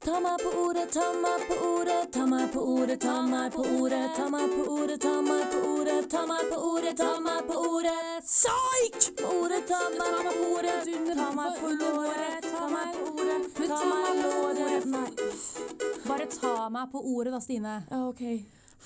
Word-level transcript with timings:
Ta 0.00 0.16
meg 0.16 0.40
på 0.40 0.50
ordet, 0.56 0.92
ta 0.92 1.12
meg 1.12 1.42
på 1.44 1.56
ordet, 1.60 2.06
ta 2.12 2.22
meg 2.24 2.46
på 2.52 2.60
ordet, 2.74 3.00
ta 3.02 3.20
meg 3.20 3.50
på 3.52 3.64
ordet, 3.78 4.06
ta 4.16 4.30
meg 4.32 4.52
på 4.54 4.62
ordet, 4.72 4.94
ta 5.02 5.10
meg 5.20 5.42
på 5.52 5.58
ordet, 5.60 6.06
ta 6.08 6.22
meg 6.24 6.46
på 6.48 6.60
ordet, 6.68 6.94
ta 6.96 7.08
meg 7.20 7.42
på 7.44 7.56
ordet. 7.68 7.96
Psych! 8.24 9.10
Ordet, 9.28 9.66
ta 9.68 9.80
meg 9.92 10.22
på 10.24 10.32
ordet, 10.54 10.88
ta 11.18 11.26
meg 11.36 11.58
på 11.60 11.72
låret, 11.82 12.48
ta 12.48 12.68
meg 12.72 12.96
på 12.96 13.10
ordet, 13.12 13.50
ta 13.60 13.80
meg 13.90 14.22
låret. 14.22 14.86
Nei. 14.88 15.10
Bare 16.06 16.28
ta 16.32 16.54
meg 16.72 16.94
på 16.94 17.02
ordet 17.18 17.34
da, 17.34 17.40
Stine. 17.44 17.74
Ja, 17.90 18.00
OK. 18.08 18.24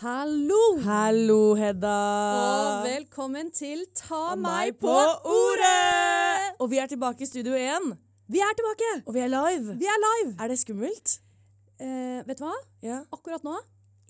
Hallo! 0.00 0.62
Hallo, 0.82 1.42
Hedda. 1.54 1.98
Og 2.40 2.88
velkommen 2.88 3.54
til 3.54 3.86
Ta 3.94 4.34
meg 4.34 4.80
på 4.82 4.98
ordet! 5.22 6.58
Og 6.58 6.74
vi 6.74 6.82
er 6.82 6.90
tilbake 6.90 7.22
i 7.22 7.30
studio 7.30 7.54
igjen. 7.54 7.94
Vi 8.30 8.40
er 8.40 8.56
tilbake! 8.56 8.90
Og 9.04 9.14
vi 9.14 9.20
er 9.20 9.28
live. 9.28 9.76
Vi 9.80 9.88
er 9.90 10.00
live! 10.00 10.34
Er 10.40 10.48
det 10.48 10.58
skummelt? 10.62 11.18
Eh, 11.82 12.20
vet 12.24 12.38
du 12.40 12.46
hva? 12.46 12.54
Ja. 12.84 13.02
Akkurat 13.12 13.44
nå, 13.44 13.58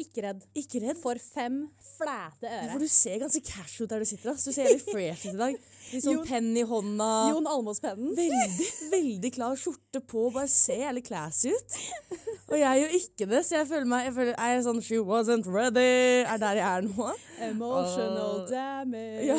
ikke 0.02 0.24
redd. 0.24 0.42
Ikke 0.58 0.80
redd? 0.82 0.98
For 0.98 1.18
fem 1.22 1.60
flæte 1.94 2.48
øre. 2.48 2.72
For 2.72 2.82
du 2.82 2.90
ser 2.90 3.20
ganske 3.22 3.40
cash 3.46 3.82
ut 3.82 3.90
der 3.90 4.02
du 4.02 4.08
sitter. 4.08 4.32
ass. 4.32 4.42
Du 4.46 4.50
ser 4.54 4.66
litt 4.66 4.82
fresh 4.86 5.28
ut 5.28 5.36
i 5.36 5.38
dag. 5.38 5.58
Litt 5.92 6.02
sånn 6.02 6.22
penn 6.26 6.48
i 6.58 6.64
hånda. 6.66 7.10
Jon 7.30 7.46
Almås-pennen. 7.50 8.10
Veldig, 8.18 8.68
veldig 8.90 9.30
klar 9.36 9.54
skjorte 9.60 10.02
på. 10.02 10.26
Bare 10.34 10.50
ser 10.50 10.82
jævlig 10.82 11.04
classy 11.06 11.54
ut. 11.54 11.78
Og 12.50 12.58
jeg 12.58 12.82
gjør 12.82 12.96
ikke 12.98 13.30
det, 13.30 13.44
så 13.46 13.60
jeg 13.60 13.70
føler 13.70 13.88
meg 13.94 14.08
jeg 14.08 14.16
føler, 14.18 14.34
Er 14.34 14.52
jeg 14.56 14.66
sånn 14.66 14.82
She 14.82 14.98
wasn't 14.98 15.46
ready. 15.50 16.26
Er 16.26 16.42
der 16.42 16.58
jeg 16.58 16.66
er 16.70 16.86
nå. 16.90 17.10
Emotional 17.50 18.42
Åh. 18.42 18.50
damage. 18.50 19.30
Ja. 19.30 19.38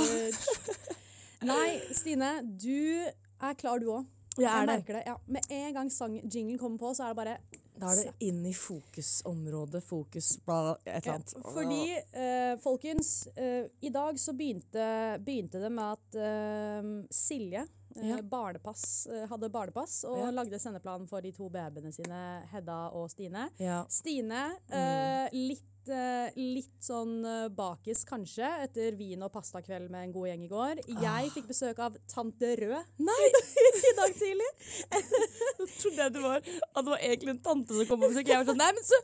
Nei, 1.52 1.69
Stine, 1.94 2.31
du 2.47 3.03
er 3.03 3.59
klar 3.59 3.83
du 3.83 3.91
òg. 3.99 4.07
Jeg 4.44 4.67
det. 4.67 4.73
merker 4.73 4.94
det. 4.94 5.03
Ja, 5.05 5.16
med 5.27 5.41
en 5.49 5.73
gang 5.73 5.89
sang-jinglen 5.91 6.57
kommer 6.59 6.77
på, 6.77 6.94
så 6.95 7.03
er 7.03 7.13
det 7.13 7.16
bare 7.21 7.38
Da 7.80 7.91
er 7.91 7.95
det 8.03 8.13
inn 8.23 8.45
i 8.45 8.53
fokusområdet. 8.53 9.84
Fokus 9.84 10.38
bla, 10.45 10.75
et 10.86 11.05
eller 11.05 11.05
Ja, 11.05 11.14
annet. 11.14 11.33
fordi, 11.53 11.97
eh, 12.14 12.58
folkens, 12.63 13.28
eh, 13.38 13.67
i 13.81 13.89
dag 13.89 14.16
så 14.19 14.33
begynte, 14.33 15.19
begynte 15.23 15.59
det 15.59 15.72
med 15.72 15.91
at 15.97 16.16
eh, 16.16 17.08
Silje 17.11 17.66
Ja. 18.03 18.17
barnepass, 18.21 19.07
eh, 19.07 19.25
hadde 19.31 19.49
barnepass 19.49 20.03
og 20.05 20.17
Ja. 20.19 20.31
lagde 20.31 20.59
sendeplan 20.59 21.07
for 21.07 21.21
de 21.21 21.31
to 21.31 21.49
babyene 21.49 21.93
sine, 21.93 22.43
Hedda 22.51 22.89
og 22.93 23.09
Stine. 23.09 23.49
Ja. 23.57 23.85
Stine, 23.89 24.57
eh, 24.69 25.29
litt, 25.31 25.88
eh, 25.88 26.29
litt 26.35 26.81
sånn 26.81 27.23
eh, 27.25 27.47
bakis 27.49 28.03
kanskje, 28.03 28.43
etter 28.66 28.95
vin 28.97 29.21
og 29.23 29.31
pastakveld 29.31 29.89
med 29.89 30.03
en 30.09 30.11
god 30.13 30.27
gjeng 30.27 30.43
i 30.43 30.47
går. 30.51 30.75
Jeg 31.01 31.31
fikk 31.31 31.47
besøk 31.47 31.79
av 31.79 31.95
tante 32.07 32.55
Rød 32.57 32.83
Nei! 32.99 33.29
i 33.29 33.95
dag 33.95 34.13
tidlig. 34.21 34.51
Så 35.57 35.67
trodde 35.81 35.97
jeg 36.03 36.13
det 36.13 36.21
var 36.21 36.35
at 36.38 36.83
det 36.83 36.91
var 36.91 36.97
egentlig 36.99 37.29
en 37.29 37.39
tante 37.39 37.73
som 37.73 37.85
kom 37.85 38.01
på 38.01 38.09
besøk. 38.11 38.27
Jeg 38.27 38.43
var 38.43 38.49
sånn 38.53 38.57
Nei, 38.57 38.71
men 38.73 38.83
så 38.83 38.99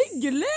hyggelig! 0.00 0.56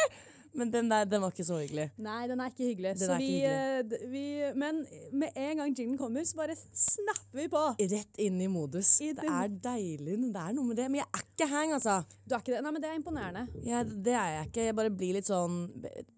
Men 0.56 0.72
den 0.72 0.90
der, 0.92 1.06
den 1.10 1.22
var 1.24 1.34
ikke 1.34 1.46
så 1.48 1.58
hyggelig. 1.60 1.90
Nei, 2.02 2.22
den 2.32 2.40
er 2.42 2.52
ikke 2.52 2.70
hyggelig. 2.70 2.94
Så 3.02 3.10
er 3.12 3.22
vi, 3.22 3.30
ikke 3.42 3.52
eh, 4.00 4.08
vi, 4.12 4.24
men 4.56 4.82
med 5.12 5.36
en 5.36 5.62
gang 5.62 5.74
jinglen 5.76 5.98
kommer, 6.00 6.24
så 6.28 6.40
bare 6.40 6.56
snapper 6.56 7.42
vi 7.42 7.48
på. 7.52 7.64
Rett 7.96 8.22
inn 8.26 8.40
i 8.42 8.48
modus. 8.52 8.94
I 9.04 9.12
Det 9.18 9.28
er 9.28 9.52
deilig. 9.68 10.18
Det 10.32 10.42
er 10.46 10.56
noe 10.56 10.70
med 10.70 10.80
det. 10.80 10.88
Men 10.92 11.02
jeg 11.02 11.08
er 11.12 11.26
ikke 11.28 11.50
hang, 11.52 11.76
altså. 11.78 11.98
Du 12.26 12.36
er 12.38 12.44
ikke 12.44 12.56
det? 12.56 12.64
Nei, 12.66 12.74
men 12.78 12.84
det 12.86 12.90
er 12.92 13.00
imponerende. 13.02 13.46
Ja, 13.68 13.84
det 13.84 14.16
er 14.16 14.34
jeg 14.38 14.50
ikke. 14.50 14.68
Jeg 14.70 14.80
bare 14.80 14.96
blir 15.04 15.20
litt 15.20 15.30
sånn 15.30 15.62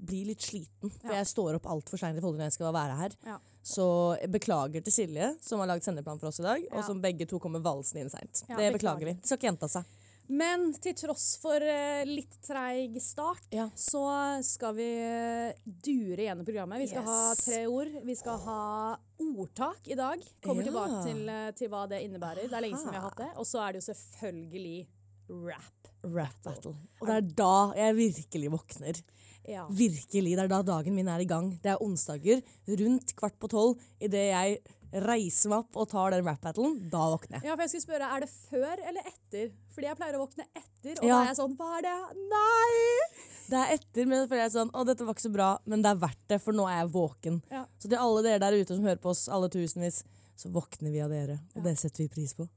Blir 0.07 0.29
litt 0.31 0.45
sliten. 0.45 0.91
For 0.94 1.09
Ja. 1.11 1.19
jeg 1.19 1.27
står 1.33 1.57
opp 1.57 1.66
altfor 1.73 1.99
seint 1.99 2.17
i 2.17 2.22
forhold 2.22 2.38
til 2.38 2.45
når 2.45 2.51
jeg 2.51 2.57
skal 2.59 2.73
være 2.77 2.97
her. 3.01 3.16
Ja. 3.25 3.38
Så 3.67 3.85
jeg 4.22 4.31
beklager 4.31 4.83
til 4.85 4.94
Silje, 4.95 5.33
som 5.44 5.59
har 5.59 5.67
lagd 5.67 5.83
sendeplan 5.83 6.19
for 6.22 6.29
oss 6.29 6.39
i 6.39 6.45
dag, 6.45 6.63
og 6.72 6.85
som 6.88 7.01
begge 7.03 7.25
to 7.27 7.39
kommer 7.44 7.59
valsende 7.59 8.05
inn 8.05 8.11
seint. 8.13 8.45
Det 8.47 8.69
beklager 8.77 9.09
vi. 9.09 9.13
Det 9.19 9.25
skal 9.27 9.41
ikke 9.41 9.49
gjenta 9.49 9.67
seg. 9.73 9.83
Men 10.30 10.73
til 10.83 10.94
tross 11.00 11.38
for 11.39 11.64
eh, 11.64 12.03
litt 12.08 12.33
treig 12.44 12.97
start, 13.02 13.45
Ja. 13.56 13.70
så 13.80 14.02
skal 14.44 14.73
vi 14.75 14.88
eh, 15.00 15.53
dure 15.66 16.25
gjennom 16.25 16.45
programmet. 16.47 16.81
Vi 16.84 16.88
skal 16.92 17.03
Yes. 17.06 17.09
ha 17.09 17.36
tre 17.39 17.61
ord. 17.72 17.88
Vi 18.03 18.16
skal 18.16 18.38
ha 18.44 18.97
ordtak 19.19 19.88
i 19.88 19.96
dag. 19.96 20.19
Kommer 20.44 20.63
Ja. 20.66 20.72
tilbake 20.72 21.03
til, 21.06 21.29
eh, 21.29 21.51
til 21.51 21.69
hva 21.69 21.88
det 21.88 22.01
innebærer. 22.03 22.50
Det 22.50 22.53
er 22.53 22.62
lenge 22.62 22.78
siden 22.78 22.91
vi 22.91 23.00
har 23.00 23.09
hatt 23.09 23.18
det. 23.18 23.29
Og 23.38 23.46
så 23.46 23.59
er 23.68 23.72
det 23.74 23.84
jo 23.85 23.94
selvfølgelig 23.94 24.88
rap. 25.29 25.88
Rap 26.03 26.35
battle. 26.44 26.75
Og 27.01 27.07
det 27.07 27.16
er 27.16 27.22
da 27.35 27.74
jeg 27.75 27.96
virkelig 27.96 28.51
våkner. 28.51 29.01
Ja. 29.47 29.66
Virkelig. 29.69 30.35
Det 30.35 30.40
er 30.44 30.47
da 30.51 30.62
dagen 30.62 30.94
min 30.94 31.07
er 31.07 31.19
i 31.22 31.25
gang. 31.25 31.51
Det 31.62 31.72
er 31.72 31.78
onsdager 31.81 32.44
rundt 32.68 33.16
kvart 33.16 33.40
på 33.40 33.47
tolv. 33.47 33.80
Idet 34.01 34.28
jeg 34.31 34.59
reiser 34.94 35.50
meg 35.50 35.59
opp 35.59 35.75
og 35.78 35.90
tar 35.90 36.12
den 36.12 36.24
rap 36.25 36.41
battlen, 36.41 36.90
da 36.90 36.97
våkner 37.12 37.40
jeg. 37.41 37.44
ja, 37.44 37.56
for 37.56 37.62
jeg 37.63 37.69
skulle 37.69 37.88
spørre, 38.00 38.16
Er 38.16 38.19
det 38.22 38.30
før 38.30 38.88
eller 38.88 39.01
etter? 39.07 39.51
Fordi 39.77 39.91
jeg 39.91 39.97
pleier 39.99 40.15
å 40.17 40.23
våkne 40.25 40.45
etter, 40.57 40.95
og 40.97 41.05
Ja. 41.05 41.13
da 41.13 41.21
er 41.21 41.27
jeg 41.29 41.38
sånn 41.38 41.51
Hva 41.59 41.67
er 41.77 41.81
det? 41.85 41.97
Nei! 42.31 43.25
Det 43.47 43.57
er 43.61 43.73
etter, 43.77 44.07
men 44.09 44.25
føler 44.27 44.41
jeg 44.47 44.51
sånn 44.57 44.71
Å, 44.73 44.81
dette 44.89 45.05
var 45.05 45.13
ikke 45.13 45.27
så 45.29 45.31
bra, 45.31 45.49
men 45.69 45.83
det 45.85 45.91
er 45.93 45.99
verdt 46.01 46.23
det, 46.33 46.39
for 46.41 46.57
nå 46.57 46.65
er 46.67 46.79
jeg 46.81 46.89
våken. 46.95 47.38
Ja. 47.53 47.61
Så 47.77 47.88
til 47.91 47.97
alle 48.01 48.23
dere 48.25 48.39
der 48.41 48.57
ute 48.57 48.73
som 48.75 48.83
hører 48.83 48.99
på 49.03 49.13
oss, 49.13 49.27
alle 49.29 49.49
tusenvis, 49.53 50.01
så 50.38 50.49
våkner 50.51 50.91
vi 50.91 50.99
av 51.05 51.13
dere. 51.13 51.38
Og 51.55 51.63
det 51.63 51.77
setter 51.77 52.03
vi 52.03 52.09
pris 52.09 52.33
på. 52.33 52.49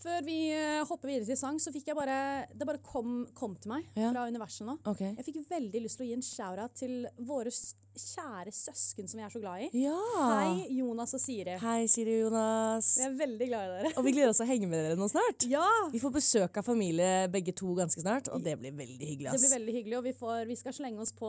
Før 0.00 0.22
vi 0.24 0.36
eh, 0.54 0.80
hopper 0.88 1.10
videre 1.10 1.28
til 1.28 1.36
sang, 1.36 1.58
så 1.60 1.72
fikk 1.74 1.90
jeg 1.90 1.96
bare 1.98 2.46
Det 2.56 2.64
bare 2.68 2.80
kom, 2.84 3.26
kom 3.36 3.56
til 3.60 3.74
meg 3.74 3.84
Ja. 3.98 4.12
fra 4.14 4.24
universet 4.30 4.64
nå. 4.64 4.78
Okay. 4.88 5.12
Jeg 5.18 5.26
fikk 5.26 5.42
veldig 5.50 5.82
lyst 5.84 6.00
til 6.00 6.06
å 6.06 6.08
gi 6.08 6.16
en 6.16 6.24
shout-out 6.24 6.74
til 6.80 6.94
våre 7.28 7.52
kjære 7.52 8.52
søsken 8.54 9.08
som 9.10 9.18
vi 9.18 9.24
er 9.26 9.32
så 9.34 9.40
glad 9.42 9.66
i. 9.66 9.68
Ja. 9.82 9.98
Hei, 10.30 10.68
Jonas 10.78 11.12
og 11.18 11.20
Siri. 11.20 11.58
Hei, 11.60 11.84
Siri 11.90 12.14
og 12.16 12.30
Jonas. 12.30 12.94
Vi 12.96 13.04
er 13.04 13.18
veldig 13.18 13.48
glad 13.50 13.66
i 13.66 13.74
dere. 13.74 13.92
Og 13.98 14.06
vi 14.06 14.14
gleder 14.16 14.32
oss 14.32 14.40
til 14.40 14.46
å 14.46 14.50
henge 14.54 14.70
med 14.70 14.84
dere 14.86 14.96
nå 15.00 15.10
snart. 15.10 15.44
Ja! 15.50 15.66
Vi 15.92 16.00
får 16.00 16.14
besøk 16.16 16.56
av 16.62 16.64
familie 16.70 17.26
begge 17.34 17.52
to 17.60 17.74
ganske 17.76 18.00
snart, 18.00 18.30
og 18.32 18.46
det 18.46 18.56
blir 18.62 18.72
veldig 18.78 19.10
hyggelig. 19.10 19.34
Det 19.34 19.42
blir 19.42 19.54
veldig 19.58 19.76
hyggelig, 19.80 19.98
og 19.98 20.06
vi, 20.06 20.14
får, 20.22 20.46
vi 20.48 20.58
skal 20.62 20.78
slenge 20.78 21.02
oss 21.04 21.12
på 21.18 21.28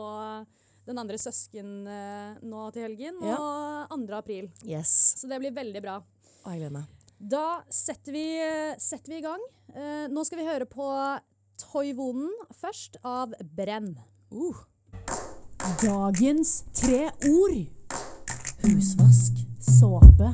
den 0.86 0.98
andre 0.98 1.18
søsken 1.20 1.74
eh, 1.86 2.40
nå 2.46 2.64
til 2.74 2.88
helgen, 2.88 3.20
og 3.26 3.92
2. 3.92 4.00
april. 4.22 4.48
Yes. 4.64 4.96
Så 5.20 5.28
det 5.30 5.42
blir 5.42 5.54
veldig 5.60 5.84
bra. 5.84 6.00
Og 6.42 6.50
jeg 6.54 6.62
gleder 6.64 6.78
meg. 6.80 7.01
Da 7.22 7.62
setter 7.70 8.12
vi, 8.12 8.24
setter 8.82 9.12
vi 9.12 9.18
i 9.20 9.22
gang. 9.22 9.42
Eh, 9.76 10.08
nå 10.10 10.24
skal 10.26 10.40
vi 10.40 10.46
høre 10.48 10.66
på 10.66 10.86
Toivonen 11.60 12.32
først, 12.58 12.96
av 13.06 13.30
Brenn. 13.54 13.92
Uh. 14.34 14.58
Dagens 15.84 16.64
tre 16.74 17.12
ord. 17.28 17.60
Husvask. 18.64 19.38
Såpe. 19.62 20.32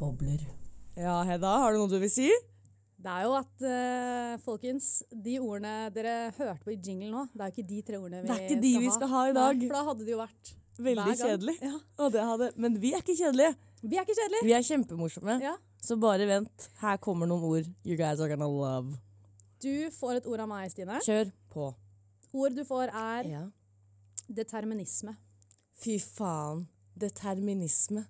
Bobler. 0.00 0.40
Ja, 0.98 1.20
Hedda, 1.28 1.52
har 1.62 1.70
du 1.70 1.84
noe 1.84 1.92
du 1.92 2.00
vil 2.02 2.10
si? 2.10 2.26
Det 2.98 3.12
er 3.12 3.28
jo 3.28 3.36
at, 3.38 3.54
uh, 3.62 4.32
folkens, 4.42 4.88
de 5.14 5.36
ordene 5.38 5.92
dere 5.94 6.32
hørte 6.34 6.64
på 6.64 6.72
i 6.74 6.78
jingle 6.80 7.12
nå, 7.12 7.22
det 7.30 7.44
er 7.44 7.52
jo 7.52 7.54
ikke 7.54 7.68
de 7.68 7.78
tre 7.84 8.00
ordene 8.00 8.24
vi 8.24 8.30
Det 8.32 8.34
er 8.34 8.42
ikke 8.48 8.64
de 8.64 8.72
vi 8.82 8.90
skal 8.96 9.12
ha 9.12 9.22
i 9.28 9.36
dag. 9.36 9.60
Nei, 9.60 9.68
for 9.68 9.76
da 9.76 9.84
hadde 9.92 10.08
det 10.08 10.14
jo 10.16 10.18
vært 10.18 10.52
Veldig 10.80 11.06
hver 11.06 11.14
gang. 11.20 11.30
kjedelig. 11.30 11.56
Ja. 11.62 11.78
Og 12.02 12.10
det 12.16 12.26
hadde, 12.32 12.50
men 12.58 12.80
vi 12.82 12.90
er 12.96 13.06
ikke 13.06 13.14
kjedelige. 13.20 13.54
Vi 13.84 14.00
er 14.00 14.08
ikke 14.08 14.18
kjedelige. 14.18 14.48
Vi 14.48 14.56
er 14.58 14.66
kjempemorsomme. 14.72 15.38
Ja. 15.44 15.54
Så 15.84 15.96
bare 16.00 16.24
vent. 16.28 16.68
Her 16.80 16.96
kommer 17.02 17.28
noen 17.28 17.44
ord 17.44 17.66
you 17.84 17.96
guys 17.98 18.20
are 18.20 18.28
gonna 18.30 18.48
love. 18.48 18.94
Du 19.60 19.90
får 19.92 20.16
et 20.22 20.26
ord 20.28 20.40
av 20.44 20.48
meg, 20.48 20.70
Stine. 20.72 20.96
Kjør 21.04 21.30
på. 21.52 21.68
Ord 22.34 22.56
du 22.56 22.64
får 22.64 22.88
er 22.92 23.28
Ja. 23.30 23.42
determinisme. 24.28 25.16
Fy 25.76 25.98
faen. 26.00 26.66
Determinisme. 26.96 28.06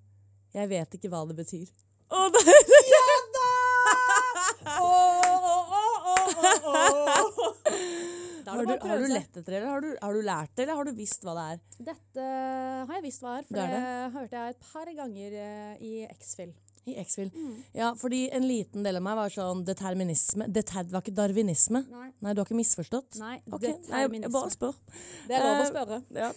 Jeg 0.54 0.68
vet 0.70 0.94
ikke 0.94 1.10
hva 1.10 1.24
det 1.28 1.36
betyr. 1.42 1.66
Å, 2.14 2.28
det 2.34 2.44
er 2.46 2.62
Ja 2.94 3.04
Da 3.34 3.44
Oh, 4.74 5.60
Har 8.46 8.66
det 8.66 8.74
du, 8.80 8.86
har 8.88 8.98
du 9.00 9.06
lett 9.08 9.36
etter 9.36 9.50
det, 9.50 9.56
eller 9.58 9.68
har 9.72 9.80
du, 9.82 9.88
har 10.00 10.14
du 10.14 10.20
lært 10.22 10.52
det, 10.54 10.62
eller 10.64 10.78
har 10.78 10.84
du 10.88 10.92
visst 10.96 11.24
hva 11.26 11.34
det 11.36 11.44
er? 11.54 11.60
Dette 11.90 12.26
har 12.86 12.92
jeg 12.98 13.04
visst 13.06 13.24
hva 13.24 13.38
er, 13.40 13.46
for 13.48 13.56
Det 13.58 13.64
det, 13.72 14.12
hørte 14.14 14.38
jeg 14.38 14.54
et 14.54 14.66
par 14.72 14.90
ganger 15.00 15.36
eh, 15.40 15.82
i 15.84 15.92
X-Fill. 16.12 16.52
I 16.84 16.94
X-Fil. 17.00 17.30
Mm. 17.32 17.52
Ja, 17.72 17.86
fordi 17.96 18.18
en 18.36 18.44
liten 18.44 18.84
del 18.84 18.98
av 18.98 19.04
meg 19.06 19.16
var 19.16 19.30
sånn 19.32 19.62
determinisme. 19.64 20.48
Deter, 20.52 20.84
det 20.84 20.92
var 20.92 21.00
ikke 21.04 21.14
darwinisme. 21.16 21.80
Nei. 21.88 22.08
Nei, 22.20 22.34
du 22.34 22.42
har 22.42 22.48
ikke 22.48 22.58
misforstått? 22.58 23.16
Nei, 23.22 23.38
Ok, 23.48 23.62
Nei, 23.62 23.70
jeg, 23.70 23.78
determinisme. 23.86 24.26
jeg 24.26 24.34
bare 24.34 24.52
spør. 24.52 24.74
Det 25.28 25.38
er 25.38 25.46
lov 25.46 25.62
å 25.62 25.68
spørre. 25.70 26.00
spørre. 26.04 26.20
Ja. 26.20 26.28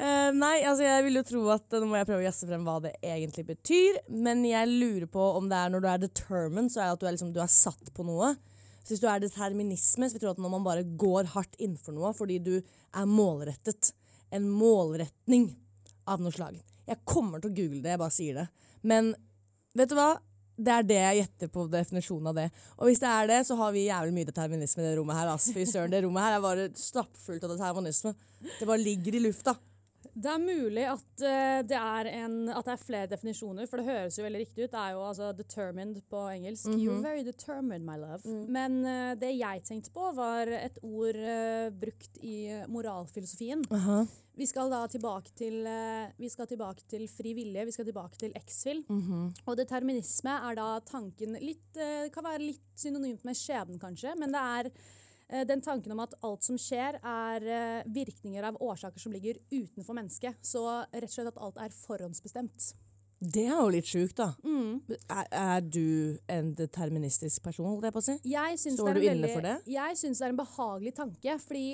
uh, 0.00 0.30
nei, 0.34 0.56
altså 0.66 0.88
jeg 0.88 1.04
vil 1.06 1.20
jo 1.20 1.24
tro 1.30 1.44
at 1.54 1.78
Nå 1.78 1.86
må 1.90 2.00
jeg 2.00 2.08
prøve 2.10 2.24
å 2.24 2.26
gjesse 2.26 2.48
frem 2.50 2.66
hva 2.66 2.76
det 2.88 2.94
egentlig 3.02 3.46
betyr. 3.52 4.00
Men 4.26 4.42
jeg 4.48 4.72
lurer 4.72 5.06
på 5.14 5.28
om 5.38 5.46
det 5.52 5.60
er 5.62 5.70
når 5.74 5.84
du 5.84 5.88
er 5.92 6.02
determined, 6.08 6.74
så 6.74 6.82
er 6.82 6.90
det 6.90 6.98
at 6.98 7.04
du 7.04 7.06
er, 7.06 7.16
liksom, 7.18 7.32
du 7.36 7.42
er 7.44 7.54
satt 7.54 7.94
på 7.94 8.06
noe. 8.10 8.34
Så 8.84 8.92
hvis 8.92 9.00
du 9.00 9.06
er 9.08 9.22
determinisme, 9.22 10.10
så 10.10 10.18
jeg 10.18 10.24
tro 10.26 10.34
at 10.34 10.40
når 10.42 10.52
man 10.58 10.66
bare 10.66 10.82
går 11.00 11.30
hardt 11.32 11.54
innenfor 11.56 11.94
noe 11.96 12.10
fordi 12.18 12.40
du 12.44 12.54
er 12.58 13.06
målrettet. 13.08 13.94
En 14.34 14.50
målretning 14.50 15.52
av 16.10 16.20
noe 16.20 16.34
slag. 16.34 16.58
Jeg 16.84 17.00
kommer 17.08 17.40
til 17.40 17.52
å 17.52 17.56
google 17.56 17.80
det, 17.80 17.94
jeg 17.94 18.00
bare 18.02 18.12
sier 18.12 18.40
det. 18.42 18.48
Men 18.84 19.14
vet 19.78 19.90
du 19.90 19.98
hva? 19.98 20.14
Det 20.54 20.70
er 20.70 20.84
det 20.86 20.98
jeg 21.00 21.18
gjetter 21.18 21.50
på 21.50 21.64
definisjonen 21.66 22.30
av 22.30 22.36
det. 22.38 22.46
Og 22.78 22.86
hvis 22.86 23.00
det 23.02 23.10
er 23.10 23.30
det, 23.30 23.40
så 23.48 23.56
har 23.58 23.72
vi 23.74 23.88
jævlig 23.88 24.14
mye 24.14 24.28
determinisme 24.28 24.84
i 24.84 24.86
det 24.86 24.92
rommet 25.00 25.18
her. 25.18 25.30
Altså. 25.32 25.54
Fy 25.56 25.64
søren, 25.66 25.90
det 25.90 26.04
rommet 26.04 26.22
her 26.22 26.36
er 26.36 26.44
bare 26.44 26.66
stappfullt 26.78 27.46
av 27.46 27.56
determinisme. 27.56 28.14
Det 28.60 28.68
bare 28.68 28.82
ligger 28.82 29.18
i 29.18 29.24
lufta. 29.24 29.56
Det 30.14 30.30
er 30.30 30.38
mulig 30.38 30.84
at, 30.86 31.22
eh, 31.26 31.60
det 31.66 31.78
er 31.78 32.08
en, 32.22 32.36
at 32.48 32.66
det 32.66 32.74
er 32.74 32.82
flere 32.82 33.10
definisjoner, 33.10 33.66
for 33.66 33.80
det 33.80 33.88
høres 33.88 34.18
jo 34.18 34.24
veldig 34.24 34.42
riktig 34.44 34.66
ut. 34.66 34.72
Det 34.72 34.80
er 34.80 34.92
jo 34.94 35.02
altså 35.08 35.32
'determined' 35.34 36.02
på 36.10 36.20
engelsk. 36.30 36.68
You're 36.70 37.02
very 37.02 37.24
determined, 37.26 37.84
my 37.84 37.96
love. 37.98 38.22
Men 38.24 38.84
eh, 38.86 39.14
det 39.18 39.34
jeg 39.38 39.64
tenkte 39.64 39.90
på, 39.90 40.12
var 40.14 40.46
et 40.46 40.78
ord 40.82 41.16
eh, 41.18 41.70
brukt 41.70 42.18
i 42.22 42.36
moralfilosofien. 42.68 43.64
Aha. 43.70 44.04
Vi 44.34 44.46
skal 44.46 44.70
da 44.70 44.86
tilbake 44.90 45.30
til, 45.38 45.62
vi 46.18 46.28
skal 46.28 46.46
tilbake 46.50 46.82
til 46.90 47.06
fri 47.06 47.34
vilje, 47.34 47.64
vi 47.66 47.70
skal 47.70 47.86
tilbake 47.86 48.18
til 48.18 48.32
exfil. 48.34 48.84
Mm 48.88 49.02
-hmm. 49.02 49.42
Og 49.46 49.56
determinisme 49.56 50.30
er 50.30 50.54
da 50.54 50.80
tanken 50.80 51.38
litt, 51.38 51.70
Kan 52.12 52.24
være 52.24 52.38
litt 52.38 52.62
synonymt 52.76 53.24
med 53.24 53.34
skjebnen, 53.34 53.78
kanskje, 53.78 54.14
men 54.18 54.32
det 54.32 54.40
er 54.40 54.70
den 55.48 55.62
tanken 55.64 55.92
om 55.94 56.00
at 56.04 56.14
alt 56.26 56.44
som 56.44 56.58
skjer, 56.60 56.98
er 57.00 57.46
eh, 57.48 57.82
virkninger 57.94 58.44
av 58.50 58.58
årsaker 58.60 59.00
som 59.00 59.12
ligger 59.14 59.38
utenfor 59.52 59.96
mennesket. 59.96 60.36
Så 60.44 60.64
rett 60.92 61.08
og 61.08 61.14
slett 61.14 61.30
at 61.32 61.38
alt 61.40 61.60
er 61.64 61.72
forhåndsbestemt. 61.74 62.74
Det 63.24 63.46
er 63.46 63.54
jo 63.56 63.70
litt 63.72 63.88
sjukt, 63.88 64.18
da. 64.18 64.34
Er, 65.08 65.28
er 65.30 65.60
du 65.64 66.18
en 66.28 66.50
deterministisk 66.58 67.42
person, 67.46 67.70
holdt 67.70 67.86
jeg 67.88 67.94
på 67.94 68.02
å 68.02 68.04
si? 68.04 68.16
Står 68.74 68.98
du 68.98 69.06
inne 69.06 69.30
for 69.32 69.46
det? 69.46 69.54
Jeg 69.70 69.96
syns 69.96 70.20
det 70.20 70.26
er 70.28 70.34
en 70.34 70.40
behagelig 70.42 70.92
tanke, 70.98 71.38
fordi 71.46 71.64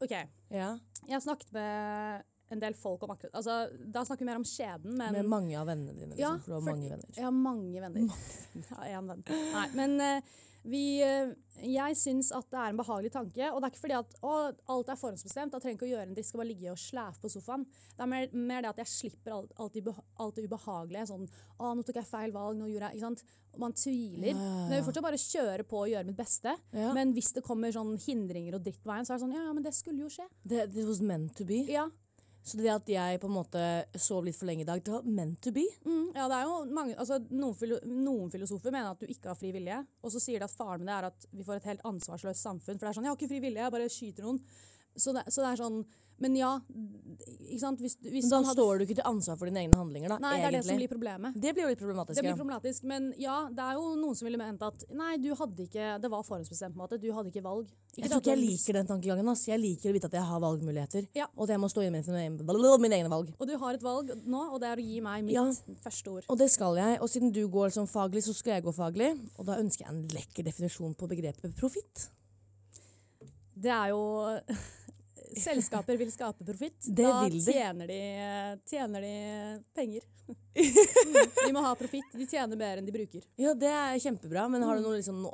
OK, 0.00 0.16
Ja. 0.50 0.72
jeg 1.06 1.14
har 1.14 1.22
snakket 1.22 1.52
med 1.54 2.26
en 2.50 2.58
del 2.64 2.74
folk 2.74 3.02
om 3.06 3.12
akkurat 3.14 3.36
altså, 3.38 3.68
Da 3.92 4.02
snakker 4.02 4.24
vi 4.24 4.30
mer 4.32 4.40
om 4.40 4.46
skjebnen, 4.48 4.96
men 4.98 5.12
Med 5.14 5.28
mange 5.30 5.58
av 5.60 5.68
vennene 5.70 5.94
dine, 5.94 6.16
liksom. 6.16 6.24
Ja, 6.24 6.32
for 6.42 6.50
du 6.50 6.56
har 6.56 6.64
mange 6.66 6.88
venner. 6.90 7.10
Jeg 7.14 7.24
har 7.28 7.36
mange 7.36 7.82
venner. 7.84 8.22
Jeg 8.56 8.70
har 8.72 8.94
én 8.96 9.10
venn. 9.12 9.22
Nei, 9.54 9.66
men 9.78 10.00
eh, 10.00 10.32
vi, 10.68 11.00
eh, 11.00 11.32
jeg 11.64 11.96
syns 11.96 12.30
at 12.36 12.46
det 12.52 12.58
er 12.60 12.72
en 12.72 12.80
behagelig 12.80 13.12
tanke. 13.14 13.50
Og 13.50 13.60
det 13.60 13.68
er 13.68 13.72
ikke 13.72 13.82
fordi 13.84 13.96
at 13.96 14.16
å, 14.20 14.32
alt 14.74 14.90
er 14.92 14.98
forhåndsbestemt. 15.00 15.54
Jeg 15.56 15.64
trenger 15.64 15.78
ikke 15.78 15.88
å 15.88 15.92
gjøre 15.92 16.06
en 16.08 16.16
dritt, 16.16 16.28
skal 16.28 16.42
bare 16.42 16.50
ligge 16.50 16.72
og 16.72 16.80
slæfe 16.80 17.22
på 17.22 17.30
sofaen. 17.32 17.64
Det 17.96 18.04
er 18.04 18.10
mer, 18.10 18.26
mer 18.34 18.64
det 18.64 18.72
at 18.74 18.82
jeg 18.82 18.92
slipper 18.92 19.36
alt, 19.36 19.54
alt, 19.56 19.78
det 19.78 19.94
alt 20.20 20.36
det 20.36 20.44
ubehagelige. 20.44 21.06
Sånn 21.12 21.24
å, 21.26 21.72
nå 21.76 21.86
tok 21.86 22.00
jeg 22.02 22.10
feil 22.10 22.34
valg, 22.36 22.58
nå 22.58 22.68
gjorde 22.70 22.90
jeg 22.90 23.00
Ikke 23.00 23.08
sant. 23.08 23.24
Man 23.60 23.74
tviler. 23.74 24.28
Ja, 24.30 24.36
ja, 24.36 24.58
Men 24.60 24.76
jeg 24.76 24.82
vil 24.82 24.86
fortsatt 24.86 25.06
bare 25.08 25.22
kjøre 25.24 25.64
på 25.66 25.80
og 25.80 25.88
gjøre 25.90 26.06
mitt 26.06 26.20
beste. 26.20 26.54
Ja. 26.76 26.92
Men 26.94 27.16
hvis 27.16 27.32
det 27.34 27.42
kommer 27.46 27.72
sånn 27.74 27.96
hindringer 27.98 28.60
og 28.60 28.62
dritt 28.66 28.78
på 28.84 28.92
veien, 28.92 29.08
så 29.08 29.14
er 29.14 29.18
det 29.18 29.24
sånn 29.24 29.34
ja, 29.34 29.48
ja, 29.48 29.56
men 29.56 29.66
det 29.66 29.74
skulle 29.74 30.04
jo 30.04 30.12
skje. 30.12 30.28
Det, 30.44 30.68
it 30.70 30.86
was 30.86 31.02
meant 31.02 31.34
to 31.40 31.48
be. 31.48 31.64
Ja. 31.70 31.88
Så 32.42 32.56
det 32.56 32.70
at 32.72 32.88
jeg 32.88 33.20
på 33.20 33.28
en 33.28 33.34
måte 33.36 33.62
sov 34.00 34.24
litt 34.24 34.38
for 34.38 34.48
lenge 34.48 34.64
i 34.64 34.68
dag, 34.68 34.80
det 34.82 34.94
var 34.94 35.04
meant 35.04 35.40
to 35.44 35.52
be. 35.54 35.66
Mm, 35.84 36.06
ja, 36.16 36.26
det 36.30 36.38
er 36.38 36.48
jo 36.48 36.56
mange, 36.72 36.96
altså, 36.96 37.20
noen, 37.28 37.54
filo 37.58 37.78
noen 37.84 38.32
filosofer 38.32 38.72
mener 38.72 38.94
at 38.94 39.02
du 39.02 39.12
ikke 39.12 39.32
har 39.32 39.38
fri 39.38 39.52
vilje, 39.54 39.82
og 40.00 40.14
så 40.14 40.22
sier 40.24 40.40
de 40.40 40.48
at 40.48 40.54
faren 40.54 40.80
med 40.80 40.88
det 40.90 40.96
er 40.96 41.08
at 41.10 41.28
vi 41.36 41.46
får 41.46 41.60
et 41.60 41.68
helt 41.70 41.84
ansvarsløst 41.92 42.46
samfunn. 42.48 42.78
For 42.78 42.86
det 42.86 42.90
er 42.90 42.98
sånn 42.98 43.04
'Jeg 43.04 43.12
har 43.12 43.20
ikke 43.20 43.32
fri 43.34 43.42
vilje, 43.44 43.62
jeg 43.62 43.76
bare 43.76 43.92
skyter 43.92 44.24
noen'. 44.24 44.40
Så 44.96 45.12
det, 45.14 45.22
så 45.28 45.44
det 45.44 45.50
er 45.52 45.62
sånn 45.62 45.84
Men 46.20 46.34
ja, 46.36 46.50
ikke 47.50 47.60
sant 47.62 47.80
Hvis, 47.80 47.94
hvis 48.04 48.28
da 48.28 48.38
hadde- 48.42 48.52
står 48.52 48.78
du 48.78 48.84
ikke 48.84 48.96
til 48.98 49.06
ansvar 49.08 49.38
for 49.40 49.48
dine 49.48 49.62
egne 49.64 49.76
handlinger, 49.78 50.08
da. 50.12 50.18
Nei, 50.20 50.36
det 50.36 50.44
er 50.44 50.54
det 50.58 50.64
som 50.66 50.76
blir 50.76 50.88
problemet. 50.90 51.34
Det 51.40 51.54
blir 51.56 51.64
jo 51.64 51.70
litt 51.72 51.80
problematisk. 51.80 52.14
Det 52.18 52.24
blir 52.26 52.34
ja. 52.34 52.38
problematisk, 52.38 52.84
men 52.84 53.14
ja, 53.18 53.36
det 53.48 53.64
er 53.64 53.78
jo 53.80 53.94
noen 53.96 54.16
som 54.18 54.26
ville 54.28 54.38
ment 54.40 54.62
at 54.62 54.84
nei, 54.92 55.16
du 55.16 55.30
hadde 55.34 55.64
ikke 55.64 55.88
Det 56.02 56.10
var 56.12 56.22
forhåndsbestemt 56.22 56.76
på 56.76 56.78
en 56.78 56.84
måte. 56.84 57.00
Du 57.00 57.08
hadde 57.16 57.32
ikke 57.32 57.42
valg. 57.42 57.66
Jeg 57.96 58.10
tror 58.10 58.20
ikke 58.20 58.34
jeg 58.36 58.42
liker 58.44 58.72
den 58.78 58.86
tankegangen. 58.86 59.28
Ass. 59.32 59.46
Jeg 59.48 59.58
liker 59.60 59.90
å 59.90 59.96
vite 59.96 60.06
at 60.12 60.12
jeg 60.12 60.22
har 60.28 60.40
valgmuligheter, 60.40 61.08
Ja. 61.14 61.26
og 61.36 61.44
at 61.48 61.54
jeg 61.56 61.60
må 61.60 61.68
stå 61.72 61.80
mine, 61.90 62.04
mine 62.78 62.94
egne 63.00 63.10
valg. 63.10 63.32
Og 63.40 63.46
du 63.48 63.56
har 63.56 63.74
et 63.74 63.82
valg 63.82 64.12
nå, 64.26 64.52
og 64.52 64.60
det 64.60 64.68
er 64.68 64.76
å 64.76 64.84
gi 64.86 65.00
meg 65.00 65.24
mitt 65.24 65.34
Ja. 65.34 65.44
første 65.82 66.08
ord. 66.12 66.24
Og 66.28 66.38
det 66.38 66.50
skal 66.50 66.76
jeg. 66.76 67.00
Og 67.00 67.08
siden 67.08 67.32
du 67.32 67.48
går 67.48 67.72
som 67.72 67.86
faglig, 67.86 68.22
så 68.22 68.34
skal 68.34 68.60
jeg 68.60 68.64
gå 68.64 68.74
faglig. 68.76 69.18
Og 69.38 69.46
da 69.46 69.56
ønsker 69.56 69.86
jeg 69.86 69.88
en 69.88 70.06
lekker 70.08 70.44
definisjon 70.44 70.94
på 70.94 71.08
begrepet 71.08 71.56
profitt. 71.56 72.08
Det 73.60 73.70
er 73.70 73.88
jo 73.88 74.00
Selskaper 75.36 75.96
vil 76.00 76.10
skape 76.12 76.44
profitt. 76.44 76.86
Da 76.96 77.28
tjener 77.30 77.86
de, 77.90 77.98
tjener 78.70 79.00
de 79.06 79.14
penger. 79.76 80.06
Mm, 80.30 81.16
de 81.46 81.52
må 81.52 81.60
ha 81.64 81.72
profitt. 81.74 82.12
De 82.14 82.26
tjener 82.28 82.54
mer 82.58 82.78
enn 82.78 82.86
de 82.86 82.92
bruker. 82.94 83.22
Ja, 83.40 83.50
det 83.58 83.66
er 83.70 83.96
kjempebra, 83.98 84.44
men 84.50 84.62
har 84.62 84.76
Mm. 84.76 84.82
du 84.82 84.88
noe 84.88 84.98
liksom, 85.00 85.24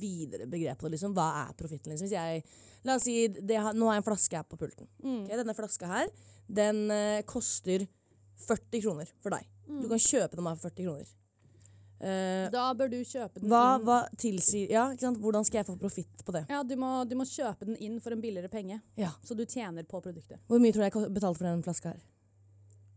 videre 0.00 0.46
begrep 0.50 0.78
på 0.78 0.88
det? 0.88 0.98
Liksom? 0.98 1.14
Hva 1.16 1.28
er 1.46 1.54
profitten? 1.56 1.92
Liksom? 1.92 2.08
Hvis 2.08 2.16
jeg, 2.16 2.42
la 2.84 2.96
oss 2.98 3.06
si, 3.08 3.14
det, 3.28 3.56
nå 3.76 3.88
har 3.88 3.96
jeg 3.96 4.02
en 4.02 4.08
flaske 4.10 4.36
her 4.36 4.44
på 4.48 4.58
pulten. 4.60 4.88
Okay, 5.00 5.36
denne 5.40 5.54
flaska 5.56 5.88
her, 5.88 6.12
den 6.48 6.82
eh, 6.92 7.22
koster 7.28 7.86
40 8.46 8.82
kroner 8.84 9.08
for 9.22 9.30
deg. 9.36 9.48
Mm. 9.68 9.80
Du 9.84 9.88
kan 9.88 10.02
kjøpe 10.04 10.36
den 10.36 10.44
bare 10.50 10.60
for 10.60 10.68
40 10.68 10.88
kroner. 10.90 11.14
Eh, 12.00 12.48
Da 12.50 12.72
bør 12.74 12.88
du 12.90 12.96
kjøpe 13.04 13.40
den 13.42 13.50
hva, 13.50 13.76
inn. 13.76 13.84
hva 13.84 13.98
tilsier 14.16 14.70
Ja? 14.72 14.86
Hvordan 14.96 15.44
skal 15.44 15.58
jeg 15.60 15.66
få 15.66 15.78
profitt 15.78 16.24
på 16.24 16.32
det? 16.32 16.46
Ja, 16.48 16.62
du 16.62 16.74
må, 16.76 17.06
du 17.08 17.14
må 17.14 17.24
kjøpe 17.28 17.66
den 17.66 17.76
inn 17.76 18.00
for 18.00 18.12
en 18.12 18.22
billigere 18.22 18.48
penge, 18.48 18.80
Ja. 18.96 19.10
så 19.22 19.36
du 19.36 19.44
tjener 19.44 19.84
på 19.84 20.00
produktet. 20.00 20.38
Hvor 20.48 20.58
mye 20.58 20.72
tror 20.72 20.88
du 20.88 20.88
jeg 20.88 21.12
betalte 21.12 21.36
for 21.38 21.44
den 21.44 21.62
flaska 21.62 21.92
her? 21.92 22.00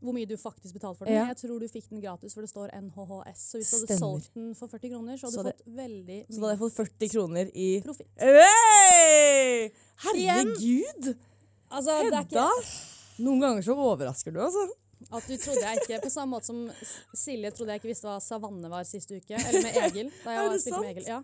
Hvor 0.03 0.11
mye 0.13 0.27
du 0.27 0.35
faktisk 0.35 0.73
betalte 0.75 0.97
for 0.99 1.05
den. 1.05 1.15
Ja. 1.15 1.27
Jeg 1.31 1.37
tror 1.37 1.59
du 1.59 1.67
fikk 1.67 1.89
den 1.89 2.01
gratis, 2.01 2.33
for 2.33 2.41
det 2.41 2.49
står 2.51 2.71
NHHS. 2.75 3.39
Så 3.51 3.57
hvis 3.59 3.69
du 3.71 3.77
hadde 3.87 3.99
solgt 3.99 4.33
den 4.35 4.49
for 4.53 4.67
40 4.67 4.89
kroner, 4.91 5.15
så 5.15 5.27
hadde 5.27 5.33
Så 5.35 5.43
du 5.43 5.51
det- 5.63 5.75
veldig 5.77 6.03
mye. 6.07 6.25
Så 6.27 6.39
da 6.41 6.47
hadde 6.47 6.59
jeg 6.59 6.59
fått 6.59 6.75
40 6.75 7.09
kroner 7.13 7.51
i 7.55 7.81
profitt. 7.81 8.07
Hey! 8.19 9.69
Herregud! 10.03 11.15
Altså, 11.71 11.91
det 12.03 12.13
Hedda! 12.13 12.21
ikke 12.27 13.23
Noen 13.23 13.39
ganger 13.43 13.61
så 13.65 13.75
overrasker 13.77 14.33
du, 14.33 14.39
altså. 14.41 14.67
At 15.11 15.27
du 15.27 15.35
trodde 15.37 15.61
jeg 15.63 15.81
ikke 15.83 16.01
På 16.05 16.09
samme 16.13 16.37
måte 16.37 16.49
som 16.51 16.63
Silje 17.17 17.51
trodde 17.51 17.73
jeg 17.75 17.81
ikke 17.83 17.91
visste 17.91 18.07
hva 18.09 18.19
savanne 18.23 18.69
var 18.71 18.83
siste 18.87 19.17
uke. 19.19 19.35
Eller 19.39 19.63
med 19.65 19.79
Egil. 19.87 20.11
Da 20.23 20.35
jeg 20.37 20.43
Er 20.47 20.53
det 20.53 20.77
med? 20.79 20.91
Egil. 20.93 21.07
Ja. 21.07 21.21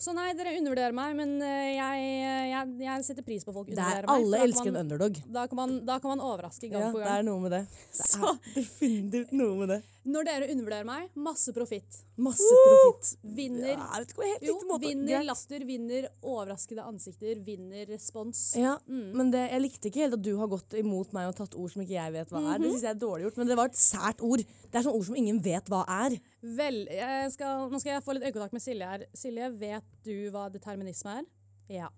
Så 0.00 0.14
nei, 0.16 0.30
dere 0.32 0.54
undervurderer 0.56 0.94
meg, 0.96 1.12
men 1.18 1.34
eh, 1.44 1.74
jeg, 1.76 2.04
jeg, 2.48 2.68
jeg 2.86 3.04
setter 3.04 3.24
pris 3.26 3.42
på 3.44 3.52
folk 3.52 3.68
undervurderer 3.68 4.06
er 4.06 4.08
meg. 4.08 4.14
Alle 4.14 4.38
elsker 4.46 4.70
man, 4.70 4.76
en 4.78 4.80
underdog. 4.86 5.18
Da 5.28 5.42
kan, 5.50 5.58
man, 5.58 5.74
da 5.84 5.98
kan 6.00 6.14
man 6.14 6.22
overraske 6.24 6.70
gang 6.72 6.86
Ja, 6.86 6.92
på 6.94 7.02
det 7.02 7.10
er 7.18 7.26
noe 7.28 7.42
med 7.44 7.52
det. 7.52 7.60
Det 7.98 8.06
Så- 8.08 8.30
er 8.32 8.54
definitivt 8.62 9.34
noe 9.36 9.58
med 9.60 9.74
det. 9.74 9.80
Når 10.08 10.24
dere 10.24 10.46
undervurderer 10.48 10.86
meg, 10.88 11.10
masse 11.20 11.52
profitt. 11.52 11.98
Masse 12.16 12.40
profitt. 12.64 13.10
Vinner 13.36 13.74
Ja, 13.74 13.88
jeg 13.92 14.06
vet 14.06 14.12
ikke, 14.14 14.28
helt 14.30 14.46
Jo, 14.48 14.54
måte. 14.68 14.80
vinner 14.88 15.24
latter, 15.28 15.64
vinner 15.68 16.06
overraskede 16.22 16.84
ansikter, 16.88 17.34
vinner 17.44 17.84
respons. 17.86 18.56
Ja, 18.56 18.78
Mm. 18.88 19.12
men 19.14 19.30
det, 19.30 19.50
jeg 19.50 19.60
likte 19.60 19.88
ikke 19.90 20.00
helt 20.00 20.14
at 20.14 20.22
du 20.22 20.36
har 20.38 20.48
gått 20.48 20.72
imot 20.80 21.12
meg 21.12 21.28
og 21.28 21.36
tatt 21.36 21.54
ord 21.54 21.70
som 21.72 21.82
ikke 21.82 21.98
jeg 21.98 22.12
vet 22.12 22.28
hva 22.30 22.38
er. 22.38 22.58
Mhm. 22.58 22.62
Det 22.62 22.70
synes 22.72 22.82
jeg 22.82 22.94
er 22.96 23.00
dårlig 23.06 23.22
gjort, 23.26 23.36
men 23.36 23.46
det 23.46 23.56
var 23.56 23.64
et 23.66 23.72
sært 23.76 24.20
ord. 24.22 24.38
Det 24.38 24.74
er 24.74 24.82
sånn 24.82 24.96
ord 24.96 25.04
som 25.04 25.16
ingen 25.16 25.40
vet 25.42 25.64
hva 25.66 25.84
er. 25.86 26.18
Vel, 26.42 26.86
skal, 27.30 27.68
nå 27.70 27.78
skal 27.80 27.92
jeg 27.92 28.02
få 28.02 28.14
litt 28.14 28.24
øyekontakt 28.24 28.52
med 28.56 28.62
Silje 28.62 28.86
her. 28.88 29.04
Silje, 29.14 29.50
vet 29.58 29.84
du 30.02 30.30
hva 30.30 30.48
determinisme 30.50 31.18
er? 31.18 31.24
Ja. 31.68 31.88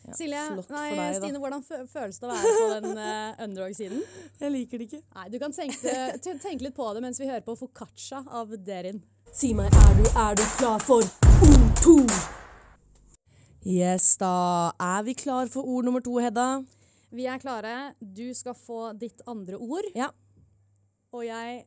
Ja, 0.00 0.14
Silje, 0.16 0.42
nei, 0.72 0.86
deg. 0.96 1.16
Stine, 1.18 1.40
hvordan 1.42 1.62
føles 1.68 2.18
det 2.18 2.24
å 2.26 2.30
være 2.32 2.52
på 2.56 2.68
den 2.72 2.98
uh, 2.98 3.42
underdog-siden? 3.44 4.00
Jeg 4.40 4.52
liker 4.54 4.80
det 4.80 4.86
ikke. 4.88 5.00
Nei, 5.18 5.26
Du 5.34 5.38
kan 5.42 5.52
tenke, 5.52 5.94
tenke 6.24 6.64
litt 6.64 6.76
på 6.76 6.86
det 6.96 7.02
mens 7.04 7.20
vi 7.20 7.28
hører 7.28 7.44
på 7.44 7.56
Foccaccia 7.60 8.22
av 8.40 8.54
Derin. 8.64 9.02
Si 9.36 9.52
meg, 9.54 9.68
er 9.68 9.98
du, 9.98 10.06
er 10.18 10.38
du 10.40 10.44
klar 10.56 10.80
for 10.82 11.04
ord 11.04 11.82
to? 11.84 11.98
Yes, 13.68 14.14
da 14.16 14.72
er 14.80 15.04
vi 15.04 15.14
klar 15.20 15.50
for 15.52 15.68
ord 15.68 15.84
nummer 15.84 16.00
to, 16.00 16.16
Hedda. 16.22 16.62
Vi 17.12 17.26
er 17.28 17.42
klare. 17.42 17.74
Du 18.00 18.30
skal 18.34 18.56
få 18.56 18.94
ditt 18.98 19.20
andre 19.28 19.58
ord. 19.60 19.86
Ja. 19.98 20.08
Og 21.12 21.26
jeg 21.26 21.64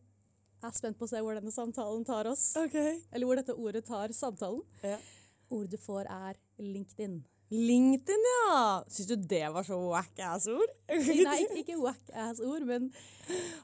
er 0.64 0.74
spent 0.74 0.98
på 0.98 1.06
å 1.06 1.12
se 1.12 1.22
hvor 1.22 1.38
denne 1.38 1.54
samtalen 1.54 2.06
tar 2.08 2.30
oss. 2.32 2.54
Ok. 2.58 2.80
Eller 2.80 3.28
hvor 3.28 3.38
dette 3.38 3.54
ordet 3.54 3.84
tar 3.86 4.14
samtalen. 4.16 4.64
Ja. 4.82 4.98
Ordet 5.54 5.76
du 5.76 5.84
får, 5.84 6.08
er 6.10 6.40
LinkedIn. 6.64 7.20
LinkedIn, 7.54 8.24
ja. 8.30 8.84
Syns 8.90 9.10
du 9.12 9.16
det 9.30 9.44
var 9.54 9.66
så 9.68 9.78
whack-ass-ord? 9.78 10.72
Nei, 10.90 11.40
ikke, 11.62 11.78
whack-ass-ord, 11.78 12.66
men 12.66 12.88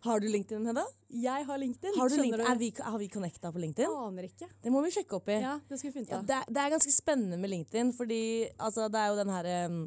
Har 0.05 0.22
du 0.22 0.27
LinkedIn, 0.29 0.67
Hedda? 0.69 0.86
jeg 1.10 1.46
har 1.48 1.58
LinkedIn. 1.58 1.96
Har, 1.98 2.13
LinkedIn? 2.13 2.46
Er 2.48 2.60
vi, 2.60 2.69
har 2.79 3.00
vi 3.01 3.08
connecta 3.10 3.51
på 3.51 3.60
LinkedIn? 3.60 3.96
Aner 4.05 4.29
ikke. 4.29 4.48
Det 4.62 4.72
må 4.72 4.84
vi 4.86 4.93
sjekke 4.93 5.17
opp 5.17 5.31
i. 5.34 5.39
Ja, 5.41 5.58
det 5.67 5.79
skal 5.81 5.89
vi 5.89 5.96
finne 5.98 6.13
Ja, 6.13 6.22
det, 6.22 6.38
det 6.53 6.62
er 6.62 6.75
ganske 6.75 6.93
spennende 6.93 7.39
med 7.41 7.51
LinkedIn, 7.55 7.91
fordi 7.98 8.22
altså, 8.60 8.88
det 8.93 9.01
er 9.01 9.10
jo 9.10 9.17
den 9.24 9.34
her 9.34 9.50
um, 9.65 9.81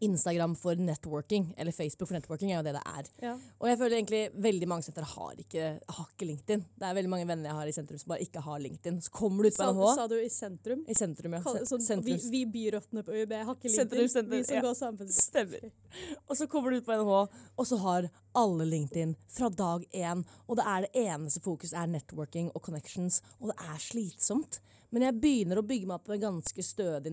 Instagram 0.00 0.54
for 0.56 0.74
networking, 0.78 1.54
eller 1.58 1.72
Facebook 1.72 2.08
for 2.08 2.14
networking, 2.16 2.52
er 2.52 2.56
jo 2.60 2.62
det 2.62 2.74
det 2.78 2.82
er. 2.86 3.08
Ja. 3.22 3.32
Og 3.60 3.68
jeg 3.68 3.78
føler 3.78 3.96
egentlig 3.98 4.20
veldig 4.42 4.68
mange 4.70 4.82
sentre 4.86 5.04
har 5.04 5.34
ikke, 5.42 5.64
har 5.88 6.06
ikke 6.14 6.28
LinkedIn. 6.28 6.64
Det 6.78 6.86
er 6.88 6.94
veldig 6.94 7.10
mange 7.10 7.26
venner 7.28 7.50
jeg 7.50 7.58
har 7.58 7.66
i 7.66 7.74
sentrum 7.76 7.98
som 7.98 8.12
bare 8.14 8.24
ikke 8.24 8.40
har 8.44 8.58
LinkedIn. 8.62 9.00
Så 9.02 9.10
kommer 9.10 9.42
du 9.42 9.48
ut 9.50 9.56
på 9.58 9.64
Sa, 9.64 9.72
NHH 9.72 9.94
sa 9.98 10.06
du 10.08 10.16
i 10.20 10.28
sentrum? 10.30 10.84
I 10.88 10.94
sentrum, 10.94 11.32
ja. 11.36 11.42
Kall- 11.44 11.60
Sånn, 11.66 11.82
vi, 11.82 11.88
sentrums- 11.90 12.30
vi 12.30 12.44
byrottene 12.46 13.02
på 13.04 13.12
UiB 13.18 13.32
har 13.44 13.54
ikke 13.54 13.70
Sentrum, 13.74 14.00
LinkedIn. 14.00 14.14
sentrum, 14.14 14.38
vi 14.38 14.44
som 14.44 14.56
ja. 14.56 14.62
går 14.62 14.74
sammen. 14.74 15.12
Stemmer. 15.12 15.70
Og 16.28 16.36
så 16.36 16.46
kommer 16.46 16.70
du 16.70 16.76
ut 16.80 16.86
på 16.86 16.96
NHH, 16.96 17.28
og 17.58 17.66
så 17.66 17.78
har 17.84 18.10
alle 18.34 18.64
LinkedIn 18.64 19.16
fra 19.28 19.48
dag 19.50 19.84
én. 19.92 20.24
Og 20.48 20.56
det 20.56 20.64
er 20.66 20.86
det 20.86 20.90
eneste 21.06 21.40
fokus 21.44 21.72
er 21.72 21.86
networking 21.90 22.50
og 22.54 22.62
connections, 22.62 23.20
og 23.40 23.50
det 23.52 23.56
er 23.68 23.78
slitsomt. 23.78 24.60
Men 24.90 25.04
jeg 25.06 25.14
begynner 25.22 25.60
å 25.60 25.62
bygge 25.66 25.86
meg 25.86 26.00
opp 26.00 26.08
en 26.10 26.22
ganske 26.24 26.62
stødig 26.66 27.12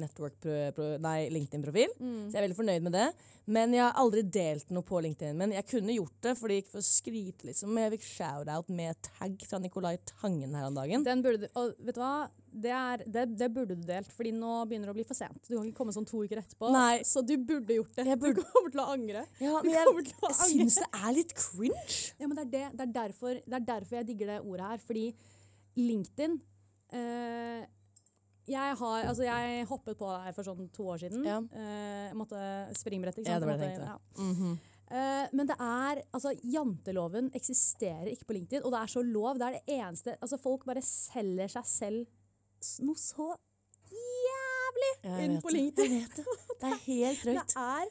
LinkedIn-profil. 1.33 1.91
Så 1.99 2.33
jeg 2.33 2.39
er 2.41 2.45
veldig 2.47 2.57
fornøyd 2.57 2.85
med 2.87 2.95
det. 2.97 3.03
Men 3.53 3.71
jeg 3.75 3.83
har 3.85 3.93
aldri 4.01 4.23
delt 4.33 4.71
noe 4.75 4.83
på 4.83 4.97
LinkedIn. 5.05 5.37
Men 5.37 5.53
jeg 5.53 5.67
kunne 5.69 5.93
gjort 5.93 6.15
det, 6.25 6.33
fordi 6.39 6.57
gikk 6.63 6.71
for 6.73 6.81
å 6.81 6.87
skryte, 6.87 7.45
liksom. 7.51 7.69
Men 7.75 7.85
jeg 7.85 7.93
fikk 7.99 8.07
shout-out 8.09 8.73
med 8.73 8.97
tagg 9.05 9.45
fra 9.47 9.59
Nicolai 9.61 9.93
Tangen 10.09 10.57
her 10.57 10.65
om 10.71 10.75
dagen. 10.75 11.05
Den 11.05 11.21
burde 11.23 11.45
du, 11.45 11.47
og 11.53 11.77
vet 11.85 11.95
du 11.99 12.01
hva? 12.01 12.11
Det, 12.57 12.71
er, 12.73 13.03
det, 13.05 13.23
det 13.37 13.47
burde 13.53 13.75
du 13.77 13.83
delt, 13.85 14.09
fordi 14.17 14.31
nå 14.33 14.55
begynner 14.65 14.89
det 14.89 14.95
å 14.95 14.97
bli 14.97 15.05
for 15.05 15.13
sent. 15.19 15.37
Du 15.45 15.53
kan 15.53 15.67
ikke 15.69 15.77
komme 15.77 15.93
sånn 15.93 16.07
to 16.09 16.23
uker 16.25 16.41
etterpå. 16.41 16.71
Nei. 16.73 17.03
Så 17.05 17.21
du 17.21 17.35
burde 17.37 17.77
gjort 17.77 17.93
det. 17.99 18.07
Burde- 18.17 18.41
Du 18.41 18.49
kommer 18.55 18.73
til 18.73 18.81
å 18.81 18.87
angre. 18.97 19.23
Ja, 19.43 19.61
men 19.61 19.75
jeg, 19.75 19.85
jeg 20.17 20.37
syns 20.41 20.79
det 20.81 20.89
er 20.97 21.13
litt 21.21 21.35
cringe. 21.37 21.97
Ja, 22.17 22.25
men 22.25 22.33
det 22.39 22.47
er, 22.47 22.51
det, 22.57 22.65
det, 22.79 22.87
er 22.89 22.93
derfor, 23.03 23.37
det 23.45 23.59
er 23.61 23.67
derfor 23.69 23.99
jeg 24.01 24.09
digger 24.09 24.33
det 24.33 24.39
ordet 24.41 24.71
her. 24.73 24.81
Fordi 24.89 25.05
LinkedIn 25.77 26.39
eh, 26.95 27.65
jeg, 28.47 28.77
har, 28.79 29.03
altså 29.09 29.25
jeg 29.27 29.67
hoppet 29.67 29.97
på 29.99 30.09
det 30.13 30.23
her 30.23 30.35
for 30.37 30.47
sånn 30.47 30.69
to 30.75 30.87
år 30.93 31.01
siden. 31.03 31.25
Ja. 31.27 31.41
Uh, 31.51 32.07
jeg 32.07 32.17
måtte 32.19 32.41
springbrett, 32.79 33.19
ikke 33.19 33.33
Ja, 33.33 33.39
det 33.43 33.49
var 33.49 33.59
det 33.59 33.67
jeg 33.67 33.79
tenkte. 33.79 33.95
Ja. 33.95 34.23
Mm 34.23 34.35
-hmm. 34.35 34.53
uh, 34.91 35.25
men 35.33 35.47
det 35.47 35.57
er, 35.59 36.01
altså 36.13 36.33
janteloven 36.43 37.31
eksisterer 37.35 38.07
ikke 38.11 38.25
på 38.25 38.37
LinkedIn, 38.37 38.63
og 38.63 38.71
det 38.71 38.79
er 38.79 38.87
så 38.87 39.01
lov. 39.01 39.39
Det 39.39 39.47
er 39.47 39.59
det 39.59 39.63
eneste, 39.67 40.15
altså 40.21 40.37
folk 40.37 40.65
bare 40.65 40.81
selger 40.81 41.47
seg 41.47 41.65
selv 41.65 42.05
noe 42.81 42.95
så 42.95 43.35
jævlig 43.91 45.23
inn 45.23 45.41
på. 45.41 45.49
LinkedIn. 45.49 46.07
Det. 46.15 46.25
Det 46.61 46.71
er 46.71 46.79
helt 46.85 47.23
Det 47.25 47.35
drøyt. 47.35 47.55
er 47.55 47.85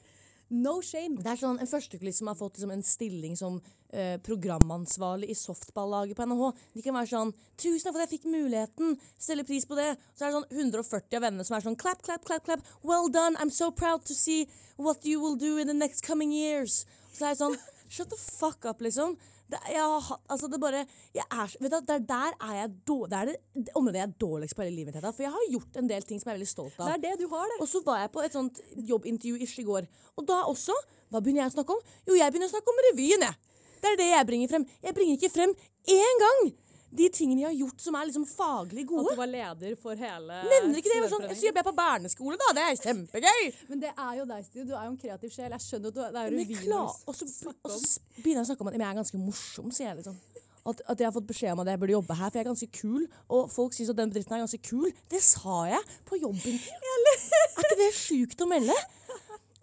no 0.50 0.80
shame. 0.82 1.18
Det 1.22 1.32
er 1.32 1.40
sånn 1.40 1.58
En 1.60 1.70
førsteklasse 1.70 2.20
som 2.20 2.30
har 2.30 2.38
fått 2.38 2.56
liksom, 2.56 2.72
en 2.74 2.84
stilling 2.86 3.36
som 3.38 3.58
eh, 3.90 4.16
programansvarlig 4.22 5.30
i 5.30 5.38
softballaget 5.38 6.16
på 6.16 6.26
NHH. 6.26 6.50
De 6.74 6.82
kan 6.84 6.94
være 6.94 7.12
sånn 7.12 7.32
'Tusen 7.56 7.84
takk 7.84 7.94
for 7.94 8.02
at 8.02 8.10
jeg 8.10 8.20
fikk 8.20 8.30
muligheten. 8.30 8.98
Stelle 9.18 9.44
pris 9.44 9.66
på 9.66 9.78
det.' 9.78 9.96
Så 10.14 10.26
er 10.26 10.30
det 10.30 10.38
sånn 10.38 10.50
140 10.50 11.16
av 11.16 11.22
vennene 11.22 11.44
som 11.44 11.56
er 11.56 11.66
sånn 11.66 11.78
'Clap, 11.78 12.02
clap, 12.02 12.24
clap. 12.24 12.44
clap. 12.44 12.62
Well 12.82 13.08
done. 13.08 13.36
I'm 13.36 13.50
so 13.50 13.70
proud 13.70 14.04
to 14.06 14.14
see 14.14 14.48
what 14.76 15.04
you 15.04 15.20
will 15.20 15.36
do 15.36 15.58
in 15.58 15.66
the 15.66 15.74
next 15.74 16.02
coming 16.02 16.32
years.' 16.32 16.84
Så 17.12 17.26
er 17.26 17.34
det 17.34 17.42
sånn 17.42 17.58
Shut 17.88 18.10
the 18.10 18.16
fuck 18.16 18.64
up, 18.64 18.80
liksom. 18.80 19.16
Det, 19.46 19.60
jeg 19.70 19.82
altså 20.26 20.48
det 20.50 20.58
bare 20.58 20.80
jeg 21.14 21.22
er, 21.22 21.52
vet 21.62 21.70
du, 21.70 21.76
der, 21.86 22.00
der 22.02 22.32
er 22.34 22.54
jeg 22.56 22.70
dårlig, 22.88 23.10
Det 23.10 23.18
er 23.18 23.28
det, 23.30 23.36
det 23.68 23.74
området 23.78 24.00
jeg 24.00 24.08
er 24.08 24.14
dårligst 24.24 24.56
på 24.58 24.64
hele 24.64 24.74
livet 24.74 24.94
mitt. 24.94 25.06
For 25.06 25.22
jeg 25.22 25.34
har 25.36 25.50
gjort 25.52 25.78
en 25.78 25.90
del 25.92 26.06
ting 26.08 26.18
som 26.18 26.30
jeg 26.30 26.34
er 26.34 26.38
veldig 26.40 26.50
stolt 26.50 26.80
av. 26.80 26.88
Det 26.90 26.96
er 26.96 27.04
det 27.04 27.20
du 27.22 27.28
har, 27.30 27.46
det. 27.52 27.60
Og 27.62 27.70
så 27.70 27.82
var 27.86 28.00
jeg 28.02 28.12
på 28.16 28.24
et 28.26 28.34
sånt 28.34 28.58
jobbintervju 28.90 29.38
i 29.46 29.66
går. 29.70 29.86
Og 30.16 30.26
da 30.26 30.42
også 30.50 30.74
Hva 31.06 31.20
begynner 31.22 31.44
jeg 31.44 31.52
å 31.52 31.56
snakke 31.60 31.74
om? 31.76 31.82
Jo, 32.08 32.16
jeg 32.18 32.32
begynner 32.34 32.50
å 32.50 32.54
snakke 32.56 32.72
om 32.72 32.80
revyen, 32.88 33.22
jeg. 33.22 33.58
Det 33.78 33.92
er 33.92 33.98
det 34.00 34.08
jeg 34.10 34.26
bringer 34.26 34.50
frem. 34.50 34.64
Jeg 34.82 34.96
bringer 34.96 35.18
ikke 35.20 35.34
frem 35.36 35.52
én 35.86 36.22
gang 36.22 36.40
de 36.96 37.08
tingene 37.12 37.42
jeg 37.42 37.48
har 37.50 37.58
gjort 37.60 37.84
som 37.84 37.98
er 37.98 38.08
liksom 38.08 38.24
faglig 38.28 38.86
At 38.86 39.10
du 39.10 39.18
var 39.18 39.30
leder 39.30 39.76
for 39.80 39.98
hele 39.98 40.40
Nevner 40.50 40.80
ikke 40.80 40.90
det. 40.90 40.96
Jeg 40.96 41.04
var 41.04 41.12
sånn, 41.12 41.26
så 41.36 41.48
jeg 41.48 41.66
på 41.66 41.74
barneskole, 41.76 42.38
da. 42.40 42.52
Det 42.56 42.64
er 42.64 42.80
kjempegøy. 42.80 43.42
Men 43.70 43.82
det 43.84 43.92
er 43.92 44.14
jo 44.20 44.26
deg, 44.30 44.46
Stine. 44.46 44.66
Du 44.68 44.74
er 44.74 44.86
jo 44.86 44.94
en 44.94 44.98
kreativ 45.00 45.34
sjel. 45.34 45.52
Jeg 45.56 45.64
skjønner 45.66 45.92
at 45.92 45.98
du, 45.98 46.02
det 46.02 46.24
er 46.24 46.32
du 46.32 46.36
og 47.06 47.14
så 47.18 47.28
begynner 48.22 48.40
jeg 48.40 48.46
å 48.46 48.50
snakke 48.50 48.64
om 48.64 48.70
at 48.72 48.78
jeg 48.78 48.88
er 48.88 48.98
ganske 49.00 49.20
morsom, 49.20 49.70
sier 49.74 49.90
jeg 49.90 50.00
liksom. 50.00 50.18
At, 50.66 50.80
at 50.90 50.98
jeg 50.98 51.06
har 51.06 51.14
fått 51.14 51.28
beskjed 51.28 51.54
om 51.54 51.62
at 51.62 51.68
jeg 51.70 51.78
burde 51.78 51.94
jobbe 51.94 52.14
her, 52.18 52.30
for 52.30 52.38
jeg 52.40 52.44
er 52.44 52.48
ganske 52.48 52.70
kul. 52.74 53.06
Og 53.30 53.50
folk 53.54 53.76
syns 53.76 53.92
at 53.92 54.00
den 54.00 54.10
bedriften 54.10 54.34
er 54.34 54.42
ganske 54.42 54.62
kul. 54.66 54.88
Det 55.12 55.22
sa 55.22 55.60
jeg 55.70 55.82
på 56.08 56.18
jobben. 56.18 56.58
Er 56.58 57.62
ikke 57.62 57.78
det 57.84 57.92
sjukt 57.94 58.42
å 58.42 58.48
melde? 58.50 58.74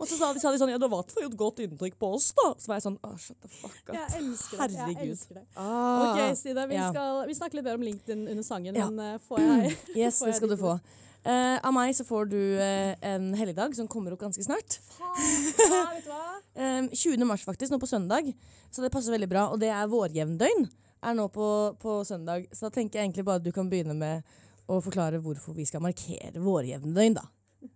Og 0.03 0.09
så 0.11 0.17
sa 0.19 0.29
de, 0.35 0.41
sa 0.43 0.51
de 0.51 0.59
sånn 0.61 0.71
Ja, 0.73 0.79
det 0.81 0.89
var 0.91 1.05
for 1.07 1.23
et 1.25 1.37
godt 1.39 1.61
inntrykk 1.63 1.95
på 2.01 2.09
oss, 2.17 2.31
da. 2.37 2.49
Så 2.59 2.69
var 2.71 2.79
jeg 2.81 2.85
sånn 2.89 2.97
Å, 2.99 3.13
shut 3.23 3.37
the 3.39 3.51
fuck 3.51 3.77
up. 3.87 3.93
Jeg 3.95 4.19
elsker 4.19 4.63
det. 4.65 4.81
Jeg 4.81 5.07
elsker 5.07 5.39
det. 5.39 5.45
Ah. 5.55 6.09
Ok, 6.09 6.35
Stine. 6.39 6.67
Vi, 6.69 6.75
Ja. 6.79 6.89
skal, 6.91 7.23
vi 7.29 7.37
snakker 7.39 7.59
litt 7.61 7.69
mer 7.69 7.79
om 7.79 7.87
LinkedIn 7.87 8.27
under 8.27 8.43
sangen, 8.43 8.75
Ja. 8.75 8.89
men 8.91 9.15
uh, 9.15 9.23
får 9.29 9.39
jeg 9.45 9.77
Yes, 10.03 10.19
får 10.19 10.33
det 10.33 10.35
skal 10.41 10.53
du 10.53 10.57
få. 10.59 10.75
Uh, 11.23 11.55
av 11.63 11.71
meg 11.71 11.93
så 11.95 12.03
får 12.03 12.27
du 12.33 12.39
uh, 12.59 12.93
en 13.13 13.29
helligdag 13.39 13.75
som 13.77 13.87
kommer 13.87 14.11
opp 14.11 14.19
ganske 14.25 14.43
snart. 14.43 14.75
Faen, 14.97 15.23
ja, 15.71 15.83
vet 15.95 16.05
du 16.05 16.11
hva? 16.11 16.23
Eh, 16.53 16.85
20. 16.93 17.23
mars 17.25 17.41
faktisk, 17.47 17.71
nå 17.73 17.79
på 17.81 17.87
søndag. 17.89 18.27
Så 18.69 18.83
det 18.83 18.91
passer 18.93 19.09
veldig 19.15 19.25
bra. 19.31 19.47
Og 19.49 19.57
det 19.57 19.71
er 19.73 19.87
vårjevndøgn 19.89 20.67
er 21.01 21.15
nå 21.17 21.25
på, 21.33 21.47
på 21.81 21.95
søndag. 22.05 22.45
Så 22.53 22.67
da 22.67 22.75
tenker 22.75 22.99
jeg 22.99 23.07
egentlig 23.07 23.25
bare 23.25 23.41
at 23.41 23.45
du 23.47 23.49
kan 23.55 23.71
begynne 23.71 23.95
med 23.97 24.21
å 24.69 24.77
forklare 24.83 25.17
hvorfor 25.23 25.55
vi 25.57 25.65
skal 25.65 25.81
markere 25.81 26.37
vårjevndøgn, 26.43 27.17
da. 27.17 27.25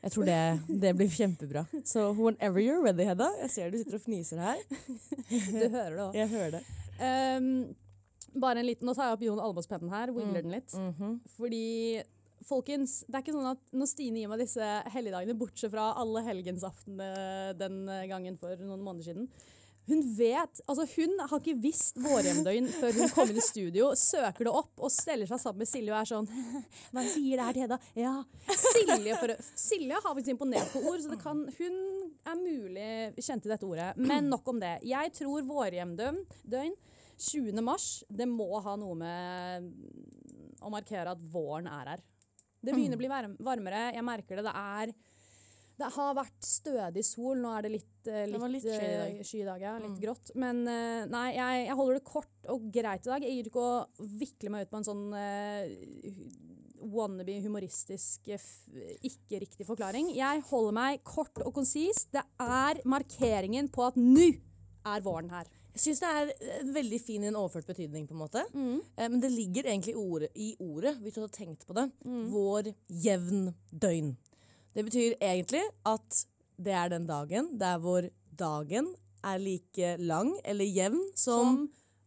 Jeg 0.00 0.14
tror 0.14 0.24
det, 0.24 0.38
det 0.80 0.94
blir 0.96 1.10
kjempebra. 1.12 1.66
Så 1.84 2.06
whenever 2.16 2.62
you're 2.62 2.80
ready, 2.80 3.04
Hedda. 3.04 3.28
Jeg 3.42 3.50
ser 3.52 3.72
du 3.72 3.76
sitter 3.80 3.98
og 3.98 4.04
fniser 4.06 4.40
her. 4.40 4.62
Du 5.28 5.66
hører 5.66 5.92
det 5.96 6.04
òg. 6.06 6.16
Jeg 6.16 6.30
hører 6.32 6.54
det. 6.56 6.62
bare 8.40 8.62
en 8.62 8.66
liten, 8.70 8.86
Nå 8.88 8.94
tar 8.96 9.10
jeg 9.10 9.18
opp 9.18 9.26
Jon 9.26 9.42
Almaas-pennen 9.44 9.92
her, 9.92 10.14
wigler 10.16 10.46
den 10.46 10.56
litt. 10.56 10.72
Mhm. 10.78 11.20
Fordi 11.36 11.66
Folkens, 12.48 13.02
det 13.04 13.18
er 13.18 13.20
ikke 13.22 13.34
sånn 13.36 13.50
at 13.50 13.74
når 13.76 13.88
Stine 13.90 14.22
gir 14.22 14.30
meg 14.30 14.40
disse 14.40 14.66
helligdagene, 14.94 15.36
bortsett 15.38 15.70
fra 15.74 15.90
alle 16.00 16.22
helgensaftene 16.24 17.08
den 17.60 17.82
gangen 18.08 18.38
for 18.40 18.56
noen 18.64 18.80
måneder 18.80 19.10
siden 19.10 19.26
Hun 19.88 20.02
vet, 20.16 20.60
altså 20.68 20.84
hun 20.92 21.14
har 21.18 21.40
ikke 21.40 21.56
visst 21.62 21.96
vårhjemdøgn 21.98 22.68
før 22.76 22.98
hun 22.98 23.12
kom 23.14 23.32
inn 23.32 23.40
i 23.40 23.44
studio, 23.44 23.88
søker 23.98 24.46
det 24.46 24.52
opp 24.60 24.84
og 24.84 24.92
steller 24.92 25.26
seg 25.30 25.40
sammen 25.42 25.64
med 25.64 25.70
Silje 25.70 25.94
og 25.94 25.98
er 25.98 26.10
sånn 26.10 26.28
Hva 26.94 27.04
sier 27.08 27.40
det 27.40 27.46
her 27.46 27.56
til 27.56 27.64
Hedda? 27.64 27.78
Ja. 27.98 28.12
Silje, 28.60 29.16
for, 29.18 29.34
Silje 29.58 29.96
har 29.96 30.04
faktisk 30.04 30.34
imponert 30.36 30.70
på 30.74 30.84
ord, 30.84 31.02
så 31.02 31.18
kan, 31.20 31.42
hun 31.56 31.80
er 32.28 32.38
mulig 32.38 32.90
kjent 33.18 33.42
til 33.44 33.54
dette 33.54 33.66
ordet. 33.66 33.90
Men 33.98 34.30
nok 34.30 34.46
om 34.52 34.60
det. 34.62 34.76
Jeg 34.86 35.12
tror 35.16 35.48
vårhjemdøgn, 35.48 36.22
20. 37.20 37.60
mars, 37.64 37.88
det 38.08 38.28
må 38.30 38.48
ha 38.64 38.76
noe 38.80 38.96
med 38.96 39.68
å 40.64 40.70
markere 40.72 41.16
at 41.16 41.28
våren 41.32 41.68
er 41.70 41.94
her. 41.94 42.04
Det 42.60 42.74
begynner 42.76 42.98
å 42.98 43.00
bli 43.00 43.08
varmere. 43.44 43.86
Jeg 43.96 44.04
merker 44.04 44.40
det. 44.40 44.44
Det 44.44 44.52
er 44.54 44.92
Det 45.80 45.88
har 45.96 46.14
vært 46.18 46.44
stødig 46.46 47.04
sol. 47.08 47.38
Nå 47.40 47.50
er 47.56 47.62
det 47.66 47.70
litt, 47.78 47.88
Det 48.04 48.26
litt, 48.30 48.44
litt 48.52 48.62
sky 48.66 48.76
i 48.76 48.90
eh, 48.90 49.00
dag. 49.00 49.24
sky. 49.26 49.40
Ja, 49.64 49.74
litt 49.80 49.90
Mm. 49.90 50.00
grått. 50.02 50.30
Men 50.36 50.62
uh, 50.68 51.06
nei, 51.10 51.26
jeg, 51.36 51.66
jeg 51.70 51.76
holder 51.80 51.98
det 51.98 52.04
kort 52.04 52.48
og 52.52 52.70
greit 52.72 53.06
i 53.06 53.10
dag. 53.14 53.24
Jeg 53.26 53.36
gir 53.38 53.48
ikke 53.50 53.64
å 53.64 54.08
vikle 54.20 54.50
meg 54.54 54.66
ut 54.66 54.70
på 54.72 54.80
en 54.80 54.88
sånn 54.90 55.04
uh, 55.12 56.40
wannabe 56.80 57.34
humoristisk, 57.44 58.28
eh, 58.32 58.40
ikke-riktig 59.04 59.66
forklaring. 59.68 60.12
Jeg 60.16 60.40
holder 60.48 60.72
meg 60.72 61.02
kort 61.04 61.42
og 61.44 61.52
konsis. 61.58 62.06
Det 62.12 62.22
er 62.40 62.80
markeringen 62.88 63.68
på 63.72 63.84
at 63.90 63.98
nå 64.00 64.30
er 64.88 65.02
våren 65.04 65.28
her. 65.30 65.44
Jeg 65.76 65.82
syns 65.84 66.00
det 66.02 66.08
er 66.08 66.72
veldig 66.74 66.98
fin 67.04 67.22
i 67.22 67.28
en 67.28 67.36
overført 67.38 67.68
betydning, 67.68 68.08
på 68.08 68.16
en 68.16 68.22
måte. 68.24 68.42
Eh, 68.96 69.08
Men 69.08 69.20
det 69.20 69.30
ligger 69.30 69.68
egentlig 69.68 69.92
i 69.94 70.00
ordet, 70.00 70.30
i 70.34 70.48
ordet 70.58 70.96
hvis 71.02 71.14
du 71.14 71.20
hadde 71.20 71.36
tenkt 71.36 71.66
på 71.68 71.76
det. 71.76 71.84
Vår 72.32 72.72
jevn 72.88 73.52
døgn. 73.70 74.16
Det 74.74 74.84
betyr 74.86 75.16
egentlig 75.20 75.62
at 75.86 76.24
det 76.60 76.72
er 76.76 76.88
den 76.92 77.06
dagen 77.08 77.52
der 77.58 77.78
hvor 77.82 78.04
dagen 78.38 78.92
er 79.24 79.38
like 79.42 79.96
lang 79.98 80.30
eller 80.44 80.64
jevn 80.64 81.00
som, 81.18 81.66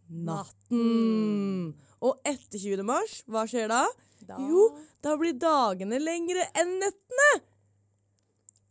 natten. 0.09 1.73
Og 2.03 2.19
etter 2.27 2.59
20. 2.59 2.83
mars, 2.87 3.21
hva 3.27 3.45
skjer 3.49 3.67
da? 3.71 3.83
Da- 4.27 4.37
Jo, 4.39 4.69
da 5.03 5.15
blir 5.19 5.33
dagene 5.39 5.99
lengre 5.99 6.45
enn 6.55 6.77
nettene! 6.79 7.31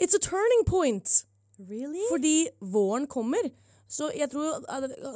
It's 0.00 0.14
a 0.16 0.18
turning 0.22 0.64
point! 0.66 1.24
Really? 1.58 2.00
Fordi 2.10 2.48
våren 2.60 3.06
kommer. 3.06 3.50
Så 3.92 4.08
jeg 4.16 4.30
tror 4.32 4.64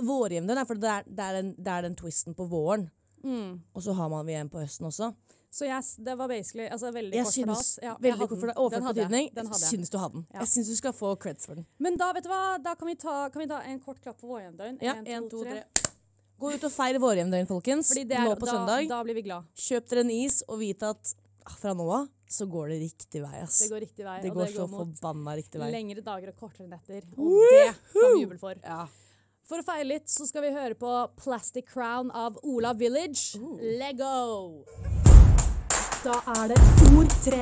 vårjevnen 0.06 0.59
er 0.61 0.66
fordi 0.68 0.80
det 0.85 0.90
er, 0.92 1.06
det, 1.09 1.25
er 1.25 1.33
den, 1.40 1.54
det 1.56 1.73
er 1.73 1.83
den 1.88 1.97
twisten 1.97 2.35
på 2.37 2.45
våren. 2.50 2.90
Mm. 3.25 3.56
Og 3.75 3.83
så 3.83 3.95
har 3.97 4.09
man 4.12 4.26
vi 4.28 4.37
en 4.38 4.50
på 4.52 4.61
høsten 4.61 4.87
også. 4.87 5.09
Så 5.50 5.65
yes, 5.65 5.95
det 5.97 6.15
var 6.19 6.29
basically 6.29 6.67
altså 6.69 6.91
veldig 6.93 7.17
Jeg 7.17 7.25
kort 7.25 7.35
synes, 7.35 7.49
fortalt. 7.49 7.85
Ja, 7.87 7.93
veldig 8.00 8.19
kort 8.19 8.31
den. 8.31 8.41
for 8.41 8.47
deg 8.47 8.57
Den 8.57 8.62
Overført 8.62 8.97
betydning. 8.99 9.29
Jeg. 9.37 9.61
Syns 9.71 9.91
du 9.93 9.99
hadde 9.99 10.19
den. 10.19 10.26
Ja. 10.33 10.41
Jeg 10.41 10.49
syns 10.53 10.69
du 10.69 10.76
skal 10.76 10.93
få 10.97 11.12
creds 11.23 11.47
for 11.49 11.55
den. 11.61 11.67
Men 11.79 11.97
da 11.97 12.11
vet 12.12 12.26
du 12.26 12.31
hva, 12.33 12.43
da 12.62 12.75
kan 12.75 12.91
vi 12.91 12.97
ta, 13.00 13.17
kan 13.33 13.41
vi 13.41 13.49
ta 13.50 13.61
en 13.62 13.81
kort 13.81 14.03
klapp 14.03 14.21
for 14.21 14.35
vårjevndøgn. 14.35 14.81
Ja, 14.85 14.99
en, 15.05 15.31
to, 15.33 15.45
tre. 15.47 15.62
Gå 16.37 16.50
ut 16.53 16.67
og 16.69 16.73
feir 16.75 16.99
vårjevndøgn, 17.00 17.49
folkens. 17.49 17.95
Er, 17.97 18.05
Nå 18.26 18.35
på 18.37 18.45
da, 18.45 18.59
søndag. 18.59 18.91
Da 18.91 19.00
blir 19.07 19.17
vi 19.17 19.25
glad. 19.31 19.49
Kjøp 19.57 19.88
dere 19.88 20.05
en 20.05 20.12
is 20.12 20.43
og 20.50 20.61
vit 20.61 20.85
at 20.85 21.15
ah, 21.47 21.57
fra 21.57 21.73
nå 21.79 21.88
av 22.03 22.12
så 22.29 22.47
går 22.50 22.75
det 22.75 22.79
riktig 22.83 23.23
vei. 23.23 23.41
ass. 23.41 23.62
Det 23.62 23.71
går 23.71 23.85
riktig 23.87 24.05
vei. 24.05 24.19
Det 24.21 24.31
og 24.35 24.41
går 24.43 24.50
det 24.50 24.55
går 24.59 24.67
så 24.67 24.69
forbanna 24.75 25.37
riktig 25.38 25.62
vei. 25.62 25.71
lengre 25.73 26.05
dager 26.05 26.35
og 26.35 26.41
kortere 26.45 26.69
netter. 26.69 27.07
Og 27.17 27.49
det 27.55 27.67
kan 27.95 28.17
vi 28.19 28.25
juble 28.26 28.41
for. 28.43 28.61
Ja. 28.62 28.85
For 29.47 29.62
å 29.62 29.67
feire 29.67 29.87
litt 29.87 30.11
så 30.11 30.26
skal 30.26 30.43
vi 30.43 30.50
høre 30.57 30.75
på 30.75 30.93
Plastic 31.23 31.71
Crown 31.71 32.11
av 32.11 32.41
Ola 32.43 32.75
Village. 32.75 33.38
Oh. 33.38 33.61
Lego! 33.62 35.15
Da 36.06 36.20
er 36.30 36.52
det 36.52 36.56
ord 36.94 37.08
tre. 37.18 37.38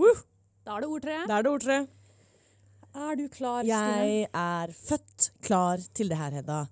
Uh, 0.00 0.20
Da 0.64 0.76
er 0.76 0.80
det 0.80 0.88
ord 0.88 1.02
tre. 1.04 1.16
Da 1.28 1.34
er 1.36 1.42
det 1.44 1.50
ord 1.50 1.60
tre. 1.60 1.74
Er 2.96 3.18
du 3.20 3.26
klar, 3.28 3.66
Stine? 3.66 4.06
Jeg 4.06 4.28
er 4.32 4.72
født 4.72 5.26
klar 5.44 5.82
til 5.94 6.08
det 6.08 6.16
her, 6.16 6.30
Hedda. 6.38 6.62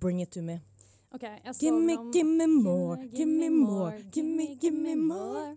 Bring 0.00 0.20
it 0.22 0.30
to 0.36 0.42
me. 0.42 0.60
Ok, 1.10 1.22
jeg 1.22 1.54
står 1.54 1.64
Gimme, 1.64 1.96
give 1.96 2.12
gimme 2.12 2.46
more, 2.62 3.08
gimme 3.16 3.48
more, 3.50 3.96
gimme, 4.12 4.46
gimme 4.60 4.94
more. 4.94 5.56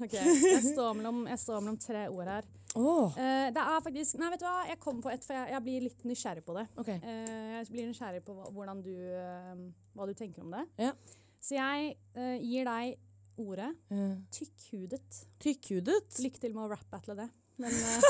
Ok, 0.00 0.14
jeg 0.14 0.62
står 0.72 0.92
mellom, 1.02 1.20
jeg 1.28 1.38
står 1.38 1.60
mellom 1.60 1.78
tre 1.78 2.06
ord 2.08 2.32
her. 2.32 2.48
Oh. 2.74 3.12
Uh, 3.18 3.52
det 3.52 3.66
er 3.66 3.84
faktisk 3.84 4.16
Nei, 4.16 4.32
vet 4.32 4.40
du 4.40 4.48
hva, 4.48 4.64
jeg 4.70 4.80
kommer 4.80 5.02
på 5.02 5.12
ett, 5.12 5.28
for 5.28 5.36
jeg, 5.36 5.52
jeg 5.52 5.62
blir 5.68 5.86
litt 5.90 6.08
nysgjerrig 6.08 6.46
på 6.48 6.56
det. 6.56 6.64
Okay. 6.80 6.96
Uh, 7.04 7.52
jeg 7.58 7.68
blir 7.68 7.92
nysgjerrig 7.92 8.24
på 8.24 8.40
hva, 8.40 8.80
du, 8.80 8.96
uh, 8.96 9.62
hva 9.92 10.08
du 10.08 10.16
tenker 10.16 10.48
om 10.48 10.56
det. 10.56 10.64
Ja. 10.88 10.94
Så 11.40 11.56
jeg 11.56 11.94
gir 12.16 12.66
deg 12.68 12.98
ordet 13.40 13.70
Uh. 13.90 14.16
tykkhudet. 14.30 15.20
Tykkhudet. 15.42 16.20
Lykke 16.22 16.40
til 16.40 16.54
med 16.54 16.66
å 16.66 16.70
rap-battle 16.74 17.16
det. 17.18 17.28
Men 17.60 17.72
uh. 17.72 18.00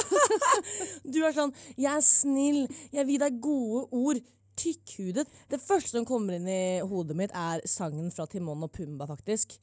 Du 1.12 1.22
er 1.25 1.32
sånn 1.34 1.54
'jeg 1.76 1.90
er 1.96 2.04
snill, 2.04 2.60
jeg 2.92 3.06
vil 3.06 3.18
deg 3.22 3.40
gode 3.40 3.88
ord'. 3.92 4.22
Tykkhudet. 4.60 5.25
Det 5.49 5.60
første 5.62 5.94
som 5.96 6.04
kommer 6.04 6.37
inn 6.37 6.49
i 6.50 6.80
hodet 6.84 7.16
mitt, 7.16 7.30
er 7.32 7.62
sangen 7.64 8.10
fra 8.12 8.26
Timon 8.26 8.62
og 8.66 8.72
Pumba, 8.72 9.06
faktisk. 9.08 9.56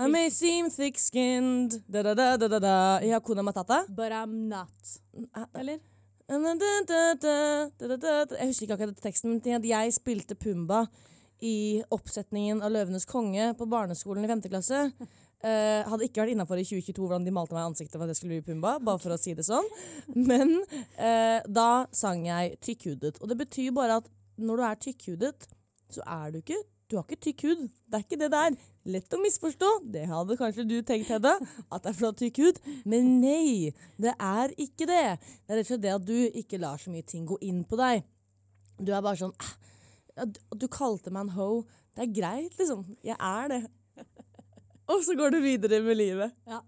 I 0.00 0.08
may 0.08 0.30
seem 0.30 0.70
thick-skinned 0.72 1.82
da-da-da-da-da 1.86 3.00
i 3.04 3.12
Hakuna 3.12 3.42
Matata. 3.44 3.84
but 3.88 4.10
I'm 4.10 4.48
not. 4.48 4.98
Eller? 5.54 5.78
Jeg 6.26 6.40
husker 8.48 8.64
ikke 8.64 8.74
akkurat 8.74 9.02
teksten, 9.04 9.30
men 9.30 9.62
jeg 9.62 9.92
spilte 9.92 10.34
Pumba 10.34 10.86
i 11.44 11.82
oppsetningen 11.92 12.62
av 12.64 12.72
Løvenes 12.72 13.04
konge 13.08 13.52
på 13.58 13.68
barneskolen 13.68 14.24
i 14.24 14.30
5. 14.30 14.46
klasse. 14.48 14.80
Uh, 15.44 15.84
hadde 15.90 16.06
ikke 16.08 16.22
vært 16.22 16.34
innafor 16.34 16.60
i 16.60 16.64
2022 16.64 17.04
hvordan 17.04 17.26
de 17.26 17.34
malte 17.36 17.56
meg 17.56 17.66
i 17.66 17.70
ansiktet 17.72 17.98
for 17.98 18.06
at 18.06 18.14
jeg 18.14 18.22
skulle 18.22 18.38
bli 18.38 18.46
Pumba. 18.46 18.78
bare 18.80 19.02
for 19.02 19.12
å 19.12 19.20
si 19.20 19.36
det 19.36 19.44
sånn. 19.46 19.66
Men 20.16 20.56
uh, 20.96 21.40
da 21.44 21.86
sang 21.92 22.24
jeg 22.28 22.56
tykkhudet. 22.64 23.18
Og 23.20 23.32
det 23.32 23.40
betyr 23.44 23.74
bare 23.76 24.00
at 24.00 24.08
når 24.40 24.56
du 24.60 24.64
er 24.66 24.80
tykkhudet, 24.86 25.50
så 25.92 26.06
er 26.06 26.32
du 26.32 26.40
ikke 26.42 26.62
Du 26.84 26.98
har 26.98 27.06
ikke 27.08 27.24
tykk 27.24 27.42
hud. 27.48 27.60
Det 27.88 27.96
er 27.96 28.02
ikke 28.04 28.18
det 28.20 28.26
der. 28.30 28.56
Lett 28.92 29.14
å 29.16 29.18
misforstå. 29.18 29.68
Det 29.90 30.02
hadde 30.04 30.36
kanskje 30.36 30.66
du 30.68 30.74
tenkt, 30.84 31.08
Hedda. 31.08 31.32
At 31.72 31.86
det 31.86 31.94
er 31.94 32.02
ha 32.04 32.10
tykk 32.20 32.40
hud. 32.44 32.60
Men 32.84 33.08
nei, 33.22 33.72
det 33.96 34.12
er 34.12 34.52
ikke 34.60 34.86
det. 34.90 35.16
Det 35.16 35.54
er 35.54 35.58
rett 35.58 35.64
og 35.64 35.70
slett 35.72 35.82
det 35.86 35.94
at 35.94 36.04
du 36.04 36.18
ikke 36.42 36.60
lar 36.60 36.76
så 36.78 36.92
mye 36.92 37.06
ting 37.08 37.24
gå 37.26 37.40
inn 37.48 37.62
på 37.64 37.80
deg. 37.80 38.04
Du 38.84 38.92
er 38.92 39.00
bare 39.00 39.16
sånn 39.16 39.32
«Ah, 39.40 39.54
ja, 40.16 40.24
du- 40.24 40.40
Du 40.56 40.68
kalte 40.68 41.10
meg 41.10 41.22
en 41.28 41.34
ho. 41.36 41.64
Det 41.94 42.02
er 42.08 42.12
greit, 42.20 42.56
liksom. 42.58 42.96
Jeg 43.04 43.16
er 43.20 43.48
det. 43.48 43.62
Og 44.86 45.00
så 45.00 45.14
går 45.16 45.30
du 45.32 45.38
videre 45.40 45.78
med 45.80 45.96
livet. 45.96 46.32
Ja. 46.46 46.58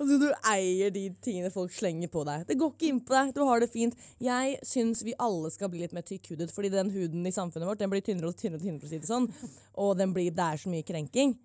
Og 0.00 0.08
så 0.08 0.16
du 0.18 0.24
eier 0.50 0.90
de 0.90 1.04
tingene 1.22 1.50
folk 1.54 1.70
slenger 1.70 2.08
på 2.10 2.24
deg. 2.26 2.42
Det 2.48 2.56
går 2.58 2.72
ikke 2.74 2.88
inn 2.90 2.98
på 3.06 3.14
deg. 3.14 3.34
Du 3.36 3.44
har 3.46 3.60
det 3.62 3.68
fint. 3.70 3.94
Jeg 4.18 4.56
syns 4.66 5.04
vi 5.06 5.14
alle 5.22 5.48
skal 5.54 5.70
bli 5.70 5.78
litt 5.84 5.92
mer 5.94 6.02
tykkhudet, 6.02 6.50
fordi 6.50 6.72
den 6.74 6.90
huden 6.90 7.24
i 7.24 7.30
samfunnet 7.30 7.68
vårt 7.70 7.78
den 7.78 7.92
blir 7.92 8.02
tynnere 8.02 8.32
og 8.32 8.36
tynnere, 8.36 8.58
og 8.58 8.64
tynnere 8.66 8.80
for 8.82 8.88
å 8.88 8.90
si 8.90 8.98
det 8.98 9.06
sånn. 9.12 9.28
Og 9.78 9.96
den 9.96 10.12
blir, 10.12 10.32
det 10.34 10.42
er 10.42 10.58
så 10.58 10.72
mye 10.74 10.82
krenking. 10.88 11.36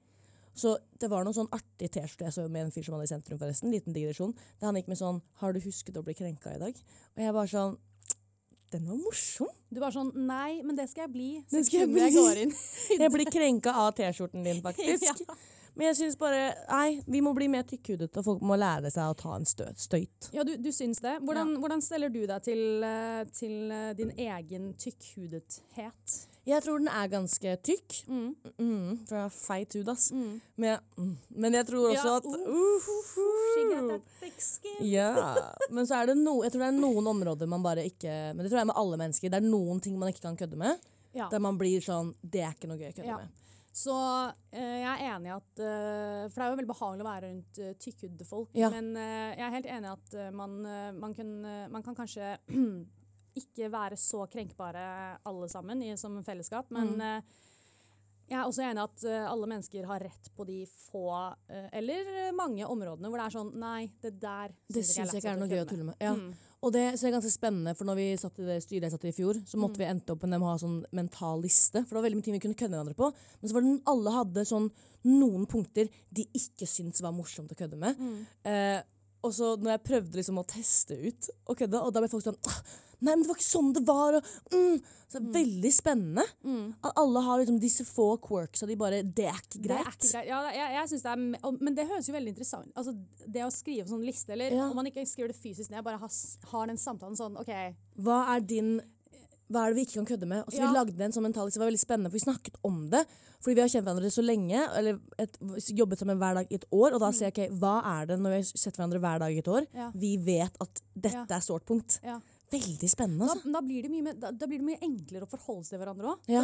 Så 0.57 0.73
det 0.97 1.11
var 1.11 1.21
noen 1.23 1.37
sånn 1.37 1.51
artig 1.53 1.91
T-skjorte 1.93 2.25
jeg 2.25 2.33
så 2.33 2.47
med 2.49 2.65
en 2.65 2.71
fyr 2.73 2.87
som 2.87 2.95
hadde 2.97 3.05
i 3.05 3.13
sentrum, 3.13 3.37
forresten. 3.37 3.69
Liten 3.69 3.93
digresjon. 3.93 4.33
Der 4.57 4.71
han 4.71 4.75
gikk 4.79 4.87
med 4.89 4.97
sånn 4.97 5.21
'Har 5.37 5.53
du 5.53 5.59
husket 5.59 5.93
å 6.01 6.03
bli 6.03 6.15
krenka 6.17 6.55
i 6.55 6.57
dag?' 6.57 6.81
Og 7.15 7.21
jeg 7.21 7.33
bare 7.33 7.47
sånn 7.47 7.77
Den 8.71 8.87
var 8.87 8.97
morsom. 8.99 9.51
Du 9.71 9.79
var 9.79 9.93
sånn 9.95 10.09
Nei, 10.27 10.61
men 10.63 10.75
det 10.75 10.89
skal 10.91 11.05
jeg 11.05 11.13
bli. 11.13 11.29
Det 11.51 11.63
skal 11.67 11.85
jeg 11.85 11.91
bli. 11.91 12.01
bli. 12.03 12.15
går 12.15 12.41
inn. 12.45 12.55
Jeg 13.03 13.11
blir 13.13 13.29
krenka 13.31 13.73
av 13.83 13.93
T-skjorten 13.95 14.43
din, 14.47 14.63
faktisk. 14.65 15.07
Ja. 15.27 15.37
Men 15.77 15.91
jeg 15.91 15.97
syns 15.99 16.15
bare 16.17 16.39
Nei, 16.71 17.03
vi 17.05 17.19
må 17.21 17.35
bli 17.37 17.45
mer 17.53 17.61
tykkhudet, 17.69 18.09
og 18.17 18.25
folk 18.25 18.39
må 18.41 18.55
lære 18.57 18.89
seg 18.89 19.11
å 19.11 19.17
ta 19.17 19.35
en 19.37 19.45
stø 19.45 19.67
støyt. 19.77 20.31
Ja, 20.33 20.41
du, 20.47 20.55
du 20.57 20.71
syns 20.73 21.03
det. 21.03 21.19
Hvordan, 21.21 21.53
hvordan 21.61 21.83
steller 21.85 22.09
du 22.09 22.23
deg 22.25 22.41
til, 22.47 22.63
eh, 22.81 23.21
til 23.37 23.69
eh, 23.75 23.91
din 23.99 24.09
egen 24.17 24.71
tykkhudethet? 24.81 26.17
Jeg 26.47 26.63
tror 26.63 26.79
den 26.79 26.87
er 26.87 27.09
ganske 27.11 27.53
tykk. 27.67 27.95
Mm. 28.07 28.27
Mm, 28.55 28.91
for 29.07 29.17
jeg 29.17 29.23
har 29.25 29.33
feit 29.35 29.73
hud, 29.75 29.89
ass. 29.91 30.05
Mm. 30.15 30.37
Men, 30.63 30.85
mm, 30.95 31.15
men 31.43 31.57
jeg 31.59 31.67
tror 31.67 31.89
også 31.89 32.13
Ja, 32.13 32.17
at 32.21 32.25
uh, 32.25 32.35
uh, 32.47 32.91
uh. 33.19 33.97
Ja. 34.87 35.09
Men 35.73 35.87
så 35.89 35.97
er 35.99 36.11
det 36.11 36.17
no, 36.21 36.37
jeg 36.45 36.53
tror 36.53 36.63
det 36.63 36.69
er 36.69 36.77
noen 36.77 37.09
områder 37.11 37.49
man 37.49 37.65
bare 37.65 37.83
ikke 37.89 38.13
Men 38.35 38.43
det 38.45 38.51
tror 38.51 38.61
jeg 38.61 38.69
med 38.69 38.79
alle 38.79 38.99
mennesker. 39.01 39.33
Det 39.33 39.41
er 39.41 39.49
noen 39.49 39.81
ting 39.83 39.97
man 39.99 40.13
ikke 40.13 40.23
kan 40.27 40.39
kødde 40.39 40.59
med. 40.59 40.87
Ja. 41.17 41.27
Der 41.31 41.41
man 41.43 41.57
blir 41.59 41.81
sånn 41.83 42.13
Det 42.21 42.43
er 42.45 42.55
ikke 42.55 42.69
noe 42.69 42.79
gøy 42.79 42.91
å 42.91 42.95
kødde 42.95 43.11
Ja. 43.11 43.19
med. 43.23 43.43
Så 43.77 43.93
eh, 44.49 44.77
jeg 44.81 44.89
er 44.89 45.01
enig 45.13 45.29
i 45.29 45.33
at 45.35 45.59
eh, 45.61 46.23
For 46.31 46.39
det 46.39 46.45
er 46.45 46.49
jo 46.49 46.57
veldig 46.57 46.71
behagelig 46.71 47.03
å 47.03 47.07
være 47.07 47.27
rundt 47.27 47.59
uh, 47.61 47.73
tykkhudde 47.77 48.25
folk. 48.25 48.49
Ja. 48.57 48.71
Men 48.73 48.87
eh, 48.97 49.35
jeg 49.37 49.45
er 49.45 49.53
helt 49.53 49.69
enig 49.75 49.89
i 49.91 49.93
at 49.93 50.15
eh, 50.17 50.31
man, 50.33 50.55
eh, 50.65 50.87
man, 50.97 51.13
kan, 51.17 51.33
eh, 51.45 51.67
man 51.75 51.85
kan 51.85 51.97
kanskje 51.99 52.31
ikke 53.39 53.69
være 53.73 53.97
så 53.99 54.25
krenkbare 54.31 54.85
alle 55.25 55.49
sammen 55.49 55.81
i, 55.85 55.93
som 55.97 56.17
fellesskap. 56.25 56.69
Men 56.71 56.95
Mm. 56.97 57.01
eh, 57.01 57.21
jeg 58.27 58.35
er 58.41 58.43
også 58.43 58.63
enig 58.65 58.81
i 58.81 58.83
at 58.83 59.03
eh, 59.07 59.25
alle 59.31 59.47
mennesker 59.47 59.85
har 59.87 59.99
rett 60.03 60.25
på 60.35 60.45
de 60.45 60.65
få, 60.65 61.03
eh, 61.47 61.69
eller 61.79 62.31
mange 62.35 62.65
områdene 62.67 63.07
hvor 63.07 63.21
det 63.21 63.25
er 63.29 63.35
sånn 63.37 63.53
Nei, 63.55 63.91
det 64.03 64.19
der 64.19 64.51
Det 64.67 64.83
syns 64.83 65.13
jeg 65.13 65.21
ikke 65.23 65.31
er 65.31 65.39
noe 65.39 65.47
gøy 65.47 65.61
å 65.63 65.69
tulle 65.69 65.85
med. 65.87 65.95
Ja. 66.01 66.13
Mm. 66.13 66.33
Og 66.65 66.73
det 66.73 66.81
er 66.89 67.11
ganske 67.13 67.31
spennende, 67.31 67.75
for 67.77 67.85
når 67.85 67.95
vi 67.95 68.07
satt 68.17 68.39
i 68.41 68.47
det 68.49 68.57
styret 68.65 68.87
jeg 68.89 68.91
satt 68.91 69.05
i 69.05 69.13
i 69.13 69.15
fjor, 69.15 69.35
så 69.45 69.55
måtte 69.61 69.77
Mm. 69.77 69.83
vi 69.83 69.85
endte 69.93 70.11
opp 70.11 70.23
med 70.23 70.31
dem 70.31 70.41
ha 70.41 70.57
sånn 70.57 70.83
mental 70.91 71.39
liste. 71.41 71.85
For 71.85 71.93
det 71.95 72.01
var 72.01 72.07
veldig 72.09 72.17
mye 72.17 72.23
ting 72.25 72.33
vi 72.33 72.39
kunne 72.39 72.55
kødde 72.57 72.71
med 72.73 72.79
hverandre 72.81 72.97
på. 72.97 73.13
Men 73.41 73.49
så 73.49 73.53
var 73.53 73.61
det 73.61 73.81
alle 73.85 74.11
hadde 74.17 74.45
sånn 74.49 74.71
noen 75.05 75.45
punkter 75.47 75.89
de 76.11 76.25
ikke 76.33 76.67
syntes 76.67 76.99
var 77.01 77.13
morsomt 77.13 77.51
å 77.53 77.55
kødde 77.55 77.77
med. 77.77 77.95
Mm. 77.97 78.25
Eh, 78.43 78.81
og 79.23 79.31
så 79.31 79.55
når 79.55 79.77
jeg 79.77 79.83
prøvde 79.83 80.15
liksom 80.19 80.37
å 80.41 80.45
teste 80.47 80.97
ut 80.97 81.29
å 81.47 81.55
kødde, 81.55 81.79
og 81.79 81.93
da 81.93 82.01
ble 82.01 82.09
folk 82.09 82.23
sånn 82.25 82.37
«Ah, 82.47 82.61
Nei, 82.99 83.13
men 83.13 83.21
det 83.23 83.29
var 83.29 83.35
ikke 83.37 83.45
sånn 83.45 83.73
det 83.73 83.83
var. 83.87 84.17
Og, 84.19 84.23
mm. 84.53 84.81
Så 85.07 85.21
Veldig 85.31 85.69
spennende. 85.71 86.23
Mm. 86.43 86.73
At 86.83 86.97
alle 86.99 87.21
har 87.23 87.39
liksom 87.39 87.59
disse 87.63 87.85
få 87.87 88.17
quirks, 88.19 88.63
og 88.65 88.67
de 88.67 88.75
bare 88.75 89.03
Det 89.03 89.25
er 89.29 89.37
ikke 89.39 89.61
Det 89.61 89.69
greit. 89.69 89.85
er 89.87 89.93
ikke 89.93 90.11
greit. 90.11 90.27
Ja, 90.27 90.39
jeg, 90.51 90.73
jeg 90.75 90.89
synes 90.91 91.05
det 91.05 91.11
er, 91.13 91.53
men 91.61 91.75
det 91.77 91.87
høres 91.87 92.09
jo 92.09 92.13
veldig 92.17 92.33
interessant 92.33 92.73
Altså, 92.75 92.91
Det 93.25 93.45
å 93.45 93.51
skrive 93.53 93.87
sånn 93.87 94.03
liste, 94.03 94.33
eller 94.35 94.51
Ja. 94.51 94.65
om 94.67 94.75
man 94.75 94.85
ikke 94.89 95.05
skriver 95.07 95.31
det 95.31 95.39
fysisk 95.39 95.71
ned, 95.71 95.83
bare 95.87 95.97
har, 96.01 96.11
har 96.51 96.67
den 96.67 96.77
samtalen 96.77 97.15
sånn 97.15 97.39
OK, 97.39 97.53
Hva 98.03 98.35
er 98.35 98.41
din 98.41 98.79
hva 99.47 99.61
er 99.63 99.71
det 99.71 99.77
vi 99.77 99.83
ikke 99.85 100.01
kan 100.01 100.07
kødde 100.09 100.27
med? 100.27 100.41
Og 100.43 100.51
så 100.51 100.57
Ja. 100.59 100.67
Vi 100.67 100.75
lagde 100.75 100.99
en 101.05 101.13
sånn 101.15 101.23
mental 101.23 101.47
det 101.47 101.55
var 101.55 101.69
veldig 101.71 101.79
spennende, 101.79 102.09
for 102.11 102.19
vi 102.19 102.25
snakket 102.25 102.55
om 102.67 102.89
det. 102.91 103.05
Fordi 103.39 103.55
vi 103.55 103.61
har 103.61 103.69
kjent 103.69 103.85
hverandre 103.87 104.11
så 104.11 104.21
lenge, 104.25 104.59
eller 104.75 104.99
et, 105.17 105.37
jobbet 105.71 105.99
sammen 105.99 106.17
hver 106.19 106.33
dag 106.35 106.47
i 106.51 106.55
et 106.55 106.65
år. 106.69 106.91
Og 106.93 106.99
da 106.99 107.11
sier 107.15 107.31
jeg 107.31 107.47
ok, 107.47 107.55
hva 107.61 107.77
er 107.85 108.05
det 108.07 108.17
når 108.19 108.29
vi 108.29 108.39
har 108.41 108.43
sett 108.43 108.75
hverandre 108.75 108.99
hver 108.99 109.19
dag 109.23 109.31
i 109.31 109.39
et 109.39 109.47
år? 109.47 109.67
Ja. 109.73 109.91
Vi 109.95 110.17
vet 110.17 110.57
at 110.59 110.81
dette 110.99 111.13
Ja. 111.29 111.37
er 111.37 111.39
sårt 111.39 111.63
punkt. 111.65 111.99
ja. 112.03 112.19
Veldig 112.49 112.87
spennende, 112.89 113.25
Da, 113.27 113.33
altså. 113.33 113.51
da, 113.51 113.61
blir 113.61 113.83
det 113.83 113.89
mye, 113.91 114.13
da, 114.15 114.29
da 114.31 114.47
blir 114.47 114.61
det 114.61 114.67
mye 114.69 114.79
enklere 114.87 115.25
å 115.27 115.29
forholde 115.31 115.65
seg 115.67 115.75
til 115.75 115.81
hverandre 115.81 116.13
òg. 116.13 116.29
Ja. 116.31 116.41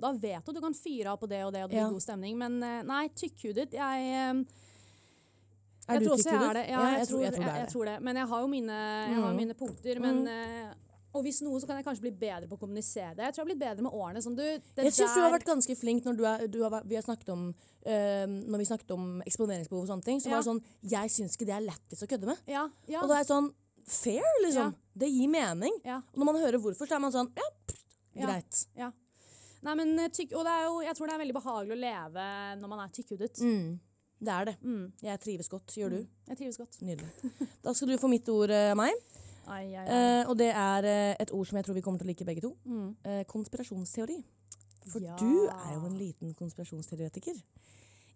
Da, 0.00 0.12
vet 0.16 0.46
du 0.46 0.52
du 0.56 0.60
kan 0.64 0.72
fyre 0.74 1.12
av 1.12 1.18
på 1.20 1.28
det 1.28 1.42
og 1.44 1.52
det, 1.52 1.62
og 1.64 1.70
det 1.70 1.76
blir 1.76 1.82
Ja. 1.84 1.90
god 1.92 2.02
stemning. 2.02 2.38
Men 2.40 2.62
eh, 2.62 2.82
nei, 2.88 3.08
tykkhudet 3.08 3.72
Jeg, 3.76 4.06
eh, 4.12 4.44
Er 5.92 5.98
du 6.00 6.06
tykkhudet? 6.08 6.68
Ja, 6.70 6.82
jeg, 6.96 7.08
tror, 7.08 7.20
jeg 7.22 7.34
tror 7.34 7.44
det 7.44 7.50
jeg, 7.50 7.56
jeg 7.58 7.66
det. 7.66 7.72
tror 7.72 7.84
det. 7.90 7.96
Men 8.06 8.16
jeg 8.16 8.26
har 8.28 8.40
jo 8.40 8.46
mine, 8.48 8.72
har 8.72 9.30
Mm. 9.32 9.36
mine 9.36 9.54
punkter. 9.54 10.00
Men, 10.00 10.26
eh, 10.28 10.72
og 11.14 11.24
hvis 11.26 11.42
noe, 11.42 11.60
så 11.60 11.66
kan 11.66 11.76
jeg 11.76 11.84
kanskje 11.84 12.00
bli 12.06 12.12
bedre 12.12 12.48
på 12.48 12.56
å 12.56 12.60
kommunisere 12.60 13.14
det. 13.16 13.24
Jeg 13.26 13.34
tror 13.34 13.42
jeg 13.42 13.44
har 13.44 13.50
blitt 13.52 13.64
bedre 13.66 13.82
med 13.82 13.92
årene. 13.92 14.22
Sånn, 14.24 14.36
du, 14.36 14.42
Jeg 14.42 14.92
syns 14.94 15.14
du 15.14 15.20
har 15.20 15.30
vært 15.34 15.44
ganske 15.44 15.76
flink 15.76 16.04
når 16.04 16.16
du 16.16 16.24
er, 16.24 16.46
du 16.48 16.62
har, 16.62 16.82
vi 16.86 16.94
har 16.94 17.02
snakket 17.02 17.28
om 17.28 17.54
øh, 17.84 18.26
Når 18.48 18.58
vi 18.58 18.64
snakket 18.64 18.90
om 18.92 19.22
eksponeringsbehov 19.26 19.82
og 19.82 19.88
sånne 19.90 20.04
ting, 20.04 20.20
så 20.20 20.30
var 20.30 20.40
det 20.40 20.48
sånn 20.48 20.62
Jeg 20.88 21.10
syns 21.10 21.36
ikke 21.36 21.46
det 21.50 21.56
er 21.58 21.66
lættis 21.66 22.00
å 22.02 22.08
kødde 22.08 22.26
med. 22.26 22.38
ja, 22.46 22.68
ja, 22.88 23.02
Og 23.02 23.08
da 23.08 23.14
er 23.18 23.24
jeg 23.24 23.26
sånn 23.34 23.52
Fair, 23.86 24.22
liksom. 24.44 24.72
Ja. 24.72 24.90
Det 24.94 25.08
gir 25.10 25.28
mening. 25.28 25.78
ja. 25.84 25.96
Og 26.12 26.18
når 26.18 26.24
man 26.32 26.36
hører 26.42 26.58
hvorfor, 26.60 26.86
så 26.86 26.94
er 26.96 27.00
man 27.00 27.12
sånn 27.12 27.30
Ja, 27.36 27.42
pst, 27.66 27.84
Ja. 28.14 28.26
greit. 28.26 28.66
Nei, 29.62 29.74
men 29.78 29.98
eh, 29.98 30.08
tykk, 30.08 30.32
og 30.34 30.44
det 30.44 30.52
er 30.52 30.64
jo, 30.66 30.80
jeg 30.82 30.94
tror 30.96 31.06
det 31.06 31.14
er 31.14 31.18
veldig 31.22 31.34
behagelig 31.38 31.72
å 31.76 31.80
leve 31.80 32.24
når 32.60 32.68
man 32.68 32.80
er 32.80 32.88
tykkhudet. 32.92 33.38
Mm. 33.40 33.80
Det 34.22 34.28
er 34.32 34.44
det. 34.44 34.56
Mm. 34.62 34.92
Jeg 35.02 35.20
trives 35.20 35.48
godt. 35.48 35.66
Gjør 35.78 35.90
du? 35.90 36.06
Jeg 36.28 36.36
trives 36.38 36.56
godt. 36.58 36.78
Nydelig. 36.82 37.10
Da 37.62 37.72
skal 37.74 37.88
du 37.88 37.96
få 37.98 38.08
mitt 38.10 38.28
ord 38.28 38.50
av 38.50 38.76
meg. 38.76 38.92
Ai, 39.46 39.74
ai, 39.74 39.82
ai. 39.82 39.86
Eh, 39.86 40.28
og 40.30 40.36
det 40.38 40.50
er 40.54 40.84
eh, 40.84 41.16
et 41.20 41.30
ord 41.34 41.46
som 41.46 41.56
jeg 41.58 41.64
tror 41.66 41.74
vi 41.74 41.80
kommer 41.82 41.98
til 41.98 42.06
å 42.06 42.10
like 42.12 42.24
begge 42.26 42.42
to. 42.42 42.52
Mm. 42.66 42.96
Eh, 43.04 43.22
konspirasjonsteori. 43.30 44.18
For 44.90 45.00
Ja. 45.02 45.14
du 45.16 45.46
er 45.48 45.74
jo 45.74 45.86
en 45.86 45.96
liten 45.98 46.34
konspirasjonsteoretiker. 46.34 47.38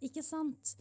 Ikke 0.02 0.22
sant? 0.22 0.76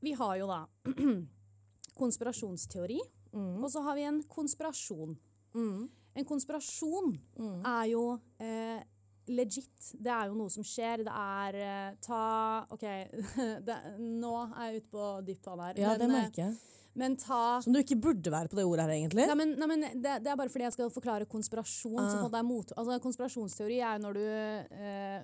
Vi 0.00 0.12
har 0.16 0.36
jo 0.40 0.46
da 0.48 0.66
konspirasjonsteori, 2.00 3.00
Mm. 3.32 3.62
og 3.62 3.70
så 3.70 3.82
har 3.86 3.94
vi 3.98 4.02
en 4.08 4.22
konspirasjon. 4.26 5.16
Mm. 5.54 5.88
En 6.18 6.24
konspirasjon 6.26 7.12
Mm. 7.38 7.60
er 7.66 7.84
jo 7.92 8.02
eh, 8.42 8.80
legit. 9.30 9.92
Det 9.94 10.10
er 10.10 10.26
jo 10.30 10.34
noe 10.34 10.50
som 10.50 10.64
skjer. 10.66 11.04
Det 11.06 11.12
er 11.14 11.54
eh, 11.60 11.94
Ta 12.02 12.66
OK, 12.74 12.82
det, 13.66 13.76
nå 14.00 14.32
er 14.56 14.72
jeg 14.72 14.82
ute 14.82 14.90
på 14.90 15.06
dypt 15.28 15.46
vann 15.46 15.62
her. 15.68 15.78
Ja, 15.78 15.92
men, 15.94 16.00
det 16.02 16.08
merker 16.10 16.42
jeg. 16.48 16.56
men 16.98 17.14
ta 17.16 17.60
Som 17.62 17.72
du 17.76 17.78
ikke 17.78 18.00
burde 18.02 18.32
være 18.34 18.50
på 18.50 18.58
det 18.58 18.64
ordet 18.66 18.88
her, 18.88 18.94
egentlig. 18.96 19.26
Nei, 19.30 19.36
men, 19.38 19.54
nei, 19.60 19.68
men 19.70 19.86
det, 20.02 20.16
det 20.24 20.32
er 20.32 20.36
bare 20.40 20.50
fordi 20.50 20.66
jeg 20.66 20.74
skal 20.74 20.90
forklare 20.90 21.28
konspirasjon. 21.30 22.00
Ah. 22.02 22.26
er 22.40 22.42
mot, 22.48 22.72
altså 22.76 22.98
Konspirasjonsteori 23.06 23.78
er 23.78 23.98
jo 24.00 24.04
når 24.08 24.18
du 24.18 24.26
eh, 24.26 25.22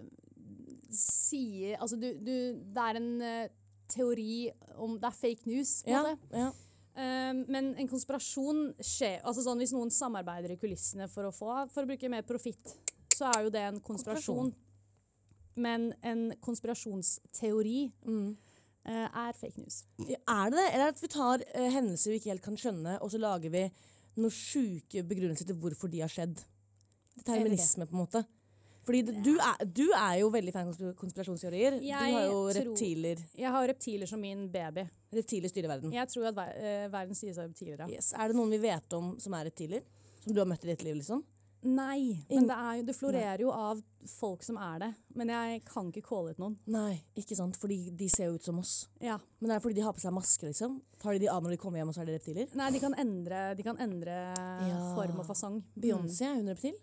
sier 0.95 1.77
Altså 1.83 1.99
du, 1.99 2.12
du 2.23 2.33
Det 2.73 2.85
er 2.85 3.01
en 3.01 3.11
eh, 3.27 3.49
teori 3.90 4.47
om 4.83 4.97
Det 5.01 5.11
er 5.11 5.19
fake 5.19 5.51
news, 5.51 5.81
på 5.83 5.90
en 5.90 5.97
Ja, 5.97 6.03
måte. 6.07 6.38
ja. 6.45 6.53
Eh, 6.97 7.33
men 7.53 7.75
en 7.77 7.89
konspirasjon 7.91 8.71
skjer 8.81 9.21
altså 9.21 9.43
sånn 9.45 9.59
Hvis 9.61 9.75
noen 9.77 9.91
samarbeider 9.93 10.55
i 10.55 10.57
kulissene 10.57 11.05
for 11.13 11.29
å 11.29 11.33
få 11.35 11.51
For 11.69 11.85
å 11.85 11.91
bruke 11.91 12.09
mer 12.09 12.25
profitt, 12.25 12.73
så 13.13 13.29
er 13.35 13.43
jo 13.45 13.51
det 13.53 13.65
en 13.69 13.81
konspirasjon. 13.85 14.49
Men 15.61 15.91
en 16.05 16.31
konspirasjonsteori 16.41 17.93
Mm. 18.07 18.37
eh, 18.87 19.09
er 19.27 19.33
fake 19.33 19.59
news. 19.59 19.85
Er 20.01 20.51
det 20.51 20.57
det? 20.57 20.67
Eller 20.73 20.85
er 20.87 20.89
at 20.95 21.03
vi 21.03 21.09
tar 21.09 21.41
uh, 21.43 21.69
hendelser 21.73 22.11
vi 22.13 22.19
ikke 22.21 22.33
helt 22.33 22.45
kan 22.45 22.57
skjønne, 22.57 22.99
og 23.03 23.11
så 23.11 23.19
lager 23.19 23.51
vi 23.51 23.65
noen 24.17 24.33
sjuke 24.33 25.03
begrunnelser 25.05 25.47
til 25.49 25.57
hvorfor 25.57 25.91
de 25.91 26.01
har 26.01 26.09
skjedd? 26.13 26.41
Determinisme, 27.17 27.87
på 27.89 27.97
en 27.97 28.03
måte. 28.05 28.25
Fordi 28.87 29.03
du, 29.03 29.33
er, 29.42 29.64
du 29.66 29.85
er 29.90 30.20
jo 30.20 30.29
veldig 30.31 30.53
fan 30.55 30.68
av 30.68 30.72
konspir- 30.77 30.94
konspirasjonsteorier. 31.01 31.81
du 31.83 31.88
har 31.90 32.11
jo 32.29 32.37
tror- 32.53 32.55
reptiler. 32.61 33.22
Jeg 33.35 33.51
har 33.51 33.68
reptiler 33.72 34.07
som 34.07 34.20
min 34.22 34.46
baby. 34.53 34.87
Reptiler 35.12 35.51
styrer 35.51 35.68
verden. 35.75 35.92
Jeg 35.92 36.09
tror 36.12 36.29
at 36.31 36.37
ver 36.38 36.53
uh, 36.57 36.88
verden 36.92 37.14
styres 37.18 37.38
av 37.42 37.49
reptiler. 37.51 37.81
Ja. 37.83 37.88
Yes. 37.99 38.12
Er 38.14 38.29
det 38.31 38.37
noen 38.38 38.51
vi 38.55 38.59
vet 38.62 38.92
om 38.99 39.16
som 39.18 39.35
er 39.35 39.49
reptiler? 39.51 39.83
Som 40.22 40.35
du 40.35 40.40
har 40.42 40.46
møtt 40.46 40.64
i 40.64 40.70
ditt 40.70 40.83
liv, 40.87 40.96
liksom? 41.03 41.25
Nei, 41.66 42.22
men 42.31 42.44
det, 42.46 42.55
jo, 42.79 42.83
det 42.87 42.94
florerer 42.94 43.40
jo 43.42 43.51
av 43.51 43.81
folk 44.07 44.44
som 44.46 44.59
er 44.62 44.79
det. 44.85 44.90
Men 45.18 45.33
jeg 45.33 45.62
kan 45.66 45.88
ikke 45.90 46.05
calle 46.07 46.31
ut 46.37 46.38
noen. 46.38 46.55
Nei, 46.70 47.01
ikke 47.18 47.35
sant. 47.35 47.57
Fordi 47.59 47.90
de 47.90 48.07
ser 48.12 48.29
jo 48.31 48.37
ut 48.38 48.44
som 48.46 48.61
oss. 48.62 48.75
Ja. 49.03 49.16
Men 49.40 49.51
det 49.51 49.57
er 49.57 49.64
fordi 49.64 49.81
de 49.81 49.83
har 49.83 49.96
på 49.96 50.03
seg 50.05 50.14
maske, 50.14 50.46
liksom. 50.46 50.77
Tar 51.03 51.16
de 51.16 51.25
de 51.25 51.31
av 51.33 51.42
når 51.42 51.57
de 51.57 51.59
kommer 51.64 51.81
hjem, 51.81 51.90
og 51.90 51.96
så 51.96 52.05
er 52.05 52.11
de 52.12 52.18
reptiler? 52.20 52.53
Nei, 52.61 52.68
de 52.77 52.83
kan 52.85 52.94
endre, 53.03 53.40
de 53.59 53.66
kan 53.66 53.81
endre 53.83 54.14
Ja. 54.68 54.79
form 54.94 55.18
og 55.18 55.27
fasong. 55.27 55.59
Beyoncé, 55.75 56.29
er 56.29 56.37
hun 56.38 56.53
reptil? 56.55 56.77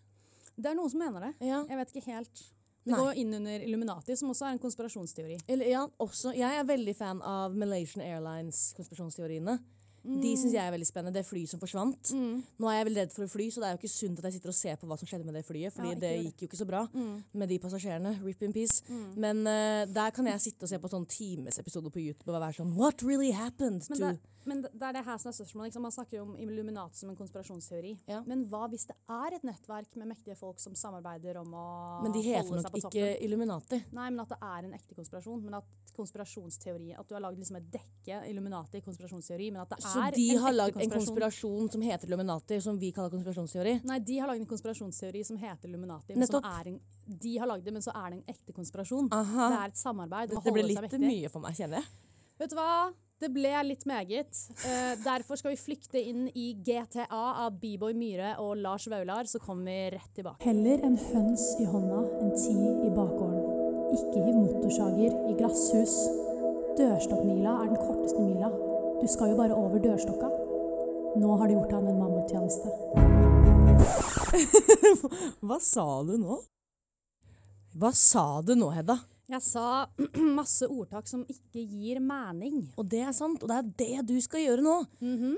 Det 0.55 0.69
er 0.69 0.77
noen 0.77 0.91
som 0.91 1.01
mener 1.01 1.27
det. 1.27 1.31
Ja. 1.47 1.63
Jeg 1.69 1.79
vet 1.79 1.95
ikke 1.95 2.11
helt. 2.11 2.43
Det 2.83 2.91
Nei. 2.91 2.99
går 2.99 3.19
inn 3.21 3.35
under 3.37 3.63
Illuminati, 3.63 4.15
som 4.19 4.31
også 4.33 4.49
er 4.49 4.57
en 4.57 4.59
konspirasjonsteori. 4.59 5.37
Eller, 5.47 5.69
ja, 5.71 5.83
også. 6.03 6.33
Jeg 6.35 6.59
er 6.59 6.65
veldig 6.67 6.95
fan 6.97 7.21
av 7.23 7.55
Malaysian 7.55 8.03
Airlines-konspirasjonsteoriene. 8.03 9.55
De 10.03 10.33
syns 10.39 10.55
jeg 10.55 10.61
er 10.61 10.73
veldig 10.73 10.87
spennende. 10.87 11.15
Det 11.15 11.25
flyet 11.27 11.51
som 11.53 11.61
forsvant. 11.61 12.13
Nå 12.13 12.69
er 12.69 12.79
jeg 12.79 12.87
veldig 12.89 13.03
redd 13.05 13.15
for 13.15 13.25
å 13.25 13.31
fly, 13.31 13.47
så 13.53 13.63
det 13.63 13.69
er 13.69 13.77
jo 13.77 13.81
ikke 13.81 13.93
sunt 13.93 14.19
at 14.19 14.27
jeg 14.29 14.37
sitter 14.37 14.53
og 14.53 14.57
ser 14.57 14.81
på 14.81 14.89
hva 14.89 14.97
som 14.99 15.09
skjedde 15.09 15.27
med 15.27 15.37
det 15.39 15.45
flyet, 15.47 15.75
fordi 15.75 15.93
Ja, 15.93 16.01
det 16.03 16.11
gikk 16.17 16.43
jo 16.43 16.49
ikke 16.51 16.59
så 16.59 16.67
bra 16.69 16.83
med 16.93 17.49
de 17.51 17.59
passasjerene. 17.63 18.17
Rip 18.25 18.43
in 18.43 18.55
peace. 18.55 18.83
Men 19.15 19.45
uh, 19.47 19.83
der 19.87 20.13
kan 20.15 20.27
jeg 20.27 20.43
sitte 20.49 20.67
og 20.67 20.73
se 20.73 20.81
på 20.81 20.91
sånn 20.91 21.07
timesepisoder 21.09 21.93
på 21.93 22.03
YouTube 22.03 22.33
og 22.33 22.39
være 22.39 22.59
sånn 22.61 22.75
What 22.77 23.03
really 23.05 23.31
happened 23.35 23.85
Men 23.89 23.99
to 23.99 24.03
det, 24.03 24.33
men 24.49 24.61
det 24.63 24.83
er 24.83 24.95
det 24.97 25.03
her 25.05 25.19
som 25.21 25.29
er 25.31 25.35
spørsmålet. 25.37 25.69
Liksom. 25.69 25.85
Man 25.87 25.95
snakker 25.95 26.17
jo 26.17 26.23
om 26.25 26.33
Illuminati 26.39 26.99
som 26.99 27.11
en 27.11 27.17
konspirasjonsteori. 27.19 27.93
Ja. 28.11 28.19
Men 28.27 28.45
hva 28.51 28.65
hvis 28.71 28.85
det 28.89 28.95
er 29.11 29.37
et 29.37 29.45
nettverk 29.47 29.95
med 29.99 30.11
mektige 30.11 30.35
folk 30.39 30.59
som 30.59 30.75
samarbeider 30.77 31.39
om 31.41 31.55
å 31.55 31.67
Men 32.03 32.15
de 32.15 32.23
heter 32.25 32.59
nok 32.59 32.79
ikke? 32.81 33.07
Illuminati. 33.23 33.83
Nei, 33.95 34.09
men 34.09 34.23
at 34.25 34.33
det 34.35 34.39
er 34.41 34.67
en 34.67 34.75
ekte 34.75 34.97
konspirasjon. 34.97 35.43
Men 35.45 35.61
at 35.61 35.82
konspirasjonsteori 35.95 36.93
At 36.99 37.07
du 37.09 37.15
har 37.15 37.23
lagd 37.23 37.39
liksom 37.41 37.57
et 37.59 37.67
dekke 37.73 38.19
Illuminati 38.29 38.81
konspirasjonsteori, 38.85 39.49
men 39.53 39.63
at 39.63 39.73
det 39.73 39.79
er 39.79 39.87
Så 39.87 40.05
de 40.15 40.27
en 40.35 40.41
har 40.43 40.55
lagd 40.57 40.81
en 40.81 40.93
konspirasjon. 40.95 41.69
som 41.71 41.81
heter 41.81 42.07
Illuminati, 42.07 42.59
som 42.61 42.79
vi 42.79 42.91
kaller 42.91 43.13
konspirasjonsteori. 43.15 43.79
Nei, 43.89 43.99
de 43.99 44.19
har 44.19 44.31
lagd 44.31 44.41
en 44.41 44.49
konspirasjonsteori 44.49 45.23
som 45.23 45.37
heter 45.37 45.69
Illuminati. 45.69 46.15
Men 46.15 46.27
som 46.27 46.41
Nettopp. 46.41 46.59
er 46.59 46.73
en, 46.73 46.81
de 47.27 47.37
har 47.37 47.47
lagd 47.47 47.65
det, 47.65 47.73
men 47.73 47.85
så 47.85 47.95
er 47.95 48.09
det 48.09 48.19
en 48.21 48.35
ekte 48.35 48.53
konspirasjon. 48.53 49.09
Aha. 49.11 49.49
Det 49.49 49.61
er 49.61 49.73
et 49.75 49.77
samarbeid. 49.85 50.29
Det, 50.29 50.43
det 50.43 50.53
ble 50.53 50.67
litt 50.73 50.99
mye 50.99 51.29
for 51.29 51.45
meg, 51.45 51.57
kjenner 51.57 51.81
jeg. 51.81 51.85
Vet 52.43 52.49
du 52.49 52.57
hva? 52.57 52.91
Det 53.23 53.29
ble 53.31 53.51
litt 53.63 53.85
meget. 53.87 54.35
Uh, 54.65 54.93
derfor 54.99 55.39
skal 55.39 55.53
vi 55.53 55.59
flykte 55.61 56.01
inn 56.01 56.25
i 56.35 56.49
GTA 56.59 57.05
av 57.45 57.55
B-boy 57.61 57.93
Myhre 57.95 58.33
og 58.43 58.57
Lars 58.59 58.89
Vaular, 58.91 59.29
så 59.31 59.39
kommer 59.39 59.69
vi 59.69 59.93
rett 59.95 60.11
tilbake. 60.17 60.43
Heller 60.43 60.83
en 60.83 60.97
høns 60.99 61.45
i 61.61 61.67
hånda 61.69 62.01
enn 62.19 62.33
ti 62.35 62.57
i 62.57 62.89
bakgården. 62.91 63.12
Ikke 63.93 64.23
hiv 64.25 64.35
motorsager 64.35 65.13
i 65.29 65.35
glasshus. 65.37 65.95
Dørstokkmila 66.77 67.51
er 67.61 67.69
den 67.69 67.77
korteste 67.77 68.21
mila. 68.21 68.49
Du 69.01 69.07
skal 69.07 69.33
jo 69.33 69.37
bare 69.37 69.55
over 69.55 69.77
dørstokka. 69.83 70.29
Nå 71.21 71.35
har 71.37 71.47
du 71.47 71.53
gjort 71.53 71.75
han 71.77 71.87
en 71.91 71.99
mammuttjeneste. 72.01 72.69
Hva 75.45 75.59
sa 75.61 75.85
du 76.07 76.15
nå? 76.17 76.39
Hva 77.77 77.91
sa 77.97 78.25
du 78.45 78.55
nå, 78.57 78.71
Hedda? 78.73 78.97
Jeg 79.33 79.41
sa 79.41 79.87
masse 80.37 80.67
ordtak 80.69 81.07
som 81.09 81.23
ikke 81.31 81.63
gir 81.65 81.97
mening. 82.03 82.59
Og 82.77 82.85
det 82.91 82.99
er 83.01 83.13
sant, 83.17 83.41
og 83.41 83.49
det 83.49 83.57
er 83.57 83.71
det 83.81 84.03
du 84.11 84.15
skal 84.21 84.43
gjøre 84.43 84.61
nå. 84.65 84.75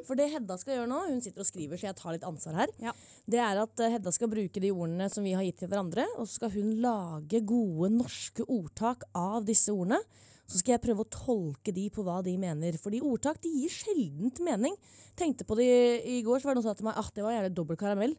For 0.08 0.20
det 0.20 0.28
Hedda 0.34 0.58
skal 0.60 0.80
gjøre 0.82 0.90
nå, 0.92 0.98
hun 1.14 1.22
sitter 1.24 1.46
og 1.46 1.48
skriver, 1.48 1.80
så 1.80 1.88
jeg 1.88 1.98
tar 2.02 2.16
litt 2.18 2.28
ansvar 2.28 2.58
her, 2.64 2.74
Ja. 2.84 2.92
det 3.32 3.40
er 3.40 3.62
at 3.64 3.80
eh, 3.86 3.94
Hedda 3.96 4.12
skal 4.16 4.32
bruke 4.32 4.60
de 4.64 4.72
ordene 4.74 5.08
som 5.14 5.24
vi 5.24 5.32
har 5.38 5.46
gitt 5.48 5.62
til 5.64 5.72
hverandre, 5.72 6.04
og 6.18 6.28
så 6.28 6.42
skal 6.42 6.52
hun 6.58 6.74
lage 6.84 7.40
gode 7.48 7.92
norske 7.96 8.44
ordtak 8.52 9.08
av 9.16 9.46
disse 9.48 9.72
ordene. 9.72 10.02
Så 10.46 10.60
skal 10.60 10.76
jeg 10.76 10.84
prøve 10.84 11.02
å 11.06 11.10
tolke 11.10 11.72
de 11.74 11.88
på 11.90 12.04
hva 12.06 12.20
de 12.22 12.36
mener. 12.38 12.76
Fordi 12.78 13.00
ordtak 13.02 13.40
de 13.42 13.50
gir 13.64 13.72
sjeldent 13.74 14.38
mening. 14.46 14.76
Tenkte 15.18 15.48
på 15.48 15.56
det 15.58 15.66
i, 15.66 16.20
i 16.20 16.22
går, 16.22 16.38
så 16.44 16.52
var 16.52 16.54
det 16.54 16.60
noen 16.62 16.68
som 16.68 16.76
sa 16.76 16.82
til 16.84 16.86
meg 16.92 17.00
at 17.02 17.16
det 17.16 17.24
var 17.26 17.34
gjerne 17.34 17.56
dobbel 17.58 17.80
karamell. 17.80 18.14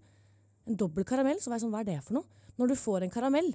En 0.66 0.80
dobbel 0.80 1.06
karamell, 1.06 1.38
så 1.38 1.52
var 1.52 1.60
jeg 1.60 1.66
sånn, 1.68 1.74
hva 1.76 1.84
er 1.84 1.90
det 1.92 2.00
for 2.02 2.16
noe? 2.18 2.26
Når 2.58 2.72
du 2.72 2.76
får 2.80 3.04
en 3.06 3.12
karamell, 3.14 3.52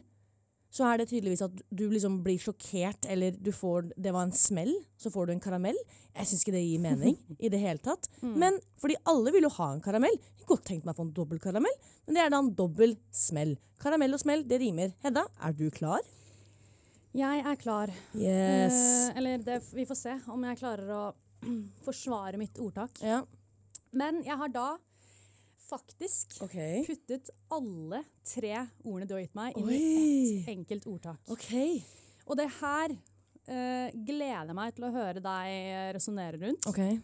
så 0.71 0.85
er 0.87 1.01
det 1.01 1.09
tydeligvis 1.09 1.43
at 1.43 1.55
du 1.67 1.83
liksom 1.91 2.21
blir 2.23 2.39
sjokkert, 2.39 3.05
eller 3.11 3.35
du 3.35 3.51
får, 3.51 3.89
det 3.99 4.13
var 4.15 4.23
en 4.27 4.35
smell, 4.35 4.71
så 4.95 5.11
får 5.11 5.27
du 5.27 5.33
en 5.33 5.43
karamell. 5.43 5.77
Jeg 6.15 6.29
syns 6.29 6.45
ikke 6.45 6.55
det 6.55 6.63
gir 6.63 6.83
mening 6.83 7.17
i 7.39 7.51
det 7.51 7.59
hele 7.59 7.83
tatt. 7.83 8.07
Men 8.43 8.55
fordi 8.79 8.95
alle 9.11 9.33
vil 9.35 9.47
jo 9.49 9.51
ha 9.57 9.67
en 9.73 9.83
karamell. 9.83 10.15
Jeg 10.39 10.47
godt 10.47 10.63
tenkt 10.69 10.87
meg 10.87 10.95
å 10.95 11.01
få 11.01 11.07
en 11.09 11.13
dobbel 11.15 11.41
karamell, 11.43 11.75
men 12.07 12.17
det 12.17 12.23
er 12.23 12.31
da 12.33 12.39
en 12.41 12.49
dobbel 12.57 12.95
smell. 13.13 13.53
Karamell 13.79 14.15
og 14.17 14.19
smell, 14.23 14.41
det 14.47 14.57
rimer. 14.59 14.95
Hedda, 15.03 15.21
er 15.45 15.53
du 15.55 15.67
klar? 15.71 16.01
Jeg 17.15 17.43
er 17.43 17.59
klar. 17.59 17.91
Yes. 18.15 18.75
Eh, 19.11 19.17
eller 19.19 19.43
det, 19.45 19.59
vi 19.75 19.85
får 19.87 19.99
se 19.99 20.15
om 20.31 20.43
jeg 20.47 20.59
klarer 20.59 20.91
å 20.95 21.03
forsvare 21.85 22.39
mitt 22.41 22.59
ordtak. 22.63 22.99
Ja, 23.05 23.21
Men 23.91 24.23
jeg 24.23 24.39
har 24.39 24.51
da 24.51 24.67
faktisk 25.71 26.35
okay. 26.43 26.81
puttet 26.87 27.31
alle 27.51 28.03
tre 28.27 28.55
ordene 28.83 29.07
du 29.07 29.15
har 29.15 29.23
gitt 29.23 29.37
meg, 29.37 29.55
inn 29.57 29.71
i 29.71 29.79
ett 30.41 30.51
enkelt 30.51 30.87
ordtak. 30.91 31.21
Okay. 31.31 31.79
Og 32.27 32.37
det 32.39 32.49
her 32.59 32.93
uh, 32.95 33.87
gleder 33.95 34.51
jeg 34.51 34.57
meg 34.57 34.75
til 34.75 34.87
å 34.87 34.91
høre 34.95 35.23
deg 35.23 35.95
resonnere 35.97 36.41
rundt. 36.41 36.67
Okay. 36.71 36.99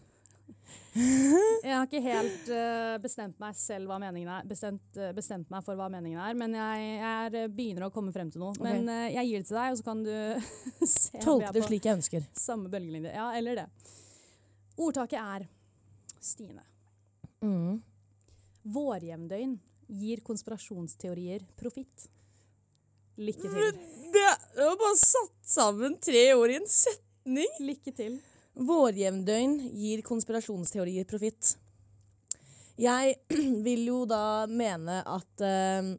Jeg 0.98 1.74
har 1.74 1.84
ikke 1.84 2.00
helt 2.02 2.48
uh, 2.50 2.94
bestemt 3.02 3.36
meg 3.40 3.56
selv 3.56 3.90
hva 3.90 3.98
meningen 4.02 4.30
er, 4.32 4.46
bestemt, 4.48 4.86
uh, 4.96 5.10
bestemt 5.16 5.50
meg 5.52 5.64
for 5.64 5.78
hva 5.78 5.86
meningen 5.92 6.18
er, 6.22 6.36
men 6.38 6.56
jeg, 6.56 6.86
jeg 6.98 7.50
begynner 7.54 7.86
å 7.86 7.90
komme 7.94 8.12
frem 8.14 8.32
til 8.32 8.42
noe. 8.42 8.56
Okay. 8.56 8.80
Men 8.80 9.12
jeg 9.12 9.28
gir 9.28 9.44
det 9.44 9.50
til 9.50 9.58
deg, 9.60 9.74
og 9.74 9.78
så 9.80 9.86
kan 9.86 10.02
du 10.06 10.14
se 10.94 11.20
er 11.20 11.54
det 11.54 11.64
slik 11.68 11.88
jeg 11.88 12.00
ønsker. 12.00 12.26
samme 12.36 12.72
bølgelengde. 12.72 13.12
Ja, 13.14 13.28
eller 13.38 13.62
det. 13.62 13.68
Ordtaket 14.78 15.20
er 15.20 15.46
Stine. 16.24 16.64
Mm. 17.44 17.78
Vårjevndøgn 18.66 19.58
gir 19.88 20.22
konspirasjonsteorier 20.26 21.44
profitt. 21.58 22.08
Lykke 23.18 23.50
til. 23.50 23.78
Det, 24.14 24.26
var 24.56 24.76
bare 24.78 24.98
satt 25.00 25.38
sammen 25.42 25.96
tre 26.02 26.24
ord 26.38 26.52
i 26.52 26.58
en 26.60 26.68
setning. 26.70 27.54
Lykke 27.64 27.94
til. 27.96 28.18
Vårjevndøgn 28.68 29.56
gir 29.78 30.02
konspirasjonsteorier 30.06 31.06
profitt. 31.08 31.56
Jeg 32.78 33.16
vil 33.66 33.86
jo 33.88 34.04
da 34.06 34.46
mene 34.50 35.00
at 35.02 35.42
uh, 35.42 35.90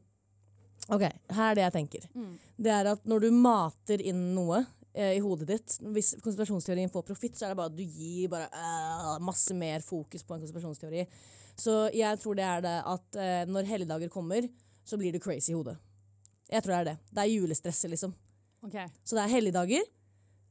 OK, 0.95 1.03
her 1.03 1.49
er 1.49 1.57
det 1.57 1.65
jeg 1.65 1.75
tenker. 1.75 2.05
Mm. 2.15 2.35
Det 2.59 2.75
er 2.75 2.91
at 2.93 3.09
når 3.09 3.25
du 3.25 3.35
mater 3.35 4.03
inn 4.03 4.29
noe 4.35 4.61
uh, 4.63 5.11
i 5.11 5.19
hodet 5.23 5.49
ditt 5.51 5.75
Hvis 5.95 6.13
konspirasjonsteorien 6.23 6.91
får 6.93 7.07
profitt, 7.07 7.35
så 7.35 7.47
er 7.47 7.53
det 7.53 7.59
bare 7.59 7.73
at 7.73 7.77
du 7.77 7.83
gir 7.83 8.31
bare 8.31 8.47
uh, 8.55 9.19
masse 9.23 9.55
mer 9.55 9.83
fokus 9.85 10.23
på 10.23 10.37
en 10.37 10.45
konspirasjonsteori. 10.45 11.03
Så 11.59 11.75
jeg 11.95 12.19
tror 12.21 12.39
det 12.39 12.47
er 12.47 12.65
det 12.65 12.77
at 12.87 13.19
eh, 13.19 13.45
når 13.49 13.69
helligdager 13.69 14.11
kommer, 14.13 14.47
så 14.87 14.97
blir 14.97 15.13
du 15.13 15.21
crazy 15.21 15.51
i 15.51 15.57
hodet. 15.57 15.75
Jeg 16.49 16.63
tror 16.65 16.73
det 16.73 16.79
er 16.79 16.89
det. 16.89 16.97
Det 17.13 17.23
er 17.23 17.31
julestresset, 17.35 17.91
liksom. 17.93 18.13
OK. 18.65 18.77
Så 19.03 19.15
det 19.15 19.23
er 19.23 19.33
helligdager. 19.35 19.87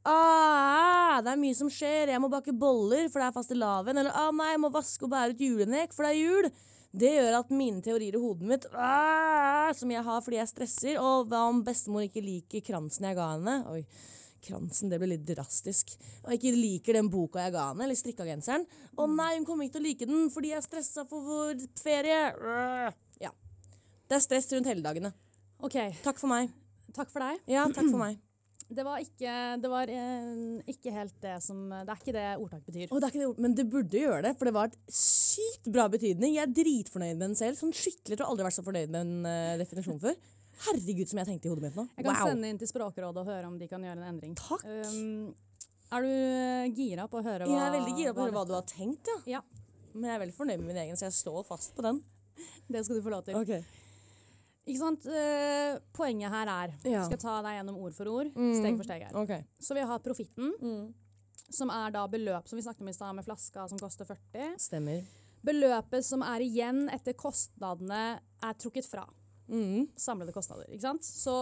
Ah, 0.08 1.18
det 1.24 1.32
er 1.32 1.40
mye 1.40 1.56
som 1.58 1.70
skjer. 1.72 2.12
Jeg 2.12 2.22
må 2.22 2.30
bake 2.32 2.54
boller, 2.56 3.08
for 3.10 3.20
det 3.20 3.28
er 3.28 3.36
fastelavn. 3.36 3.96
Eller 3.96 4.14
ah, 4.14 4.30
nei, 4.34 4.52
jeg 4.54 4.62
må 4.62 4.70
vaske 4.72 5.04
og 5.08 5.12
bære 5.12 5.34
ut 5.34 5.42
julenek, 5.42 5.96
for 5.96 6.06
det 6.06 6.14
er 6.14 6.20
jul. 6.22 6.50
Det 6.98 7.10
gjør 7.12 7.40
at 7.42 7.50
mine 7.52 7.82
teorier 7.84 8.16
i 8.16 8.20
hodet 8.20 8.48
mitt, 8.48 8.68
ah, 8.72 9.68
som 9.76 9.90
jeg 9.92 10.04
har 10.06 10.22
fordi 10.24 10.38
jeg 10.38 10.48
stresser 10.48 10.96
Og 11.04 11.26
hva 11.28 11.42
om 11.50 11.58
bestemor 11.60 12.06
ikke 12.06 12.22
liker 12.24 12.64
kransen 12.64 13.04
jeg 13.04 13.18
ga 13.18 13.26
henne? 13.34 13.58
Oi, 13.68 13.82
kransen, 14.44 14.90
det 14.92 15.00
ble 15.00 15.12
litt 15.14 15.26
drastisk. 15.28 15.94
Og 16.26 16.34
ikke 16.36 16.54
liker 16.54 16.98
den 16.98 17.10
boka 17.12 17.42
jeg 17.44 17.54
ga 17.56 17.70
henne, 17.70 17.86
eller 17.86 17.98
strikkagenseren. 17.98 18.66
Å 18.98 19.08
nei, 19.10 19.32
hun 19.36 19.48
kommer 19.48 19.66
ikke 19.66 19.78
til 19.78 19.84
å 19.84 19.88
like 19.88 20.08
den 20.10 20.30
fordi 20.34 20.52
jeg 20.52 20.60
er 20.60 20.66
stressa 20.66 21.04
for 21.08 21.26
vår 21.26 21.66
ferie. 21.82 22.22
Ja. 23.22 23.34
Det 24.08 24.16
er 24.16 24.24
stress 24.24 24.48
rundt 24.54 24.70
helligdagene. 24.70 25.12
Ok, 25.58 25.76
Takk 26.04 26.20
for 26.20 26.30
meg. 26.30 26.54
Takk 26.94 27.10
for 27.12 27.24
deg. 27.24 27.44
Ja, 27.50 27.66
takk 27.68 27.90
for 27.90 28.00
meg. 28.00 28.18
Det 28.68 28.84
var 28.84 29.00
ikke, 29.00 29.34
det 29.62 29.68
var, 29.72 29.88
eh, 29.88 30.40
ikke 30.68 30.92
helt 30.92 31.14
det 31.24 31.38
som 31.40 31.70
Det 31.70 31.88
er 31.88 32.00
ikke 32.02 32.12
det 32.12 32.24
ordtak 32.36 32.66
betyr. 32.66 32.90
Oh, 32.92 32.98
det 33.00 33.06
er 33.06 33.14
ikke 33.14 33.22
det, 33.22 33.40
men 33.40 33.54
det 33.56 33.64
burde 33.72 34.02
gjøre 34.02 34.26
det, 34.26 34.32
for 34.36 34.44
det 34.44 34.52
var 34.52 34.68
et 34.68 34.76
sykt 34.92 35.70
bra 35.72 35.86
betydning. 35.88 36.34
Jeg 36.36 36.44
er 36.44 36.52
dritfornøyd 36.52 37.14
med 37.14 37.24
den 37.30 37.38
selv. 37.38 37.56
Sånn 37.56 37.72
skikkelig, 37.72 38.12
jeg 38.12 38.20
tror 38.20 38.34
aldri 38.34 38.44
vært 38.44 38.58
så 38.58 38.66
fornøyd 38.66 38.92
med 38.92 39.00
en 39.00 39.24
uh, 39.24 39.54
definisjon 39.62 40.02
før. 40.02 40.20
Herregud, 40.66 41.06
som 41.08 41.18
jeg 41.22 41.26
tenkte 41.28 41.46
i 41.46 41.50
hodet 41.52 41.62
mitt 41.68 41.76
nå. 41.78 41.84
Jeg 41.96 42.04
kan 42.04 42.14
Wow. 42.16 42.28
sende 42.32 42.48
inn 42.50 42.58
til 42.58 42.68
Språkrådet 42.68 43.16
og 43.22 43.26
høre 43.30 43.46
om 43.46 43.58
de 43.58 43.68
kan 43.68 43.80
gjøre 43.82 43.98
en 44.02 44.08
endring. 44.14 44.34
Takk. 44.34 44.64
Um, 44.64 45.34
er 45.92 46.02
du 46.02 46.08
eh, 46.08 46.68
gira 46.74 47.06
på 47.08 47.20
å 47.20 47.24
høre 47.24 47.46
hva 47.46 47.54
Jeg 47.54 47.66
er 47.68 47.74
veldig 47.78 47.96
gira 47.96 48.12
på 48.14 48.20
å 48.20 48.24
høre 48.26 48.34
hva 48.36 48.46
du 48.46 48.54
har 48.54 48.62
tenkt, 48.68 49.06
ja. 49.06 49.38
Ja, 49.38 49.42
Men 49.94 50.10
jeg 50.10 50.14
er 50.20 50.24
veldig 50.26 50.34
fornøyd 50.36 50.58
med 50.60 50.66
min 50.66 50.76
egen, 50.84 50.96
så 50.96 51.06
jeg 51.08 51.12
står 51.16 51.44
fast 51.46 51.74
på 51.76 51.82
den. 51.82 52.02
det 52.70 52.84
skal 52.84 52.96
du 52.98 53.02
få 53.02 53.10
lov 53.10 53.24
til. 53.24 53.34
Okay. 53.36 53.62
Ikke 54.68 54.78
sant? 54.82 55.06
Uh, 55.06 55.78
poenget 55.96 56.28
her 56.30 56.46
er 56.52 56.74
Ja. 56.84 57.04
Skal 57.06 57.16
ta 57.18 57.40
deg 57.42 57.56
gjennom 57.64 57.76
ord 57.80 57.94
for 57.94 58.04
ord, 58.08 58.32
Mm. 58.34 58.54
steg 58.60 58.76
for 58.76 58.84
steg 58.84 59.02
her. 59.06 59.16
Okay. 59.16 59.44
Så 59.60 59.74
vi 59.74 59.80
har 59.80 59.98
profitten, 59.98 60.52
Mm. 60.60 60.92
som 61.50 61.70
er 61.70 61.90
da 61.90 62.06
beløp 62.06 62.46
som 62.46 62.58
vi 62.58 62.62
snakket 62.62 62.82
om 62.82 62.88
i 62.88 62.92
stad, 62.92 63.14
med 63.14 63.24
flaska 63.24 63.68
som 63.68 63.78
koster 63.78 64.04
40. 64.04 64.58
Stemmer. 64.58 65.04
Beløpet 65.42 66.04
som 66.04 66.20
er 66.22 66.40
igjen 66.40 66.90
etter 66.92 67.14
kostnadene 67.14 68.20
er 68.42 68.52
trukket 68.54 68.84
fra. 68.84 69.06
Mm. 69.48 69.86
Samlede 69.96 70.32
kostnader, 70.36 70.68
ikke 70.70 70.84
sant? 70.84 71.04
Så 71.08 71.34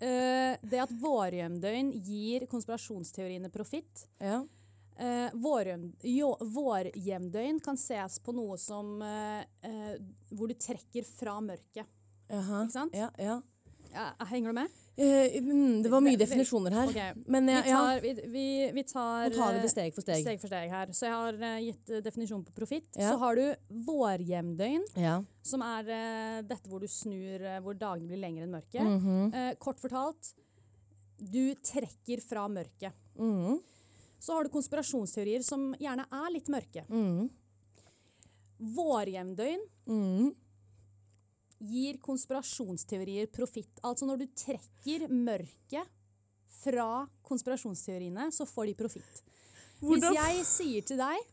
eh, 0.00 0.56
det 0.62 0.80
at 0.82 0.94
vårjevndøgn 1.02 1.92
gir 2.04 2.46
konspirasjonsteoriene 2.50 3.50
profitt 3.52 4.06
Ja. 4.22 4.42
Uh, 5.00 5.30
vårjevn- 5.40 5.94
jo- 6.04 6.36
kan 7.64 7.78
ses 7.80 8.18
på 8.20 8.34
noe 8.36 8.58
som 8.60 8.98
uh, 9.00 9.40
uh, 9.64 9.94
hvor 10.36 10.50
du 10.50 10.52
trekker 10.60 11.06
fra 11.08 11.38
mørket. 11.40 11.88
Jaha. 12.28 12.58
Ikke 12.66 12.74
sant? 12.74 12.92
Ja, 12.98 13.06
ja. 13.16 13.38
Ja, 13.94 14.10
henger 14.28 14.52
du 14.52 14.58
med? 14.58 14.74
Eh, 14.96 15.38
mm, 15.40 15.82
det 15.82 15.88
var 15.92 16.02
mye 16.04 16.18
definisjoner 16.18 16.74
her. 16.76 16.90
Okay. 16.90 17.12
Men 17.26 17.46
Vi 17.46 17.52
ja, 17.52 17.60
ja. 17.64 17.76
tar, 17.78 18.00
vi, 18.04 18.12
vi, 18.32 18.46
vi 18.74 18.82
tar 18.84 19.30
tar 19.32 19.54
vi 19.54 19.62
det 19.62 19.70
steg 19.72 19.94
for 19.94 20.04
steg. 20.04 20.24
steg 20.26 20.40
for 20.42 20.50
steg 20.50 20.70
her. 20.70 20.92
Så 20.92 21.06
jeg 21.06 21.14
har 21.14 21.38
eh, 21.48 21.60
gitt 21.68 21.90
eh, 21.94 22.02
definisjon 22.04 22.44
på 22.44 22.52
profitt. 22.52 22.90
Ja. 22.98 23.12
Så 23.12 23.16
har 23.22 23.38
du 23.38 23.46
vårjevndøgn, 23.86 24.84
Ja. 25.00 25.22
som 25.42 25.62
er 25.64 25.88
dette 26.44 26.68
hvor 26.68 26.80
du 26.82 26.88
snur 26.90 27.46
hvor 27.64 27.78
dagene 27.78 28.10
blir 28.10 28.20
lengre 28.20 28.44
enn 28.44 28.52
mørket. 28.52 28.82
Mm 28.82 29.00
-hmm. 29.00 29.58
kort 29.58 29.80
fortalt, 29.80 30.34
du 31.18 31.54
trekker 31.54 32.20
fra 32.20 32.48
mørket. 32.48 32.92
Mhm. 33.16 33.60
Så 34.20 34.34
har 34.34 34.44
du 34.44 34.50
konspirasjonsteorier 34.50 35.42
som 35.42 35.74
gjerne 35.80 36.04
er 36.12 36.30
litt 36.32 36.48
mørke. 36.48 36.84
Mhm. 36.88 37.30
Vårjevndøgn 38.76 39.60
Mhm. 39.86 40.34
Gir 41.60 41.98
konspirasjonsteorier 42.02 43.28
profitt. 43.32 43.80
Altså 43.84 44.08
når 44.08 44.22
du 44.22 44.28
trekker 44.36 45.08
mørket 45.12 45.88
fra 46.60 47.06
konspirasjonsteoriene, 47.26 48.30
så 48.32 48.46
får 48.48 48.70
de 48.70 48.78
profitt. 48.78 49.22
Hvis 49.80 50.04
jeg 50.04 50.46
sier 50.48 50.88
til 50.88 51.00
deg 51.00 51.28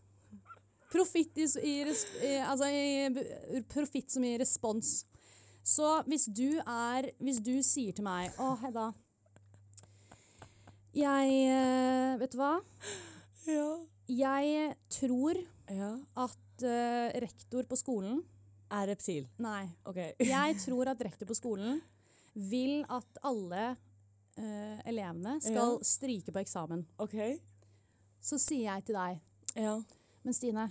Profitt 0.88 1.36
i, 1.36 1.44
i, 1.68 1.74
altså 2.40 2.70
i 2.72 3.60
profitt 3.68 4.14
som 4.14 4.24
i 4.24 4.38
respons. 4.40 5.02
Så 5.68 5.90
hvis 6.08 6.30
du 6.32 6.62
er 6.64 7.10
Hvis 7.20 7.42
du 7.44 7.58
sier 7.66 7.92
til 7.92 8.08
meg 8.08 8.32
Å, 8.40 8.54
Hedda. 8.62 8.86
Jeg 10.96 11.36
eh, 11.52 12.16
Vet 12.22 12.32
du 12.32 12.40
hva? 12.40 12.54
Ja. 13.52 13.68
Jeg 14.08 14.78
tror 14.96 15.42
ja. 15.76 15.92
at 16.24 16.64
uh, 16.64 17.12
rektor 17.20 17.68
på 17.68 17.76
skolen 17.76 18.22
Er 18.72 18.88
reptil. 18.92 19.28
Nei. 19.40 19.68
Okay. 19.88 20.14
Jeg 20.36 20.58
tror 20.66 20.88
at 20.92 21.02
rektor 21.08 21.26
på 21.30 21.36
skolen 21.38 21.80
vil 22.36 22.84
at 22.94 23.18
alle 23.26 23.70
uh, 23.74 24.78
elevene 24.86 25.38
skal 25.42 25.78
Ja. 25.78 25.84
stryke 25.88 26.32
på 26.36 26.40
eksamen. 26.44 26.86
ok. 27.00 27.16
Så 28.22 28.38
sier 28.42 28.66
jeg 28.74 28.84
til 28.86 28.96
deg 28.98 29.20
Ja. 29.56 29.78
Men 30.26 30.34
Stine, 30.36 30.66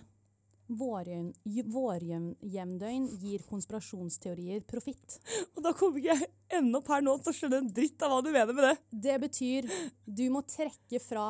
vårjevndøgn 1.66 3.06
gir 3.20 3.42
konspirasjonsteorier 3.48 4.60
profitt. 4.68 5.18
Og 5.56 5.62
da 5.64 5.72
kommer 5.76 5.98
ikke 6.00 6.16
jeg 6.16 6.30
ennå 6.60 6.80
per 6.84 7.02
nå 7.06 7.16
til 7.22 7.32
å 7.32 7.36
skjønne 7.38 7.60
en 7.62 7.72
dritt 7.72 8.02
av 8.02 8.12
hva 8.12 8.20
du 8.24 8.30
mener 8.34 8.52
med 8.56 8.64
det. 8.68 8.76
Det 9.06 9.16
betyr 9.22 9.68
du 10.06 10.24
må 10.34 10.42
trekke 10.46 11.00
fra 11.02 11.26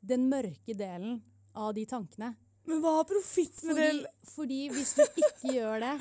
den 0.00 0.28
mørke 0.30 0.74
delen 0.78 1.20
av 1.58 1.74
de 1.76 1.84
tankene. 1.88 2.32
Men 2.68 2.82
hva 2.84 2.98
har 2.98 3.06
profitt 3.08 3.62
med 3.64 3.76
Fordi, 3.76 4.00
det? 4.04 4.30
fordi 4.34 4.60
hvis 4.74 4.94
du 4.98 5.04
ikke 5.06 5.54
gjør 5.56 5.84
det, 5.84 5.94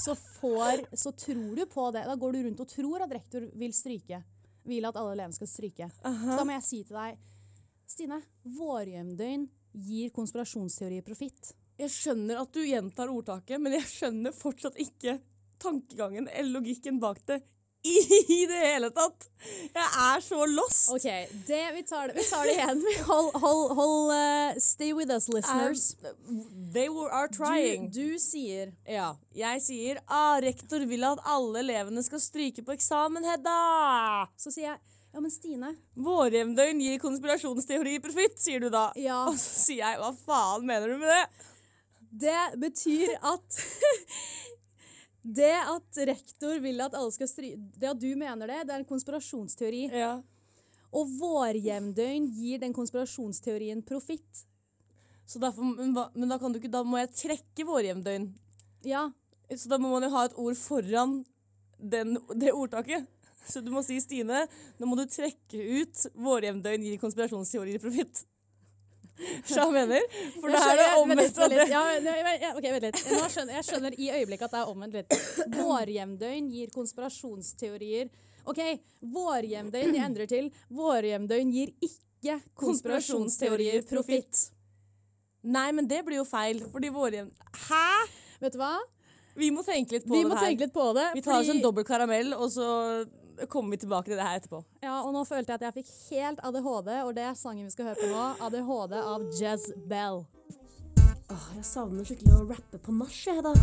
så, 0.00 0.14
får, 0.16 0.84
så 0.96 1.12
tror 1.12 1.56
du 1.58 1.64
på 1.68 1.88
det. 1.96 2.04
Da 2.08 2.14
går 2.16 2.36
du 2.36 2.42
rundt 2.46 2.62
og 2.62 2.70
tror 2.70 3.04
at 3.04 3.14
rektor 3.16 3.48
vil 3.58 3.74
stryke. 3.76 4.22
Vil 4.70 4.86
at 4.86 4.96
alle 5.00 5.16
elevene 5.16 5.36
skal 5.36 5.50
stryke. 5.50 5.88
Så 6.00 6.36
da 6.38 6.46
må 6.46 6.54
jeg 6.56 6.66
si 6.68 6.82
til 6.86 6.96
deg, 7.00 7.18
Stine, 7.90 8.20
vårjevndøgn 8.54 9.48
gir 9.82 10.12
konspirasjonsteorier 10.14 11.02
profitt. 11.02 11.50
Jeg 11.80 11.90
skjønner 11.90 12.38
at 12.38 12.52
du 12.54 12.60
gjentar 12.62 13.10
ordtaket, 13.10 13.58
men 13.58 13.74
jeg 13.74 13.88
skjønner 13.90 14.36
fortsatt 14.36 14.78
ikke 14.78 15.16
tankegangen 15.60 16.28
eller 16.30 16.60
logikken 16.60 17.00
bak 17.02 17.18
det 17.26 17.40
i 17.82 18.46
det 18.48 18.58
hele 18.60 18.90
tatt. 18.92 19.26
Jeg 19.72 19.86
er 19.86 20.20
så 20.20 20.44
lost. 20.48 20.90
OK, 20.92 21.06
det, 21.48 21.60
vi, 21.74 21.82
tar 21.88 22.10
det, 22.10 22.18
vi 22.18 22.24
tar 22.28 22.44
det 22.44 22.56
igjen. 22.58 22.82
Hold, 23.08 23.30
hold, 23.40 23.74
hold 23.78 24.12
uh, 24.12 24.58
Stay 24.60 24.92
with 24.92 25.12
us, 25.14 25.28
listeners. 25.32 25.96
Um, 26.28 26.42
they 26.72 26.88
were, 26.88 27.08
are 27.08 27.28
trying. 27.28 27.88
Du, 27.88 28.02
du 28.12 28.18
sier 28.20 28.74
Ja. 28.84 29.14
Jeg 29.36 29.62
sier 29.64 30.00
ah, 30.06 30.36
rektor 30.44 30.84
vil 30.90 31.06
at 31.08 31.22
alle 31.24 31.64
elevene 31.64 32.04
skal 32.04 32.20
stryke 32.20 32.64
på 32.66 32.76
eksamen, 32.76 33.24
Hedda. 33.24 33.58
Så 34.36 34.52
sier 34.52 34.74
jeg 34.74 34.80
Ja, 35.10 35.18
men 35.18 35.32
Stine 35.34 35.72
Vårjevndøgn 35.98 36.84
gir 36.84 37.00
konspirasjonsteori 37.02 37.96
profitt, 38.04 38.36
sier 38.38 38.62
du 38.62 38.68
da. 38.70 38.90
Ja. 39.00 39.24
Og 39.26 39.40
så 39.40 39.56
sier 39.64 39.82
jeg 39.82 39.98
hva 39.98 40.12
faen 40.14 40.68
mener 40.68 40.92
du 40.92 41.00
med 41.00 41.10
det? 41.10 41.48
Det 42.20 42.60
betyr 42.60 43.16
at 43.18 43.58
Det 45.22 45.52
at 45.52 45.98
rektor 46.08 46.60
vil 46.64 46.80
at 46.80 46.94
alle 46.96 47.12
skal 47.12 47.28
stry... 47.28 47.52
Det 47.76 47.90
at 47.90 48.00
du 48.00 48.08
mener 48.16 48.48
det, 48.48 48.62
det 48.68 48.74
er 48.74 48.82
en 48.82 48.88
konspirasjonsteori. 48.88 49.82
Ja. 49.92 50.14
Og 50.96 51.10
vårjevndøgn 51.20 52.30
gir 52.34 52.62
den 52.62 52.74
konspirasjonsteorien 52.74 53.82
profitt. 53.86 54.46
Men, 55.38 55.92
men 55.94 56.32
da 56.32 56.40
kan 56.40 56.50
du 56.50 56.58
ikke, 56.58 56.72
da 56.72 56.82
må 56.82 56.98
jeg 57.02 57.12
trekke 57.14 57.66
vårjevndøgn. 57.68 58.30
Ja. 58.88 59.10
Så 59.50 59.70
da 59.70 59.78
må 59.82 59.92
man 59.92 60.06
jo 60.06 60.12
ha 60.14 60.24
et 60.26 60.36
ord 60.40 60.58
foran 60.58 61.20
den, 61.78 62.16
det 62.34 62.54
ordtaket. 62.56 63.06
Så 63.50 63.62
du 63.64 63.70
må 63.74 63.82
si 63.84 63.98
Stine, 64.02 64.44
nå 64.78 64.88
må 64.88 64.98
du 64.98 65.06
trekke 65.10 65.62
ut 65.80 66.04
vårjevndøgn 66.18 66.84
gir 66.86 67.00
konspirasjonsteorier 67.02 67.82
profitt. 67.82 68.24
Jeg 69.20 69.72
mener? 69.74 70.04
For 70.40 70.54
da 70.54 70.60
er 70.70 70.78
det 70.80 70.86
omvendt 71.00 71.40
av 71.40 71.52
det. 71.52 71.66
Ja, 71.70 72.52
ok, 72.54 72.66
vent 72.66 72.86
litt. 72.86 73.00
Nå 73.12 73.24
skjønner, 73.32 73.54
jeg 73.58 73.66
skjønner 73.68 73.96
i 73.98 74.10
øyeblikket 74.18 74.46
at 74.48 74.54
det 74.56 74.60
er 74.62 74.70
omvendt 74.72 74.98
litt. 75.00 75.16
Vårjevndøgn 75.56 76.52
gir 76.54 76.70
konspirasjonsteorier. 76.74 78.08
OK, 78.48 78.62
vårjevndøgn 79.14 79.98
jeg 79.98 80.06
endrer 80.06 80.30
til 80.30 80.48
vårjevndøgn 80.72 81.52
gir 81.54 81.74
ikke 81.84 82.38
konspirasjonsteorier 82.58 83.84
profitt. 83.88 84.46
Nei, 85.40 85.68
men 85.72 85.86
det 85.88 86.02
blir 86.04 86.20
jo 86.20 86.26
feil, 86.28 86.60
fordi 86.72 86.90
vårjevn... 86.92 87.30
Hæ?! 87.68 87.84
Vet 88.40 88.56
du 88.56 88.60
hva? 88.60 88.74
Vi 89.40 89.48
må 89.54 89.62
tenke 89.64 89.94
litt 89.96 90.06
på 90.08 90.16
Vi 90.16 90.24
det 90.24 90.36
her. 90.36 90.56
litt 90.58 90.72
på 90.74 90.86
det. 90.96 91.06
Vi 91.14 91.22
tar 91.24 91.38
oss 91.38 91.48
en 91.52 91.62
dobbel 91.62 91.86
karamell, 91.86 92.34
og 92.36 92.50
så 92.52 92.66
kommer 93.48 93.70
vi 93.70 93.80
tilbake 93.84 94.10
til 94.10 94.18
det 94.18 94.26
her 94.26 94.40
etterpå. 94.40 94.62
Ja, 94.82 95.00
og 95.04 95.14
nå 95.14 95.24
følte 95.28 95.52
jeg 95.54 95.60
at 95.60 95.68
jeg 95.68 95.78
fikk 95.80 95.94
helt 96.10 96.42
ADHD, 96.44 96.90
og 97.04 97.14
det 97.16 97.24
er 97.28 97.38
sangen 97.38 97.64
vi 97.68 97.72
skal 97.74 97.90
høre 97.90 98.00
på 98.00 98.10
nå. 98.10 98.26
ADHD 98.46 98.98
av 99.00 99.26
Jez 99.38 99.70
Bell. 99.90 100.24
Åh, 101.30 101.48
jeg 101.56 101.66
savner 101.66 102.06
skikkelig 102.06 102.36
å 102.36 102.46
rappe 102.50 102.80
på 102.82 102.94
nach, 102.96 103.16
jeg, 103.26 103.44
da. 103.46 103.54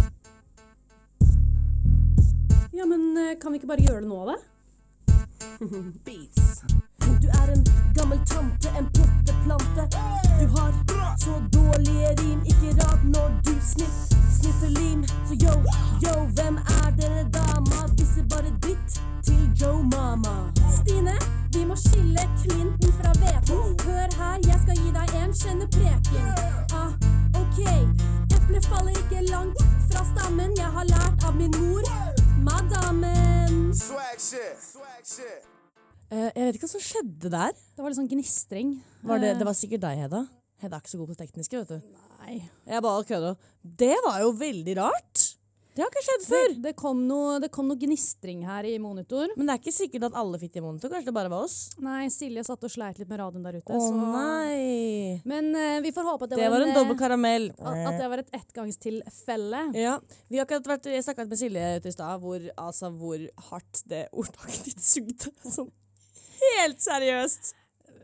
Ja, 2.78 2.86
men 2.86 3.10
eh, 3.18 3.36
kan 3.42 3.52
vi 3.52 3.60
ikke 3.60 3.72
bare 3.74 3.84
gjøre 3.84 4.06
det 4.06 4.12
nå, 4.12 4.22
da? 4.30 4.38
Beats. 6.06 6.64
Du 7.22 7.28
er 7.28 7.52
en 7.52 7.64
gammel 7.96 8.20
tante, 8.30 8.70
en 8.78 8.86
potteplante. 8.94 9.88
Du 10.40 10.48
har 10.58 10.72
så 11.20 11.42
dårlige 11.54 12.16
rim, 12.22 12.42
ikke 12.46 12.76
rart 12.84 13.04
når 13.04 13.34
du 13.48 13.54
sniff, 13.62 14.14
sniffer 14.40 14.70
lim. 14.70 15.04
Så 15.28 15.34
yo, 15.42 15.54
yo, 16.04 16.27
har 30.78 30.86
lært 30.92 31.24
av 31.26 31.34
min 31.38 31.54
mor, 31.58 31.86
madammen. 32.46 33.72
Swag 33.74 34.20
shit. 34.22 34.58
Swag 34.62 35.06
shit. 35.08 35.46
Uh, 36.12 36.30
jeg 36.30 36.44
vet 36.44 36.58
ikke 36.60 36.68
hva 36.68 36.74
som 36.76 36.84
skjedde 36.84 37.32
der. 37.34 37.56
Det 37.58 37.82
var 37.82 37.90
litt 37.90 37.98
sånn 37.98 38.10
gnistring. 38.12 38.76
Var 39.02 39.24
det, 39.24 39.32
Eh, 39.34 39.40
det 39.40 39.48
var 39.48 39.58
sikkert 39.58 39.82
deg, 39.88 40.04
Hedda. 40.06 40.22
Hedda 40.62 40.78
er 40.78 40.84
ikke 40.84 40.94
så 40.94 41.00
god 41.00 41.10
på 41.10 41.16
det 41.16 41.24
tekniske, 41.26 41.64
vet 41.64 41.74
du. 41.74 41.98
Nei. 42.22 42.38
Jeg 42.70 42.84
bare 42.86 43.08
kødder. 43.10 43.42
Det 43.82 43.96
var 44.06 44.22
jo 44.22 44.30
veldig 44.38 44.78
rart. 44.78 45.27
Det 45.78 45.84
har 45.86 45.92
ikke 45.94 46.02
skjedd 46.08 46.24
før. 46.26 46.48
Det, 46.56 46.62
det, 46.64 46.72
kom 46.80 47.02
noe, 47.06 47.36
det 47.44 47.52
kom 47.54 47.68
noe 47.70 47.78
gnistring 47.78 48.40
her 48.48 48.66
i 48.66 48.72
monitor. 48.82 49.30
Men 49.38 49.46
det 49.46 49.54
er 49.54 49.62
ikke 49.62 49.74
sikkert 49.76 50.08
at 50.10 50.16
alle 50.18 50.40
fikk 50.42 50.56
det 50.56 50.62
i 50.64 50.66
monitor. 50.66 50.90
Kanskje 50.90 51.12
det 51.12 51.16
bare 51.20 51.30
var 51.30 51.46
oss? 51.46 51.58
Nei, 51.86 52.08
Silje 52.14 52.42
satt 52.48 52.66
og 52.66 52.74
sleit 52.74 52.98
litt 52.98 53.12
med 53.12 53.22
radioen 53.22 53.46
der 53.46 53.60
ute. 53.60 53.78
Å 53.78 53.84
så- 53.84 53.94
nei! 54.16 55.22
Men 55.30 55.52
uh, 55.54 55.78
vi 55.86 55.94
får 55.94 56.08
håpe 56.10 56.26
at 56.26 56.34
det, 56.34 56.40
Det 56.42 56.50
var 56.50 56.66
en 56.66 56.74
en 56.74 56.80
dobbel 56.80 56.98
karamell. 56.98 57.50
at, 57.62 57.82
at 57.92 58.00
det 58.02 58.10
var 58.10 58.24
et 58.24 58.34
ettgangstilfelle. 58.42 59.62
Ja, 59.78 60.00
vi 60.32 60.42
har 60.42 60.48
akkurat 60.50 60.72
vært, 60.74 60.90
snakka 61.06 61.28
med 61.30 61.38
Silje 61.46 61.70
ute 61.78 61.94
i 61.94 61.96
stad 61.96 62.26
hvor, 62.26 62.42
altså, 62.58 62.90
hvor 62.98 63.22
hardt 63.52 63.84
det 63.86 64.08
ordtaket 64.18 64.72
ditt 64.72 64.82
sugde. 64.82 65.30
Sånn 65.60 65.70
helt 66.42 66.82
seriøst. 66.82 67.54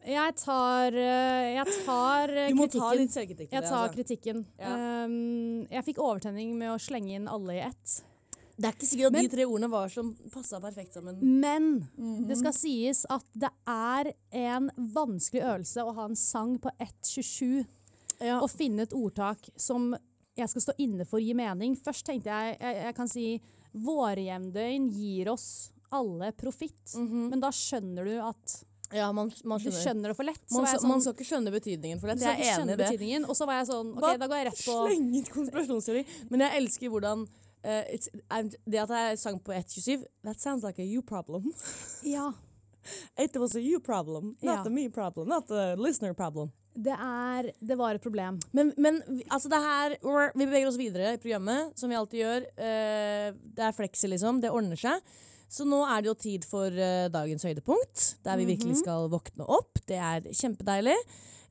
Jeg 0.06 0.36
tar, 0.36 0.94
eh, 1.00 1.54
jeg 1.56 1.66
tar 1.86 2.30
eh, 2.30 2.50
Du 2.50 2.56
må 2.56 2.66
kritikken. 2.68 2.82
ta 2.82 2.94
litt 3.00 3.12
selvkritikk. 3.14 3.50
til 3.50 3.60
jeg 3.62 3.70
tar 3.70 3.90
altså. 3.90 3.94
kritikken. 3.96 4.46
Ja. 4.60 4.74
Um, 5.06 5.68
jeg 5.72 5.86
fikk 5.86 5.98
overtenning 6.04 6.56
med 6.60 6.70
å 6.74 6.80
slenge 6.82 7.16
inn 7.16 7.28
alle 7.32 7.54
i 7.56 7.62
ett. 7.70 8.02
Det 8.58 8.68
er 8.70 8.74
ikke 8.76 8.86
sikkert 8.90 9.06
at 9.08 9.14
Men- 9.14 9.24
de 9.30 9.30
tre 9.36 9.46
ordene 9.46 9.70
var 9.72 9.90
som 9.90 10.14
passa 10.32 10.60
perfekt 10.60 10.94
sammen. 10.94 11.18
Men 11.22 11.88
Mhm. 11.98 12.28
det 12.28 12.38
skal 12.38 12.52
sies 12.54 13.06
at 13.10 13.24
det 13.34 13.50
er 13.66 14.14
en 14.32 14.70
vanskelig 14.78 15.42
øvelse 15.42 15.78
å 15.84 15.94
ha 15.96 16.06
en 16.06 16.16
sang 16.16 16.60
på 16.60 16.70
1.27 16.80 17.66
Ja. 18.22 18.40
og 18.42 18.50
finne 18.52 18.82
et 18.82 18.92
ordtak 18.94 19.38
som 19.58 19.96
jeg 20.36 20.50
skal 20.50 20.62
stå 20.62 20.74
inne 20.80 21.06
for 21.08 21.20
gir 21.20 21.34
mening. 21.36 21.76
Først 21.76 22.04
tenkte 22.06 22.26
jeg 22.26 22.60
jeg, 22.60 22.76
jeg 22.86 22.96
kan 22.96 23.08
si 23.08 23.42
Vårjevndøgn 23.76 24.92
gir 24.92 25.30
oss 25.32 25.72
alle 25.92 26.32
profitt. 26.32 26.96
Men 26.96 27.40
da 27.40 27.50
skjønner 27.50 28.06
du 28.06 28.20
at 28.22 28.64
Ja, 28.94 29.12
man, 29.16 29.32
man 29.44 29.60
du 29.60 29.66
skjønner. 29.66 29.82
skjønner 29.82 30.12
det 30.14 30.18
for 30.18 30.28
lett. 30.28 30.44
Man, 30.54 30.68
sånn, 30.70 30.90
man 30.92 31.04
skal 31.04 31.16
ikke 31.18 31.28
skjønne 31.28 31.54
betydningen 31.54 32.02
for 32.02 32.12
lett. 32.12 32.22
Jeg 32.22 32.46
er 32.46 32.62
enig 32.62 32.76
i 32.78 32.98
det. 33.02 33.22
Og 33.26 33.38
så 33.38 33.48
var 33.50 33.62
jeg 33.62 33.70
sånn 33.72 33.94
OK, 33.98 34.08
da 34.22 34.30
går 34.30 34.42
jeg 34.42 34.50
rett 34.52 34.64
på 34.68 34.78
Slenge 34.84 35.24
konspirasjonsteori. 35.34 36.04
Men 36.30 36.46
jeg 36.46 36.62
elsker 36.62 36.94
hvordan 36.94 37.26
uh, 37.26 38.50
det 38.70 38.82
at 38.86 38.96
jeg 39.00 39.22
sang 39.24 39.40
på 39.44 39.56
1.27 39.56 40.06
That 40.28 40.42
sounds 40.42 40.66
like 40.68 40.82
a 40.82 40.86
you 40.88 41.02
problem. 41.02 41.50
Ja. 42.16 42.32
It 43.18 43.36
was 43.40 43.56
a 43.56 43.62
you 43.64 43.80
problem, 43.80 44.36
not 44.42 44.66
Ja. 44.66 44.68
a 44.68 44.70
me 44.70 44.90
problem, 44.90 45.30
not 45.30 45.50
a 45.52 45.76
listener 45.80 46.14
problem. 46.14 46.52
Det, 46.74 46.92
er, 46.92 47.52
det 47.62 47.78
var 47.78 47.96
et 47.96 48.02
problem. 48.02 48.40
Men, 48.52 48.74
men 48.78 48.98
altså 49.30 49.48
det 49.50 49.60
her 49.62 49.94
Vi 50.36 50.46
beveger 50.46 50.68
oss 50.68 50.78
videre 50.78 51.14
i 51.14 51.20
programmet, 51.22 51.78
som 51.78 51.90
vi 51.90 51.96
alltid 51.96 52.20
gjør. 52.20 52.48
Uh, 52.58 53.38
det 53.56 53.68
er 53.70 53.78
fleksi, 53.78 54.10
liksom. 54.12 54.42
Det 54.42 54.52
ordner 54.52 54.80
seg. 54.80 55.14
Så 55.50 55.66
nå 55.70 55.82
er 55.86 56.02
det 56.02 56.10
jo 56.12 56.16
tid 56.18 56.46
for 56.50 56.68
uh, 56.74 57.08
dagens 57.14 57.44
høydepunkt, 57.46 58.06
der 58.26 58.38
vi 58.40 58.46
virkelig 58.50 58.80
skal 58.82 59.10
våkne 59.12 59.46
opp. 59.48 59.82
Det 59.90 59.98
er 60.00 60.26
kjempedeilig. 60.34 60.96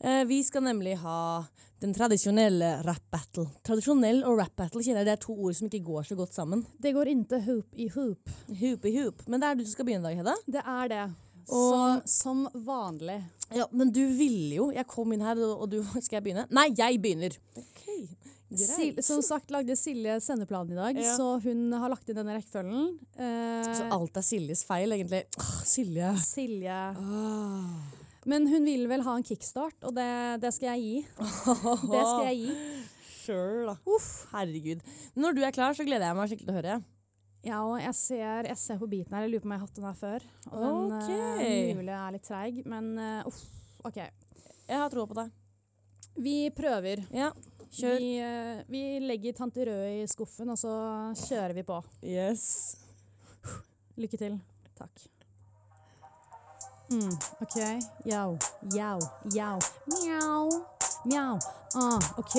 Uh, 0.02 0.22
vi 0.26 0.40
skal 0.42 0.64
nemlig 0.66 0.96
ha 1.05 1.44
den 1.83 1.94
tradisjonelle 1.94 2.76
rap-battle. 2.87 3.48
Tradisjonell 3.66 4.20
og 4.26 4.37
rap-battle 4.38 4.83
kjenner 4.87 5.02
jeg 5.02 5.09
det 5.11 5.14
er 5.16 5.22
to 5.24 5.35
ord 5.35 5.55
som 5.59 5.66
ikke 5.70 5.83
går 5.87 6.07
så 6.07 6.18
godt 6.18 6.35
sammen. 6.35 6.64
Det 6.83 6.92
går 6.94 7.11
ikke 7.11 7.40
hoop 7.46 7.74
i 7.74 7.88
hoop. 7.94 8.33
Hoop 8.61 8.87
i 8.87 8.92
hoop. 9.00 9.24
Men 9.26 9.42
det 9.42 9.48
er 9.48 9.59
du 9.59 9.64
som 9.66 9.72
skal 9.76 9.88
begynne 9.88 10.07
i 10.07 10.11
dag, 10.12 10.20
Hedda. 10.22 10.37
Det 10.59 10.62
er 10.62 10.92
det. 10.94 11.05
Og- 11.50 12.02
Som, 12.07 12.46
som 12.52 12.64
vanlig. 12.66 13.18
Ja, 13.52 13.66
men 13.74 13.90
du 13.92 14.00
ville 14.16 14.55
jo. 14.61 14.68
Jeg 14.72 14.87
kom 14.87 15.11
inn 15.12 15.20
her, 15.26 15.37
og 15.42 15.66
du 15.70 15.81
Skal 16.00 16.20
jeg 16.20 16.26
begynne? 16.28 16.46
Nei, 16.55 16.68
jeg 16.78 17.00
begynner. 17.02 17.35
Ok, 17.59 17.83
Sil, 18.61 18.99
som 19.03 19.23
sagt 19.23 19.51
lagde 19.55 19.77
Silje 19.79 20.19
sendeplanen 20.21 20.73
i 20.73 20.79
dag, 20.81 20.97
Ja. 21.03 21.17
så 21.17 21.41
hun 21.43 21.73
har 21.73 21.88
lagt 21.93 22.09
inn 22.09 22.17
denne 22.17 22.37
rekkefølgen. 22.38 22.99
Eh, 23.17 23.75
Så 23.75 23.88
alt 23.91 24.17
er 24.17 24.23
Siljes 24.23 24.65
feil, 24.65 24.91
egentlig. 24.93 25.25
Åh, 25.38 25.62
Silje. 25.65 26.12
Silje 26.21 26.97
Åh. 26.97 27.99
Men 28.25 28.47
hun 28.47 28.65
vil 28.65 28.87
vel 28.87 29.03
ha 29.03 29.17
en 29.17 29.23
kickstart, 29.27 29.75
og 29.83 29.95
det, 29.97 30.41
det 30.41 30.53
skal 30.55 30.77
jeg 30.77 30.81
gi. 30.83 31.07
Det 31.17 32.03
skal 32.07 32.27
jeg 32.31 32.38
gi. 32.47 32.57
Sure, 33.23 33.67
da. 33.69 33.77
Uff, 33.87 34.27
herregud. 34.33 34.81
Når 35.15 35.35
du 35.37 35.43
er 35.47 35.53
klar, 35.55 35.73
så 35.79 35.85
gleder 35.87 36.09
jeg 36.09 36.17
meg 36.19 36.29
skikkelig 36.33 36.47
til 36.49 36.55
å 36.55 36.59
høre. 36.59 36.77
Ja, 37.47 37.61
og 37.62 37.77
jeg 37.79 37.95
ser, 37.95 38.49
jeg 38.51 38.59
ser 38.59 38.79
på 38.81 38.88
biten 38.91 39.15
her. 39.15 39.23
Jeg 39.29 39.31
lurer 39.37 39.43
på 39.45 39.47
om 39.47 39.53
jeg 39.55 39.61
har 39.61 39.67
hatt 39.69 39.77
den 39.79 39.87
her 39.87 39.95
før. 40.01 40.25
Og 40.51 40.65
den 40.65 40.97
Ok. 40.97 41.12
uh, 41.38 41.77
mulig 41.79 41.95
er 41.95 42.11
litt 42.17 42.27
treig, 42.27 42.59
men 42.67 42.99
uh, 42.99 43.23
uff. 43.31 43.38
OK. 43.87 43.97
Jeg 44.03 44.75
har 44.83 44.91
troa 44.91 45.07
på 45.07 45.15
deg. 45.21 45.31
Vi 46.19 46.35
prøver. 46.51 47.05
Ja, 47.15 47.31
kjør. 47.72 47.98
Vi, 47.98 48.12
eh, 48.20 48.62
vi 48.68 48.82
legger 49.06 49.37
Tante 49.37 49.66
Rød 49.66 50.02
i 50.02 50.06
skuffen, 50.11 50.50
og 50.52 50.58
så 50.61 50.74
kjører 51.26 51.56
vi 51.56 51.64
på. 51.66 51.80
Yes. 52.04 52.76
Lykke 53.96 54.20
til. 54.20 54.38
Takk. 54.78 55.08
Mm, 56.92 57.12
OK. 57.40 57.56
Yo, 58.04 58.37
yo, 58.76 58.98
yo. 59.32 59.50
Mjau. 59.88 60.48
Mjau. 61.04 61.38
Ah, 61.74 62.00
OK. 62.18 62.37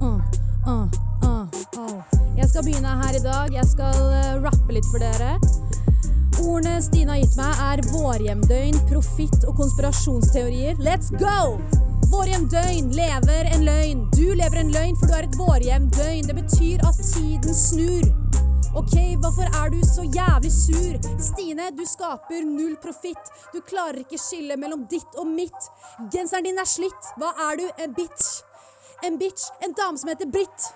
uh, 0.00 0.20
uh, 0.66 0.88
uh, 1.22 1.48
oh. 1.78 2.02
Jeg 2.36 2.48
skal 2.48 2.64
begynne 2.64 2.88
her 2.88 3.16
i 3.16 3.22
dag. 3.24 3.54
Jeg 3.54 3.66
skal 3.66 3.94
uh, 3.94 4.42
rappe 4.44 4.76
litt 4.76 4.88
for 4.92 5.00
dere. 5.00 5.38
Ordene 6.44 6.76
Stine 6.82 7.14
har 7.14 7.22
gitt 7.22 7.38
meg, 7.38 7.64
er 7.70 7.82
vårhjemdøgn, 7.94 8.84
profitt 8.90 9.48
og 9.48 9.56
konspirasjonsteorier. 9.62 10.76
Let's 10.82 11.14
go! 11.16 11.93
Vårhjemdøgn 12.14 12.92
lever 12.94 13.48
en 13.54 13.64
løgn. 13.66 14.02
Du 14.14 14.34
lever 14.38 14.60
en 14.60 14.68
løgn, 14.70 14.94
for 15.00 15.10
du 15.10 15.14
er 15.16 15.26
et 15.26 15.38
vårhjemdøgn. 15.38 16.28
Det 16.28 16.36
betyr 16.36 16.84
at 16.86 17.00
tiden 17.08 17.54
snur. 17.58 18.04
Ok, 18.78 18.94
hvorfor 19.22 19.48
er 19.50 19.72
du 19.74 19.80
så 19.86 20.04
jævlig 20.18 20.52
sur? 20.54 20.94
Stine, 21.18 21.66
du 21.78 21.82
skaper 21.94 22.46
null 22.46 22.76
profitt. 22.84 23.32
Du 23.54 23.58
klarer 23.66 23.98
ikke 24.04 24.20
skille 24.22 24.54
mellom 24.62 24.86
ditt 24.90 25.18
og 25.18 25.26
mitt. 25.26 25.70
Genseren 26.14 26.46
din 26.46 26.62
er 26.62 26.70
slitt. 26.70 27.10
Hva 27.18 27.32
er 27.48 27.58
du? 27.58 27.66
En 27.82 27.98
bitch? 27.98 28.30
En 29.02 29.18
bitch? 29.18 29.50
En 29.66 29.74
dame 29.74 29.98
som 29.98 30.14
heter 30.14 30.30
Britt. 30.30 30.70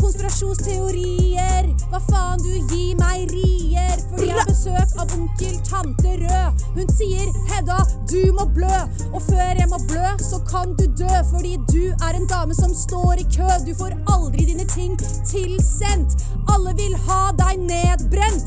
Konspirasjonsteorier. 0.00 1.68
Hva 1.90 2.00
faen, 2.08 2.42
du 2.44 2.54
gir 2.72 2.96
meg 3.00 3.30
rier. 3.32 3.96
For 4.10 4.24
jeg 4.24 4.36
har 4.36 4.48
besøk 4.48 4.96
av 5.00 5.12
onkel 5.16 5.58
Tante 5.68 6.14
Rød. 6.22 6.64
Hun 6.76 6.88
sier 6.96 7.26
'Hedda, 7.50 7.78
du 8.12 8.32
må 8.38 8.46
blø'. 8.56 8.88
Og 9.14 9.20
før 9.22 9.52
jeg 9.60 9.68
må 9.68 9.78
blø, 9.90 10.08
så 10.30 10.40
kan 10.50 10.74
du 10.78 10.86
dø. 11.02 11.14
Fordi 11.32 11.54
du 11.74 11.84
er 12.06 12.12
en 12.16 12.26
dame 12.26 12.54
som 12.54 12.74
står 12.74 13.14
i 13.24 13.26
kø. 13.36 13.50
Du 13.68 13.72
får 13.82 13.96
aldri 14.14 14.44
dine 14.50 14.66
ting 14.76 14.98
tilsendt. 15.32 16.10
Alle 16.54 16.74
vil 16.82 16.96
ha 17.06 17.22
deg 17.42 17.54
nedbrent. 17.72 18.46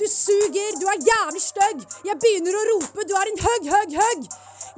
Du 0.00 0.06
suger, 0.10 0.70
du 0.80 0.86
er 0.92 0.98
jævlig 1.10 1.42
stygg. 1.50 1.78
Jeg 2.08 2.16
begynner 2.22 2.54
å 2.58 2.66
rope, 2.70 3.04
du 3.08 3.14
er 3.20 3.28
en 3.30 3.42
høgg, 3.46 3.64
høgg, 3.74 3.90
høgg. 4.02 4.22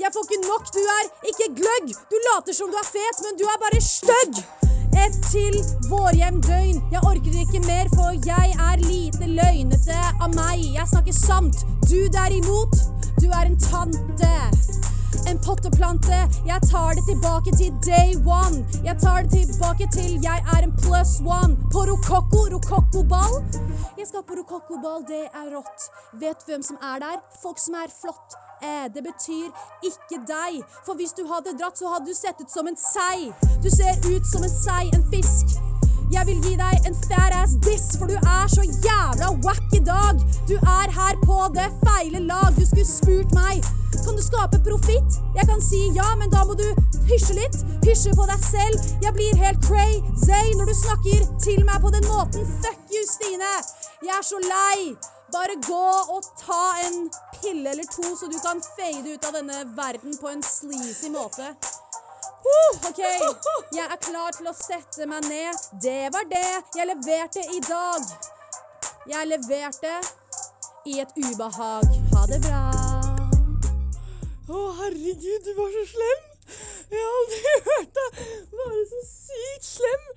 Jeg 0.03 0.11
får 0.13 0.23
ikke 0.27 0.47
nok, 0.49 0.65
du 0.77 0.83
er 0.99 1.05
ikke 1.31 1.49
gløgg. 1.61 1.97
Du 2.11 2.17
later 2.29 2.53
som 2.53 2.71
du 2.73 2.77
er 2.77 2.89
fet, 2.97 3.17
men 3.25 3.39
du 3.41 3.45
er 3.49 3.59
bare 3.65 3.81
stygg. 3.81 4.45
Et 4.95 5.17
til 5.27 5.57
vårhjemdøgn. 5.91 6.77
Jeg 6.93 7.01
orker 7.03 7.39
ikke 7.43 7.61
mer, 7.67 7.89
for 7.95 8.15
jeg 8.27 8.55
er 8.69 8.83
lite 8.85 9.27
løgnete 9.27 9.97
av 10.23 10.31
meg. 10.37 10.63
Jeg 10.77 10.87
snakker 10.93 11.17
sant. 11.17 11.65
Du 11.91 11.99
derimot, 12.15 12.77
du 13.19 13.27
er 13.27 13.51
en 13.51 13.59
tante. 13.59 14.31
En 15.31 15.41
potteplante. 15.47 16.21
Jeg 16.47 16.71
tar 16.71 16.95
det 16.95 17.05
tilbake 17.09 17.57
til 17.59 17.75
day 17.87 18.15
one. 18.23 18.63
Jeg 18.85 18.97
tar 19.03 19.27
det 19.27 19.45
tilbake 19.51 19.91
til 19.97 20.19
jeg 20.23 20.47
er 20.55 20.63
en 20.63 20.77
plus 20.85 21.19
one. 21.21 21.59
På 21.75 21.87
rokokko, 21.91 22.47
rokokkoball. 22.55 23.43
Jeg 23.99 24.07
skal 24.07 24.23
på 24.29 24.39
rokokkoball, 24.41 25.03
det 25.11 25.27
er 25.27 25.53
rått. 25.57 25.91
Vet 26.23 26.47
hvem 26.47 26.63
som 26.63 26.79
er 26.95 27.03
der? 27.07 27.23
Folk 27.43 27.59
som 27.59 27.75
er 27.83 27.91
flott. 28.01 28.44
Det 28.95 29.03
betyr 29.03 29.49
ikke 29.83 30.19
deg. 30.29 30.63
For 30.87 30.95
hvis 30.99 31.13
du 31.19 31.27
hadde 31.27 31.57
dratt, 31.59 31.79
så 31.79 31.89
hadde 31.93 32.07
du 32.07 32.15
sett 32.15 32.41
ut 32.41 32.51
som 32.51 32.69
en 32.69 32.77
sei. 32.77 33.33
Du 33.65 33.71
ser 33.71 33.95
ut 34.09 34.27
som 34.33 34.43
en 34.45 34.55
sei, 34.65 34.85
en 34.95 35.07
fisk. 35.13 35.57
Jeg 36.13 36.27
vil 36.29 36.43
gi 36.45 36.55
deg 36.61 36.87
en 36.87 36.97
fat 37.09 37.33
ass 37.35 37.55
diss, 37.65 37.95
for 37.99 38.07
du 38.07 38.15
er 38.15 38.47
så 38.53 38.63
jævla 38.63 39.33
wack 39.47 39.73
i 39.75 39.81
dag. 39.85 40.21
Du 40.49 40.55
er 40.55 40.93
her 40.99 41.17
på 41.25 41.39
det 41.57 41.71
feile 41.81 42.21
lag. 42.29 42.53
Du 42.59 42.65
skulle 42.67 42.87
spurt 42.87 43.33
meg. 43.35 43.65
Kan 44.05 44.17
du 44.19 44.23
skape 44.23 44.61
profitt? 44.69 45.19
Jeg 45.39 45.49
kan 45.49 45.63
si 45.65 45.81
ja, 45.97 46.07
men 46.21 46.31
da 46.35 46.45
må 46.45 46.55
du 46.61 46.67
hysje 47.09 47.39
litt. 47.41 47.57
Hysje 47.87 48.13
på 48.19 48.29
deg 48.31 48.47
selv. 48.47 48.77
Jeg 49.05 49.17
blir 49.17 49.43
helt 49.45 49.61
crazy 49.65 50.45
når 50.59 50.71
du 50.71 50.75
snakker 50.85 51.27
til 51.47 51.65
meg 51.69 51.81
på 51.85 51.93
den 51.97 52.07
måten. 52.13 52.47
Fuck 52.63 52.95
you, 52.95 53.03
Stine. 53.11 53.55
Jeg 54.05 54.15
er 54.19 54.25
så 54.31 54.39
lei. 54.45 54.95
Bare 55.35 55.57
gå 55.67 55.87
og 56.15 56.23
ta 56.39 56.65
en 56.87 57.09
pille 57.45 57.71
eller 57.71 57.85
to, 57.85 58.17
så 58.17 58.27
du 58.27 58.39
kan 58.41 58.63
fade 58.77 59.11
ut 59.11 59.25
av 59.29 59.33
denne 59.37 59.65
verden 59.77 60.17
på 60.21 60.29
en 60.29 60.43
sleazy 60.43 61.11
måte. 61.13 61.55
OK, 62.89 62.99
jeg 63.73 63.85
er 63.85 64.01
klar 64.05 64.37
til 64.37 64.49
å 64.51 64.55
sette 64.57 65.07
meg 65.09 65.25
ned. 65.29 65.65
Det 65.83 66.11
var 66.13 66.29
det 66.29 66.45
jeg 66.77 66.89
leverte 66.91 67.45
i 67.57 67.61
dag. 67.65 68.05
Jeg 69.09 69.31
leverte 69.31 69.95
i 70.89 71.01
et 71.01 71.17
ubehag. 71.17 71.89
Ha 72.13 72.27
det 72.29 72.41
bra. 72.45 72.63
Å, 74.45 74.63
herregud, 74.81 75.45
du 75.45 75.53
var 75.57 75.73
så 75.73 75.85
slem! 75.95 76.31
Jeg 76.93 77.01
har 77.01 77.15
aldri 77.19 77.53
hørt 77.71 77.99
deg 77.99 78.19
være 78.59 78.83
så 78.91 79.03
sykt 79.09 79.69
slem! 79.71 80.09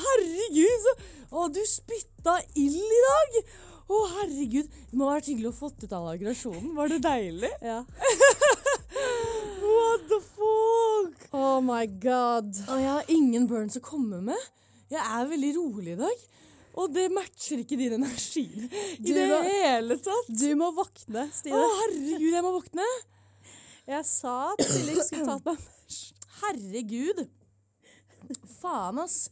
Herregud, 0.00 0.86
så 0.86 0.94
Å, 1.30 1.46
du 1.54 1.60
spytta 1.70 2.40
ild 2.58 2.82
i 2.82 3.02
dag! 3.06 3.38
Å, 3.90 4.00
herregud. 4.14 4.68
Det 4.90 4.98
må 4.98 5.08
ha 5.08 5.16
vært 5.18 5.30
hyggelig 5.32 5.50
å 5.50 5.56
få 5.56 5.70
ut 5.74 5.94
all 5.96 6.08
aggresjonen. 6.12 6.72
Var 6.78 6.94
det 6.94 7.00
deilig? 7.06 7.52
Ja. 7.70 7.80
What 9.60 10.06
the 10.10 10.18
fuck? 10.22 11.26
Oh 11.34 11.58
my 11.64 11.84
god. 12.02 12.52
Å, 12.70 12.78
jeg 12.78 12.90
har 12.90 13.10
ingen 13.12 13.46
burns 13.50 13.78
å 13.78 13.82
komme 13.84 14.20
med. 14.30 14.48
Jeg 14.90 15.02
er 15.02 15.28
veldig 15.30 15.50
rolig 15.58 15.94
i 15.94 15.98
dag. 16.00 16.22
Og 16.80 16.92
det 16.94 17.08
matcher 17.12 17.64
ikke 17.64 17.78
din 17.78 17.96
energi 17.96 18.46
i 18.46 19.10
det 19.10 19.26
må, 19.26 19.40
hele 19.46 19.96
tatt. 20.02 20.30
Du 20.30 20.48
må 20.58 20.70
våkne, 20.74 21.26
Å, 21.26 21.58
oh, 21.58 21.74
herregud, 21.82 22.30
jeg 22.30 22.44
må 22.46 22.54
våkne. 22.54 22.86
Jeg 23.90 24.06
sa 24.06 24.34
at 24.52 24.62
Silje 24.70 25.02
skulle 25.02 25.26
tatt 25.26 25.50
meg 25.50 25.66
Herregud. 26.40 27.24
Faen, 28.60 29.00
ass. 29.02 29.26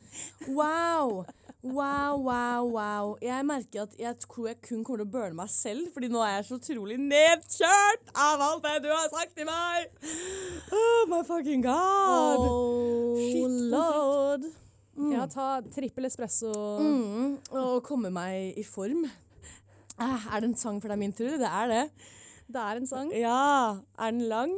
Wow. 0.49 1.23
Wow, 1.59 2.21
wow, 2.23 2.63
wow. 2.71 3.17
Jeg 3.19 3.43
merker 3.43 3.83
at 3.83 3.95
jeg 3.99 4.15
tror 4.23 4.47
jeg 4.47 4.61
kun 4.63 4.85
kommer 4.87 5.01
til 5.03 5.09
å 5.09 5.11
burne 5.11 5.39
meg 5.41 5.51
selv, 5.51 5.89
fordi 5.91 6.07
nå 6.13 6.21
er 6.23 6.37
jeg 6.37 6.45
så 6.47 6.59
utrolig 6.61 6.99
nedkjørt 7.03 8.13
av 8.15 8.45
alt 8.47 8.63
det 8.69 8.77
du 8.85 8.93
har 8.93 9.09
sagt 9.11 9.35
til 9.35 9.49
meg. 9.49 9.91
Oh 10.71 11.03
my 11.11 11.25
fucking 11.27 11.65
god. 11.67 12.45
Oh 12.45 13.19
Shit, 13.19 13.59
lord. 13.75 14.47
lord. 14.47 15.13
Ja, 15.17 15.27
ta 15.31 15.49
trippel 15.75 16.07
espresso. 16.07 16.55
Mm, 16.79 17.35
og 17.51 17.83
komme 17.87 18.15
meg 18.15 18.55
i 18.59 18.67
form. 18.67 19.03
Eh, 19.99 20.31
er 20.31 20.41
det 20.41 20.53
en 20.53 20.57
sang 20.59 20.79
for 20.79 20.95
deg 20.95 21.03
min 21.03 21.15
tur? 21.15 21.35
Det 21.43 21.51
er 21.51 21.71
det. 21.75 21.85
Det 22.47 22.63
er 22.63 22.79
en 22.79 22.87
sang. 22.87 23.11
Ja. 23.19 23.43
Er 23.99 24.15
den 24.15 24.29
lang? 24.31 24.55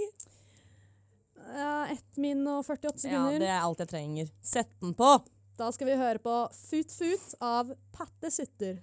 Ja, 1.51 1.89
1 1.91 2.21
min 2.21 2.45
og 2.47 2.61
48 2.69 3.07
sekunder. 3.09 3.41
Ja, 3.41 3.41
det 3.41 3.49
er 3.57 3.61
alt 3.65 3.81
jeg 3.83 3.91
trenger. 3.97 4.35
Sett 4.45 4.71
den 4.85 4.93
på. 4.95 5.15
Da 5.61 5.69
skal 5.77 5.91
vi 5.91 5.97
høre 6.01 6.23
på 6.25 6.37
Fut 6.57 6.95
Fut 6.95 7.35
av 7.53 7.75
Patte 7.97 8.31
Sutter. 8.33 8.79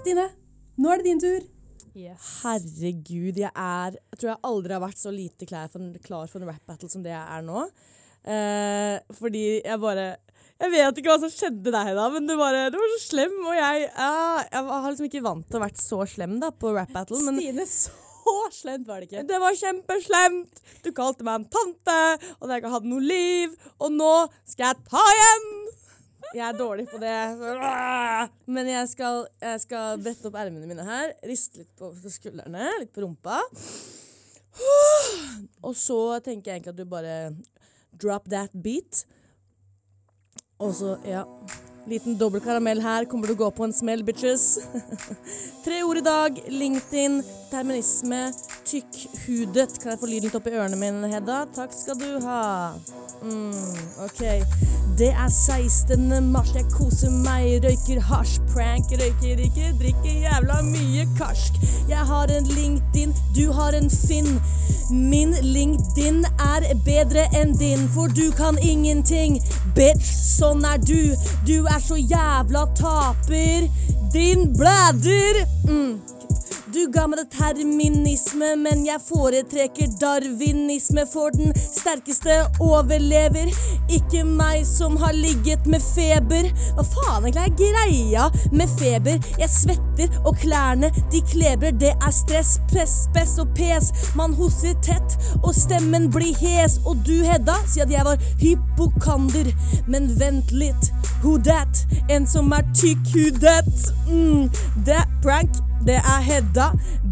Stine, 0.00 0.26
nå 0.80 0.90
er 0.92 1.00
det 1.02 1.06
din 1.10 1.20
tur. 1.22 1.44
Yes. 1.98 2.26
Herregud, 2.44 3.38
jeg 3.40 3.50
er 3.50 3.96
Jeg 3.96 4.18
tror 4.20 4.28
jeg 4.30 4.40
aldri 4.46 4.74
har 4.76 4.82
vært 4.84 5.00
så 5.00 5.10
lite 5.12 5.46
klar 5.48 5.66
for, 5.72 5.82
en- 5.82 5.98
klar 6.04 6.28
for 6.30 6.40
en 6.40 6.48
rap 6.48 6.62
battle 6.68 6.88
som 6.88 7.02
det 7.02 7.10
jeg 7.10 7.24
er 7.36 7.42
nå. 7.42 7.64
Eh, 8.24 9.00
fordi 9.16 9.62
jeg 9.64 9.80
bare 9.80 10.16
Jeg 10.60 10.70
vet 10.74 10.98
ikke 11.00 11.08
hva 11.08 11.18
som 11.22 11.30
skjedde 11.32 11.72
deg 11.72 11.94
da, 11.96 12.08
men 12.12 12.26
du, 12.28 12.34
bare, 12.36 12.68
du 12.70 12.76
var 12.76 12.90
så 12.98 13.00
slem. 13.08 13.32
Og 13.48 13.54
jeg, 13.56 13.88
ja, 13.96 14.44
jeg 14.44 14.64
har 14.68 14.90
liksom 14.90 15.08
ikke 15.08 15.22
vant 15.24 15.46
til 15.48 15.56
å 15.56 15.62
vært 15.64 15.80
så 15.80 16.04
slem 16.06 16.38
da 16.40 16.50
på 16.52 16.74
rap 16.76 16.92
battle. 16.92 17.16
Men 17.24 17.40
Stine, 17.40 17.64
så 17.66 17.90
slemt 18.54 18.88
var 18.88 19.00
det 19.00 19.08
ikke. 19.08 19.26
det 19.28 19.40
var 19.42 19.56
kjempeslemt. 19.58 20.62
Du 20.84 20.90
kalte 20.96 21.26
meg 21.26 21.40
en 21.40 21.48
tante, 21.52 21.98
og 22.38 22.50
jeg 22.50 22.62
ikke 22.62 22.72
hadde 22.74 22.90
noe 22.92 23.04
liv. 23.04 23.54
Og 23.78 23.92
nå 23.94 24.14
skal 24.48 24.70
jeg 24.70 24.90
ta 24.90 25.04
igjen! 25.16 25.48
Jeg 26.30 26.44
er 26.46 26.58
dårlig 26.58 26.84
på 26.90 26.98
det. 27.02 27.14
Men 28.46 28.68
jeg 28.70 28.90
skal, 28.92 29.24
jeg 29.42 29.62
skal 29.64 30.02
brette 30.02 30.28
opp 30.30 30.36
ermene 30.38 30.68
mine 30.70 30.84
her. 30.86 31.14
Riste 31.26 31.64
litt 31.64 31.72
på 31.78 31.90
skuldrene, 32.06 32.68
litt 32.82 32.92
på 32.94 33.02
rumpa. 33.02 33.40
Og 35.66 35.74
så 35.78 35.98
tenker 36.22 36.52
jeg 36.52 36.60
egentlig 36.60 36.74
at 36.74 36.78
du 36.78 36.86
bare 36.90 37.16
drop 37.98 38.30
that 38.30 38.54
beat. 38.54 39.04
Og 40.60 40.74
så, 40.76 40.94
ja 41.08 41.24
Liten 41.88 42.18
dobbel 42.20 42.42
karamell 42.44 42.82
her. 42.84 43.06
Kommer 43.08 43.30
du 43.30 43.34
å 43.34 43.40
gå 43.40 43.48
på 43.56 43.64
en 43.64 43.72
smell, 43.74 44.02
bitches? 44.04 44.58
Tre 45.64 45.80
ord 45.86 45.98
i 45.98 46.04
dag. 46.04 46.40
LinkedIn, 46.52 47.22
terminisme, 47.50 48.32
tykkhudet. 48.66 49.78
Kan 49.82 49.92
jeg 49.92 50.00
få 50.00 50.08
lyden 50.10 50.36
opp 50.38 50.46
i 50.46 50.54
ørene 50.56 50.78
mine, 50.78 51.10
Hedda? 51.10 51.44
Takk 51.56 51.74
skal 51.74 51.98
du 52.00 52.20
ha. 52.24 52.42
Mm, 53.22 53.76
OK. 54.04 54.22
Det 54.98 55.08
er 55.08 55.28
16. 55.28 56.06
mars, 56.32 56.52
jeg 56.54 56.66
koser 56.72 57.12
meg, 57.24 57.64
røyker 57.64 58.00
hasj, 58.10 58.40
prank, 58.52 58.92
røyker 59.00 59.42
ikke, 59.46 59.72
drikker 59.80 60.18
jævla 60.26 60.60
mye 60.66 61.06
karsk. 61.18 61.56
Jeg 61.88 62.06
har 62.10 62.32
en 62.36 62.46
LinkedIn, 62.46 63.14
du 63.36 63.52
har 63.52 63.76
en 63.76 63.90
Finn. 63.90 64.40
Min 64.90 65.34
LinkedIn 65.42 66.24
er 66.42 66.66
bedre 66.84 67.26
enn 67.38 67.56
din, 67.58 67.88
for 67.94 68.12
du 68.12 68.30
kan 68.36 68.58
ingenting. 68.58 69.38
Bitch, 69.76 70.10
sånn 70.10 70.64
er 70.66 70.80
du. 70.82 71.14
Du 71.48 71.56
er 71.64 71.82
så 71.82 71.98
jævla 71.98 72.66
taper. 72.78 73.68
Din 74.12 74.50
blæder. 74.56 75.44
Mm. 75.68 76.19
Du 76.70 76.84
ga 76.92 77.02
meg 77.10 77.18
det 77.18 77.32
terminisme, 77.34 78.52
men 78.62 78.84
jeg 78.86 79.02
foretrekker 79.02 79.88
darwinisme, 79.98 81.02
for 81.10 81.34
den 81.34 81.50
sterkeste 81.58 82.36
overlever. 82.62 83.50
Ikke 83.90 84.22
meg 84.26 84.62
som 84.68 84.94
har 85.00 85.16
ligget 85.16 85.66
med 85.66 85.82
feber. 85.82 86.46
Hva 86.76 86.84
faen 86.86 87.26
egentlig 87.26 87.42
er 87.42 87.56
greia 87.58 88.26
med 88.54 88.70
feber? 88.78 89.18
Jeg 89.40 89.50
svetter, 89.50 90.14
og 90.22 90.38
klærne 90.38 90.92
de 91.10 91.22
klebrer. 91.32 91.74
Det 91.74 91.90
er 91.96 92.14
stress, 92.14 92.60
press, 92.70 92.94
spess 93.08 93.34
og 93.42 93.50
pes. 93.58 93.90
Man 94.18 94.36
hoster 94.38 94.76
tett, 94.86 95.16
og 95.42 95.50
stemmen 95.58 96.06
blir 96.14 96.38
hes. 96.38 96.78
Og 96.84 97.02
du, 97.08 97.16
Hedda, 97.26 97.58
sier 97.66 97.88
at 97.88 97.96
jeg 97.96 98.06
var 98.06 98.22
hypokander. 98.44 99.50
Men 99.90 100.06
vent 100.22 100.54
litt. 100.54 100.92
Who 101.24 101.34
that? 101.50 101.82
En 102.08 102.30
som 102.30 102.54
er 102.54 102.62
tykk, 102.78 103.10
who 103.10 103.26
that? 103.42 103.90
Mm, 104.06 104.46
det 104.86 105.00
er 105.02 105.10
prank. 105.24 105.58
Det 105.86 105.96
er 105.96 106.20
Hedda. 106.20 106.59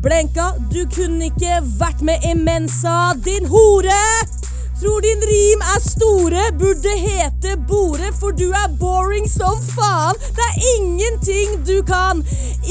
Blenka, 0.03 0.53
du 0.73 0.83
kunne 0.95 1.31
ikke 1.31 1.61
vært 1.81 2.05
med 2.05 2.27
i 2.29 2.35
Mensa, 2.39 3.15
din 3.25 3.49
hore! 3.49 4.03
Tror 4.81 5.01
din 5.01 5.23
rim 5.31 5.63
er 5.75 5.81
store, 5.83 6.43
burde 6.59 6.93
hete 7.03 7.57
Bore, 7.69 8.13
for 8.21 8.31
du 8.31 8.45
er 8.55 8.69
boring 8.79 9.27
som 9.31 9.59
faen. 9.75 10.15
Det 10.37 10.45
er 10.45 10.61
ingenting 10.77 11.57
du 11.67 11.83
kan. 11.83 12.23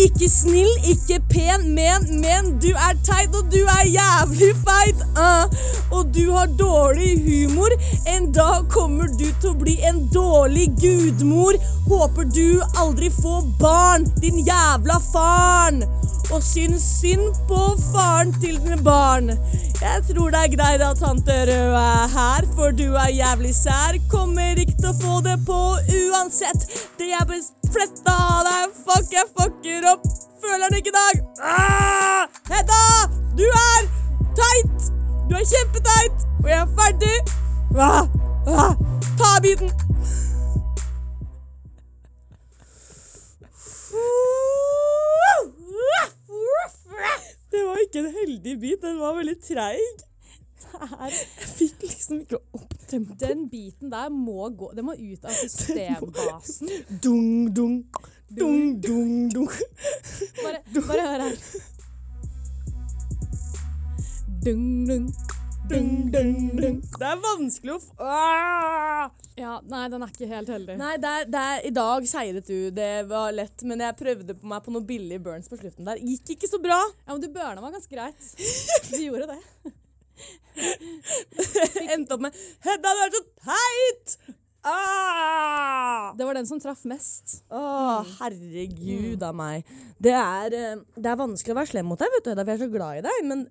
Ikke 0.05 0.29
snill, 0.31 0.71
ikke 0.87 1.19
pen, 1.27 1.67
men, 1.75 2.07
men 2.21 2.53
du 2.63 2.69
er 2.71 2.95
teit, 3.03 3.35
og 3.35 3.51
du 3.51 3.59
er 3.59 3.91
jævlig 3.91 4.53
feit. 4.63 5.03
Uh. 5.19 5.51
Og 5.91 6.07
du 6.15 6.31
har 6.31 6.47
dårlig 6.47 7.11
humor. 7.27 7.75
En 8.15 8.31
dag 8.31 8.71
kommer 8.71 9.11
du 9.19 9.27
til 9.27 9.51
å 9.51 9.59
bli 9.59 9.75
en 9.91 10.05
dårlig 10.13 10.69
gudmor. 10.79 11.59
Håper 11.91 12.31
du 12.31 12.61
aldri 12.79 13.11
får 13.19 13.51
barn, 13.59 14.07
din 14.23 14.45
jævla 14.47 15.01
faren. 15.11 15.83
Og 16.31 16.39
syns 16.43 16.83
synd 17.01 17.35
på 17.47 17.71
faren 17.91 18.31
til 18.39 18.59
dine 18.63 18.79
barn. 18.83 19.35
Jeg 19.81 20.03
tror 20.09 20.31
det 20.33 20.39
er 20.43 20.55
greit 20.55 20.81
at 20.81 20.97
tante 20.99 21.33
Rød 21.47 21.75
er 21.77 21.96
her, 22.13 22.45
for 22.55 22.71
du 22.71 22.93
er 22.93 23.09
jævlig 23.15 23.55
sær. 23.55 23.97
Kommer 24.11 24.59
ikke 24.61 24.75
til 24.77 24.89
å 24.91 24.97
få 25.01 25.15
det 25.25 25.37
på 25.47 25.59
uansett. 26.01 26.67
Det 26.99 27.09
er 27.15 27.25
fletta 27.73 28.13
av 28.13 28.45
deg. 28.47 28.77
Fuck, 28.85 29.11
jeg 29.15 29.27
fucker 29.33 29.89
opp. 29.93 30.05
Føler 30.43 30.69
den 30.69 30.79
ikke 30.81 30.93
i 30.93 30.97
dag. 30.97 31.23
Ah! 31.41 32.27
Hedda! 32.51 32.83
Du 33.39 33.45
er 33.47 33.89
teit! 34.37 34.89
Du 35.29 35.35
er 35.35 35.45
kjempeteit! 35.49 36.25
Og 36.43 36.49
jeg 36.51 36.59
er 36.61 36.73
ferdig. 36.77 37.17
Ah! 37.75 38.05
Ah! 38.47 38.73
Ta 39.17 39.33
biten. 39.43 39.71
Det 47.51 47.63
var 47.65 47.79
ikke 47.81 48.03
en 48.05 48.13
heldig 48.19 48.59
bit. 48.61 48.81
Den 48.83 48.99
var 48.99 49.17
veldig 49.17 49.39
treig. 49.47 50.06
Jeg 51.07 51.47
fikk 51.57 51.85
liksom 51.85 52.21
ikke 52.23 52.41
opp 52.57 52.75
tempoet. 52.87 53.19
Den 53.21 53.47
biten 53.51 53.91
der 53.91 54.11
må 54.13 54.49
gå 54.49 54.71
Den 54.77 54.87
må 54.89 54.97
ut 54.97 55.25
av 55.25 55.39
systembasen. 55.43 56.71
Dung, 57.03 57.53
dung, 57.53 57.79
dung, 58.29 58.81
dung, 58.81 59.15
dung. 59.33 59.49
Bare, 60.43 60.61
bare 60.77 61.07
hør 61.07 61.25
her. 61.27 61.41
Dung, 64.45 64.85
dung. 64.87 65.09
Dung, 65.67 66.11
dung, 66.11 66.35
dung. 66.55 66.75
Det 66.99 67.07
er 67.07 67.17
vanskelig 67.19 67.73
å 67.73 67.79
f... 67.81 67.87
Ah! 67.99 69.09
Ja, 69.37 69.57
nei, 69.67 69.83
den 69.91 70.01
er 70.01 70.13
ikke 70.13 70.29
helt 70.31 70.49
heldig. 70.49 70.77
Nei, 70.79 70.93
det 71.01 71.09
er, 71.11 71.25
det 71.29 71.41
er, 71.41 71.57
i 71.67 71.71
dag 71.75 72.07
seiret 72.07 72.47
du. 72.47 72.69
Det 72.73 72.91
var 73.09 73.35
lett, 73.35 73.65
men 73.67 73.83
jeg 73.83 73.97
prøvde 73.99 74.37
på 74.39 74.47
meg 74.49 74.63
på 74.63 74.71
noe 74.73 74.87
billig 74.87 75.19
burns 75.25 75.51
på 75.51 75.59
slutten 75.59 75.89
der. 75.89 75.99
Gikk 75.99 76.37
ikke 76.37 76.49
så 76.49 76.61
bra. 76.63 76.79
Ja, 77.03 77.11
men 77.11 77.21
du 77.21 77.27
burna 77.35 77.61
meg 77.61 77.75
ganske 77.75 77.91
greit. 77.91 78.31
Du 78.87 78.95
gjorde 79.03 79.27
det. 79.33 79.75
Endte 81.93 82.17
opp 82.17 82.23
med 82.25 82.35
Hedda, 82.65 82.93
du 82.93 83.05
er 83.05 83.15
så 83.15 83.23
teit! 83.45 84.17
Ah! 84.67 86.11
Det 86.17 86.25
var 86.27 86.35
den 86.35 86.47
som 86.49 86.59
traff 86.59 86.83
mest. 86.89 87.41
Å, 87.53 87.61
herregud 88.17 89.21
av 89.23 89.35
meg. 89.37 89.67
Det 90.01 90.15
er, 90.17 90.55
eh, 90.57 90.81
det 90.97 91.11
er 91.11 91.19
vanskelig 91.19 91.53
å 91.53 91.59
være 91.61 91.71
slem 91.71 91.87
mot 91.87 92.01
deg, 92.01 92.11
vet 92.15 92.25
du, 92.25 92.31
Hedda, 92.33 92.43
for 92.43 92.53
jeg 92.53 92.59
er 92.59 92.65
så 92.65 92.73
glad 92.73 92.99
i 92.99 93.05
deg. 93.05 93.29
Men, 93.29 93.45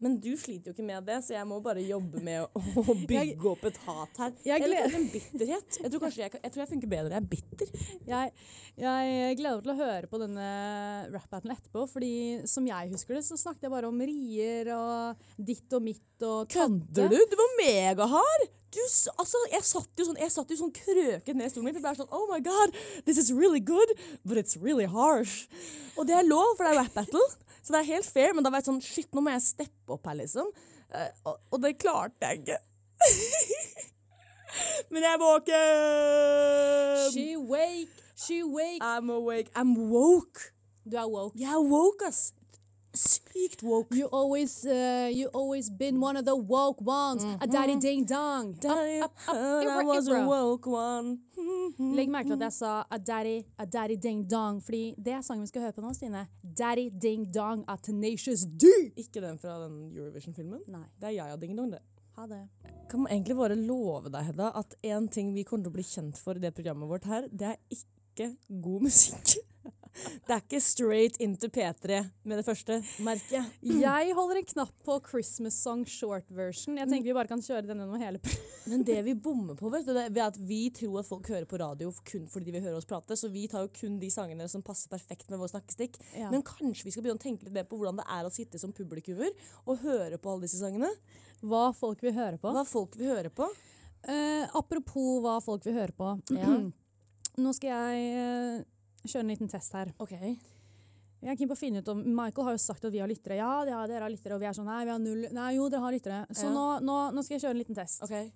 men 0.00 0.16
du 0.22 0.30
sliter 0.40 0.70
jo 0.70 0.74
ikke 0.76 0.86
med 0.86 1.06
det, 1.08 1.18
så 1.26 1.34
jeg 1.36 1.46
må 1.50 1.58
bare 1.64 1.82
jobbe 1.84 2.22
med 2.24 2.42
å, 2.46 2.62
å 2.82 2.96
bygge 3.08 3.48
opp 3.52 3.64
et 3.70 3.80
hat 3.86 4.20
her. 4.24 4.34
Jeg 4.46 4.64
Eller 4.64 4.80
gleder- 4.80 4.94
kanskje 4.94 5.00
en 5.00 5.10
bitterhet. 5.14 5.80
Jeg 5.84 5.92
tror 5.94 6.04
kanskje 6.06 6.22
jeg, 6.24 6.34
jeg, 6.40 6.52
tror 6.54 6.64
jeg 6.64 6.70
funker 6.74 6.92
bedre 6.94 7.08
når 7.10 7.16
jeg 7.16 7.22
er 7.24 7.30
bitter. 7.34 7.74
Jeg, 8.10 8.32
jeg 8.84 9.38
gleder 9.40 9.58
meg 9.60 9.66
til 9.66 9.74
å 9.74 9.80
høre 9.80 10.10
på 10.14 10.22
denne 10.24 10.46
rap-battlen 11.14 11.56
etterpå, 11.56 11.86
fordi 11.94 12.12
som 12.50 12.68
jeg 12.70 12.92
husker 12.94 13.18
det, 13.18 13.24
så 13.28 13.38
snakket 13.40 13.68
jeg 13.68 13.74
bare 13.74 13.90
om 13.90 14.00
rier 14.10 14.72
og 14.76 15.26
ditt 15.36 15.76
og 15.78 15.84
mitt 15.84 16.24
og 16.26 16.48
tante. 16.52 16.88
Kødder 16.96 17.12
du? 17.12 17.20
Du 17.34 17.36
var 17.40 17.54
megahard! 17.60 18.48
Du, 18.70 18.78
altså, 19.18 19.38
jeg 19.50 19.64
satt 19.66 19.98
jo 19.98 20.04
sånn, 20.06 20.18
jeg 20.20 20.30
satt 20.30 20.50
jo 20.52 20.56
sånn 20.60 20.72
krøket 20.74 21.34
ned 21.34 21.48
i 21.48 21.50
stolen 21.50 21.66
min. 21.66 21.74
for 21.74 21.80
Jeg 21.80 21.86
ble 21.88 22.02
sånn 22.04 22.14
Oh 22.14 22.26
my 22.30 22.38
god, 22.44 22.76
this 23.06 23.18
is 23.18 23.32
really 23.34 23.58
good, 23.58 23.90
but 24.22 24.38
it's 24.38 24.54
really 24.62 24.86
harsh. 24.86 25.48
Og 25.98 26.06
det 26.06 26.14
er 26.14 26.28
lov, 26.28 26.54
for 26.54 26.68
det 26.68 26.76
er 26.76 26.82
rap 26.84 26.94
battle. 26.94 27.24
Så 27.60 27.74
det 27.74 27.80
er 27.80 27.88
helt 27.90 28.06
fair, 28.06 28.34
men 28.34 28.46
da 28.46 28.52
var 28.52 28.62
jeg 28.62 28.70
sånn 28.70 28.82
Shit, 28.84 29.10
nå 29.14 29.24
må 29.24 29.34
jeg 29.34 29.42
steppe 29.48 29.96
opp 29.96 30.06
her, 30.06 30.20
liksom. 30.22 30.52
Eh, 30.94 31.10
og, 31.26 31.40
og 31.50 31.64
det 31.64 31.74
klarte 31.82 32.30
jeg 32.30 32.44
ikke. 32.44 32.60
men 34.94 35.02
jeg 35.02 35.10
er 35.10 35.20
våken! 35.24 37.04
She 37.10 37.26
wake, 37.36 38.06
she 38.14 38.42
wake. 38.46 38.78
I'm 38.86 39.10
awake. 39.10 39.50
I'm 39.58 39.74
woke. 39.90 40.52
Du 40.86 40.96
er 40.96 41.10
woke. 41.10 41.34
Jeg 41.38 41.50
er 41.52 41.66
woke, 41.66 42.06
ass. 42.06 42.30
Sykt 42.92 43.62
woke. 43.62 43.94
You 43.94 44.06
always, 44.12 44.64
uh, 44.66 45.08
you 45.12 45.28
always 45.32 45.70
been 45.70 46.00
one 46.00 46.16
of 46.16 46.24
the 46.24 46.34
woke 46.34 46.80
ones. 46.82 47.22
A 47.40 47.46
daddy 47.46 47.76
ding 47.76 48.04
dong. 48.04 48.54
Daddy, 48.60 49.00
Up, 49.00 49.12
up, 49.28 49.36
up, 49.36 49.66
I 49.80 49.84
was 49.84 50.08
a 50.08 50.26
woke 50.26 50.66
one. 50.66 51.18
Legg 51.78 52.10
merke 52.10 52.26
til 52.28 52.34
at 52.36 52.42
jeg 52.48 52.52
sa 52.52 52.72
a 52.90 52.98
daddy, 52.98 53.36
a 53.58 53.64
daddy 53.66 53.96
ding 53.96 54.24
dong, 54.30 54.58
fordi 54.62 54.94
det 54.98 55.12
er 55.14 55.22
sangen 55.22 55.42
vi 55.46 55.46
skal 55.52 55.62
høre 55.68 55.72
på 55.76 55.84
nå, 55.84 55.92
Stine. 55.96 56.26
Daddy 56.42 56.88
ding 57.00 57.28
dong 57.34 57.62
av 57.70 57.78
Tenacious 57.86 58.42
D. 58.44 58.66
Ikke 59.00 59.22
den 59.24 59.38
fra 59.38 59.60
den 59.62 59.78
Eurovision-filmen. 59.96 60.60
Nei, 60.68 60.84
Det 61.00 61.08
er 61.12 61.16
Jaja 61.20 61.36
Ding 61.40 61.56
Dong, 61.56 61.70
det. 61.72 61.80
ha 62.18 62.26
det. 62.26 62.42
Kan 62.90 63.04
man 63.04 63.12
egentlig 63.14 63.36
bare 63.38 63.54
love 63.56 64.10
deg, 64.10 64.24
Hedda, 64.32 64.50
at 64.58 64.74
én 64.84 65.06
ting 65.08 65.32
vi 65.34 65.44
kommer 65.46 65.64
til 65.64 65.70
å 65.72 65.78
bli 65.78 65.86
kjent 65.86 66.18
for 66.18 66.34
i 66.36 66.42
det 66.42 66.52
programmet 66.58 66.90
vårt 66.90 67.06
her, 67.08 67.28
det 67.30 67.54
er 67.54 67.56
ikke 67.70 68.34
god 68.60 68.82
musikk. 68.90 69.38
Det 69.90 70.32
er 70.32 70.42
ikke 70.42 70.60
straight 70.62 71.16
into 71.22 71.48
P3 71.52 71.98
med 72.28 72.38
det 72.38 72.44
første, 72.46 72.78
merker 73.02 73.40
jeg. 73.40 73.78
Jeg 73.82 74.14
holder 74.16 74.40
en 74.40 74.48
knapp 74.52 74.72
på 74.86 74.96
Christmas 75.08 75.56
Song 75.60 75.82
short 75.88 76.28
version. 76.32 76.78
Jeg 76.78 76.88
tenker 76.88 77.10
vi 77.10 77.16
bare 77.16 77.30
kan 77.30 77.42
kjøre 77.42 77.66
den 77.66 77.82
gjennom 77.82 78.00
hele. 78.00 78.20
Men 78.70 78.84
det 78.86 79.00
vi 79.06 79.16
bommer 79.18 79.58
på, 79.58 79.70
vet 79.72 79.88
du, 79.88 79.92
det 79.96 80.22
er 80.22 80.28
at 80.28 80.38
vi 80.38 80.60
tror 80.76 81.00
at 81.02 81.08
folk 81.08 81.28
hører 81.32 81.48
på 81.50 81.60
radio 81.60 81.90
kun 82.06 82.28
fordi 82.30 82.48
de 82.48 82.56
vil 82.56 82.66
høre 82.68 82.78
oss 82.78 82.88
prate, 82.88 83.18
så 83.18 83.30
vi 83.32 83.46
tar 83.50 83.66
jo 83.66 83.72
kun 83.74 83.98
de 84.00 84.12
sangene 84.12 84.46
som 84.52 84.64
passer 84.64 84.92
perfekt 84.92 85.30
med 85.32 85.42
vår 85.42 85.52
snakkestikk. 85.54 85.98
Ja. 86.14 86.30
Men 86.32 86.46
kanskje 86.46 86.86
vi 86.86 86.94
skal 86.94 87.04
begynne 87.04 87.20
å 87.20 87.26
tenke 87.26 87.48
litt 87.48 87.56
mer 87.56 87.68
på 87.68 87.80
hvordan 87.80 88.00
det 88.00 88.06
er 88.14 88.28
å 88.28 88.34
sitte 88.34 88.60
som 88.62 88.74
publikummer 88.76 89.34
og 89.66 89.82
høre 89.84 90.20
på 90.20 90.32
alle 90.32 90.46
disse 90.46 90.62
sangene? 90.62 90.90
Hva 91.40 91.70
folk 91.76 92.02
vil 92.04 92.14
høre 92.16 92.38
på. 92.40 92.52
Hva 92.54 92.66
folk 92.68 92.98
vil 93.00 93.10
høre 93.14 93.32
på. 93.32 93.48
Uh, 94.06 94.46
apropos 94.56 95.18
hva 95.24 95.40
folk 95.44 95.66
vil 95.66 95.76
høre 95.76 95.96
på. 95.96 96.14
Ja. 96.36 96.60
Nå 97.40 97.52
skal 97.56 97.70
jeg 97.70 98.06
eh, 98.20 98.62
kjøre 99.08 99.20
en 99.24 99.28
liten 99.32 99.48
test 99.48 99.72
her. 99.72 99.92
Ok. 100.00 100.10
Jeg 101.22 101.28
er 101.32 101.36
keen 101.36 101.48
på 101.48 101.52
å 101.52 101.58
finne 101.60 101.78
ut 101.82 101.88
om 101.92 101.98
Michael 102.16 102.44
har 102.46 102.52
jo 102.56 102.58
sagt 102.62 102.84
at 102.84 102.92
vi 102.92 102.98
har 102.98 103.08
lyttere. 103.08 103.36
Ja, 103.36 103.64
ja, 103.68 103.86
dere 103.86 104.02
har 104.06 104.10
lyttere. 104.10 104.34
Og 104.34 104.40
vi 104.40 104.46
er 104.46 104.52
sånn 104.56 104.64
Nei, 104.64 104.84
vi 104.84 104.90
har 104.90 104.98
null. 104.98 105.26
Nei, 105.32 105.50
jo, 105.56 105.68
dere 105.68 105.80
har 105.80 105.92
lyttere. 105.92 106.26
Så 106.32 106.44
Ja. 106.48 106.50
nå, 106.54 106.80
nå, 106.82 107.12
nå 107.12 107.22
skal 107.24 107.36
jeg 107.38 107.42
kjøre 107.44 107.50
en 107.50 107.58
liten 107.60 107.74
test. 107.76 108.02
Ok. 108.02 108.32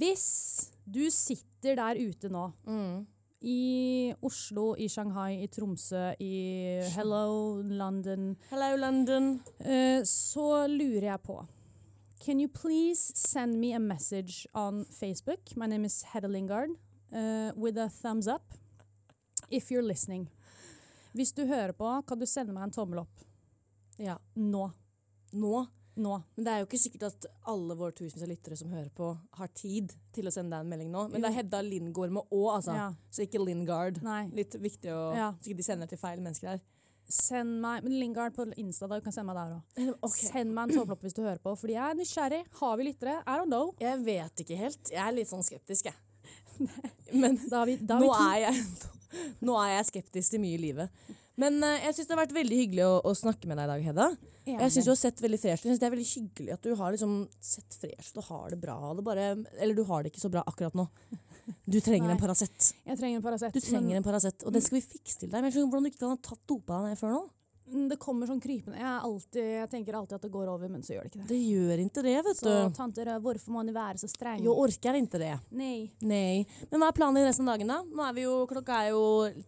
Hvis 0.00 0.70
du 0.90 1.04
sitter 1.10 1.76
der 1.76 1.94
ute 1.94 2.28
nå, 2.28 2.52
Mm. 2.66 3.06
i 3.40 4.12
Oslo, 4.20 4.74
i 4.74 4.88
Shanghai, 4.88 5.42
i 5.44 5.46
Tromsø, 5.46 6.16
i 6.18 6.82
Hello 6.96 7.62
London, 7.62 8.36
Hello, 8.50 8.74
London. 8.76 9.40
eh, 9.60 10.00
så 10.02 10.66
lurer 10.66 11.02
jeg 11.12 11.22
på 11.22 11.46
Can 12.24 12.40
you 12.40 12.48
please 12.48 13.12
send 13.14 13.60
me 13.60 13.72
a 13.74 13.78
message 13.78 14.44
on 14.54 14.84
Facebook? 14.86 15.56
My 15.56 15.66
name 15.68 15.84
is 15.84 16.02
Hedda 16.02 16.26
Lingard. 16.26 16.70
Uh, 17.14 17.52
with 17.56 17.78
a 17.78 17.88
thumbs 17.88 18.26
up 18.26 18.42
if 19.50 19.70
you're 19.72 19.86
listening. 19.86 20.28
Hvis 21.16 21.32
du 21.34 21.44
hører 21.48 21.72
på, 21.76 21.88
kan 22.06 22.20
du 22.20 22.26
sende 22.28 22.54
meg 22.54 22.68
en 22.68 22.74
tommel 22.74 23.02
opp. 23.04 23.24
Ja. 23.98 24.18
Nå. 24.34 24.68
Nå. 25.32 25.66
Nå. 25.98 26.14
Men 26.36 26.44
det 26.46 26.52
er 26.52 26.60
jo 26.62 26.68
ikke 26.68 26.78
sikkert 26.78 27.08
at 27.08 27.26
alle 27.50 27.74
våre 27.78 27.94
tusenvis 27.96 28.22
av 28.22 28.30
lyttere 28.30 28.56
som 28.60 28.70
hører 28.70 28.90
på, 28.94 29.08
har 29.40 29.50
tid 29.58 29.94
til 30.14 30.28
å 30.30 30.32
sende 30.34 30.54
deg 30.54 30.62
en 30.66 30.70
melding 30.70 30.92
nå. 30.94 31.08
Men 31.10 31.24
det 31.24 31.30
er 31.32 31.38
Hedda 31.40 31.62
Lindgård 31.66 32.12
med 32.14 32.22
Å, 32.30 32.42
altså. 32.54 32.76
Ja. 32.76 32.88
Så 33.10 33.24
ikke 33.26 33.42
Lindgard. 33.42 33.98
Nei. 34.06 34.28
Litt 34.36 34.54
viktig 34.62 34.92
å 34.94 35.00
Ja. 35.16 35.32
Sikkert 35.42 35.62
de 35.62 35.66
sender 35.66 35.90
til 35.90 35.98
feil 35.98 36.22
mennesker 36.22 36.52
her. 36.54 36.62
Send 37.08 37.62
meg 37.64 37.82
men 37.82 37.94
Lingard 37.96 38.34
på 38.36 38.44
Insta, 38.60 38.86
da. 38.86 38.98
Du 39.00 39.04
kan 39.06 39.14
sende 39.16 39.32
meg 39.32 39.40
der 39.40 39.56
også. 39.56 39.94
Okay. 40.10 40.28
Send 40.28 40.54
meg 40.54 40.68
en 40.68 40.76
tommel 40.76 40.94
opp 40.94 41.06
hvis 41.06 41.16
du 41.16 41.22
hører 41.24 41.40
på, 41.42 41.54
fordi 41.56 41.74
jeg 41.74 41.82
er 41.88 41.96
nysgjerrig. 41.98 42.42
Har 42.60 42.76
vi 42.78 42.86
lyttere? 42.90 43.16
I 43.24 43.38
don't 43.40 43.50
know. 43.50 43.72
Jeg 43.80 44.04
vet 44.04 44.44
ikke 44.44 44.60
helt. 44.60 44.92
Jeg 44.92 45.02
er 45.02 45.16
litt 45.16 45.30
sånn 45.32 45.42
skeptisk, 45.46 45.88
jeg. 45.88 45.96
Men 47.22 47.40
Da 47.48 47.62
har 47.62 47.70
vi, 47.70 47.78
da 47.80 47.96
har 47.96 48.04
nå 48.04 48.12
vi 48.12 48.28
er, 48.28 48.52
jeg, 48.52 48.62
nå 49.46 49.56
er 49.62 49.76
jeg 49.76 49.88
skeptisk 49.92 50.34
til 50.34 50.42
mye 50.42 50.56
i 50.58 50.62
livet. 50.62 51.14
Men 51.38 51.60
uh, 51.62 51.76
jeg 51.84 51.94
syns 51.94 52.08
det 52.08 52.16
har 52.16 52.22
vært 52.24 52.34
veldig 52.34 52.58
hyggelig 52.64 52.84
å, 52.88 52.96
å 53.06 53.14
snakke 53.14 53.50
med 53.50 53.60
deg 53.60 53.68
i 53.68 53.72
dag, 53.72 53.86
Hedda. 53.90 54.08
Jeg 54.48 54.72
syns 54.72 54.88
du 54.88 54.92
har 54.94 54.98
sett 54.98 55.22
veldig 55.22 55.38
fresh 55.42 55.64
ut. 55.66 55.70
Det 55.76 55.86
er 55.86 55.92
veldig 55.92 56.08
hyggelig 56.08 56.54
at 56.54 56.64
du 56.64 56.74
har 56.78 56.94
liksom 56.94 57.16
sett 57.44 57.78
fresh 57.78 58.12
ut 58.14 58.20
og 58.22 58.30
har 58.32 58.52
det 58.54 58.60
bra. 58.62 58.76
Det 58.96 59.04
bare, 59.04 59.30
eller 59.58 59.76
du 59.76 59.84
har 59.90 60.02
det 60.02 60.12
ikke 60.12 60.24
så 60.24 60.32
bra 60.32 60.44
akkurat 60.48 60.78
nå. 60.78 60.88
Du 61.68 61.78
trenger 61.84 62.08
Nei. 62.08 62.16
en 62.16 62.20
Paracet. 62.20 62.72
Jeg 62.84 63.00
trenger 63.00 63.20
en 63.20 63.24
Paracet. 63.24 63.54
Du 63.54 63.64
trenger 63.64 63.98
en 63.98 64.04
Paracet, 64.04 64.44
og 64.44 64.52
det 64.52 64.64
skal 64.64 64.80
vi 64.80 64.84
fikse 64.84 65.22
til 65.22 65.30
deg. 65.30 65.38
Men 65.40 65.48
jeg 65.48 65.58
skjønner 65.58 65.72
hvordan 65.72 65.86
du 65.86 65.90
ikke 65.92 66.02
kan 66.02 66.14
ha 66.14 66.20
tatt 66.28 66.42
dopa 66.48 66.80
deg 66.80 66.92
ned 66.92 67.00
før 67.00 67.14
nå. 67.14 67.22
Men 67.72 67.88
det 67.90 67.98
kommer 68.02 68.26
sånn 68.30 68.40
krypende. 68.42 68.78
Jeg, 68.78 69.00
alltid, 69.08 69.44
jeg 69.58 69.70
tenker 69.70 69.94
alltid 69.98 70.16
at 70.18 70.22
det 70.26 70.30
går 70.34 70.48
over, 70.52 70.68
men 70.72 70.82
så 70.82 70.94
gjør 70.96 71.06
det 71.06 71.12
ikke 71.12 71.20
det. 71.22 71.28
Det 71.28 71.40
gjør 71.42 71.84
ikke 71.84 72.04
det, 72.08 72.16
vet 72.28 72.36
Så 72.42 72.54
du. 72.68 72.74
tante 72.76 73.04
Rød, 73.08 73.22
hvorfor 73.22 73.54
må 73.54 73.62
han 73.64 73.72
være 73.74 73.98
så 74.02 74.08
streng? 74.10 74.42
Jeg 74.42 74.48
orker 74.64 74.98
ikke 75.02 75.18
det. 75.22 75.32
Nei. 75.50 75.90
Nei. 76.02 76.46
Men 76.70 76.80
hva 76.82 76.88
er 76.92 76.98
planen 77.00 77.22
i 77.22 77.26
resten 77.28 77.48
av 77.48 77.56
dagen, 77.58 77.68
da? 77.72 77.80
Nå 77.84 78.08
er 78.08 78.12
vi 78.18 78.26
jo, 78.26 78.36
klokka 78.50 78.82
er 78.84 78.90
jo 78.96 79.06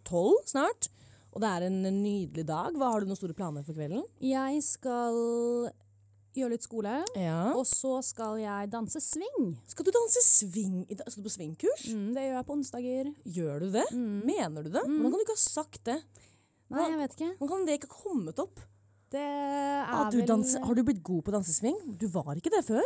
tolv 0.08 0.40
snart. 0.46 0.88
Og 1.30 1.38
det 1.44 1.46
er 1.54 1.68
en 1.68 1.82
nydelig 2.02 2.42
dag. 2.48 2.74
Hva 2.74 2.88
Har 2.90 3.00
du 3.04 3.06
noen 3.06 3.16
store 3.20 3.36
planer 3.38 3.62
for 3.62 3.76
kvelden? 3.76 4.02
Jeg 4.24 4.62
skal 4.66 5.70
gjøre 6.34 6.52
litt 6.54 6.62
skole, 6.62 6.92
Ja. 7.18 7.52
og 7.58 7.64
så 7.66 7.96
skal 8.06 8.36
jeg 8.38 8.70
danse 8.70 9.00
swing. 9.02 9.56
Skal 9.66 9.84
du 9.84 9.90
danse 9.90 10.20
swing? 10.22 10.84
Skal 10.86 11.22
du 11.22 11.26
på 11.28 11.32
swingkurs? 11.34 11.88
Mm, 11.90 12.14
det 12.14 12.22
gjør 12.22 12.36
jeg 12.38 12.46
på 12.46 12.54
onsdager. 12.54 13.14
Gjør 13.26 13.60
du 13.64 13.70
det? 13.74 13.84
Mm. 13.90 14.20
Mener 14.26 14.62
du 14.62 14.70
det? 14.70 14.84
Hvordan 14.86 15.10
kan 15.10 15.18
du 15.18 15.24
ikke 15.26 15.38
ha 15.38 15.42
sagt 15.42 15.84
det? 15.90 15.98
Nei, 16.70 16.84
jeg 16.86 17.00
vet 17.00 17.16
ikke. 17.16 17.30
Hvordan 17.38 17.56
kan 17.56 17.66
det 17.66 17.78
ikke 17.78 17.90
ha 17.90 18.02
kommet 18.04 18.42
opp? 18.42 18.60
Det 19.10 19.20
er 19.20 19.88
ah, 19.90 20.04
du 20.06 20.20
vel 20.20 20.44
har 20.62 20.76
du 20.78 20.82
blitt 20.86 21.00
god 21.02 21.24
på 21.26 21.32
dansesving? 21.34 21.78
Du 21.98 22.06
var 22.14 22.36
ikke 22.38 22.52
det 22.54 22.62
før. 22.62 22.84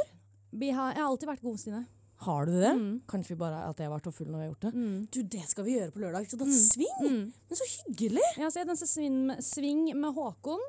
vi 0.53 0.71
har, 0.73 0.95
Jeg 0.95 1.03
har 1.03 1.11
alltid 1.11 1.29
vært 1.29 1.45
god, 1.45 1.59
Stine. 1.61 1.83
Har 2.25 2.47
du 2.49 2.55
det? 2.55 2.73
Mm. 2.79 2.93
Kanskje 3.11 3.35
vi 3.35 3.39
bare 3.43 3.59
at 3.69 3.81
jeg 3.83 3.91
for 4.07 4.15
full 4.15 4.31
når 4.31 4.39
vi 4.39 4.45
har 4.45 4.51
gjort 4.53 4.65
det. 4.65 4.73
Mm. 4.75 5.07
Du, 5.13 5.19
det 5.35 5.43
skal 5.51 5.67
vi 5.67 5.75
gjøre 5.77 5.93
på 5.93 6.01
lørdag. 6.01 6.25
Så 6.25 6.37
skal 6.37 6.45
danse 6.47 6.63
swing! 6.71 7.03
Mm. 7.03 7.27
Men 7.51 7.61
så 7.61 7.69
hyggelig! 7.75 8.27
Ja, 8.41 8.49
så 8.49 8.63
jeg 8.63 8.71
danser 8.71 8.89
swing 8.89 9.19
med, 9.29 9.43
swing 9.45 9.83
med 9.93 10.17
Håkon. 10.17 10.63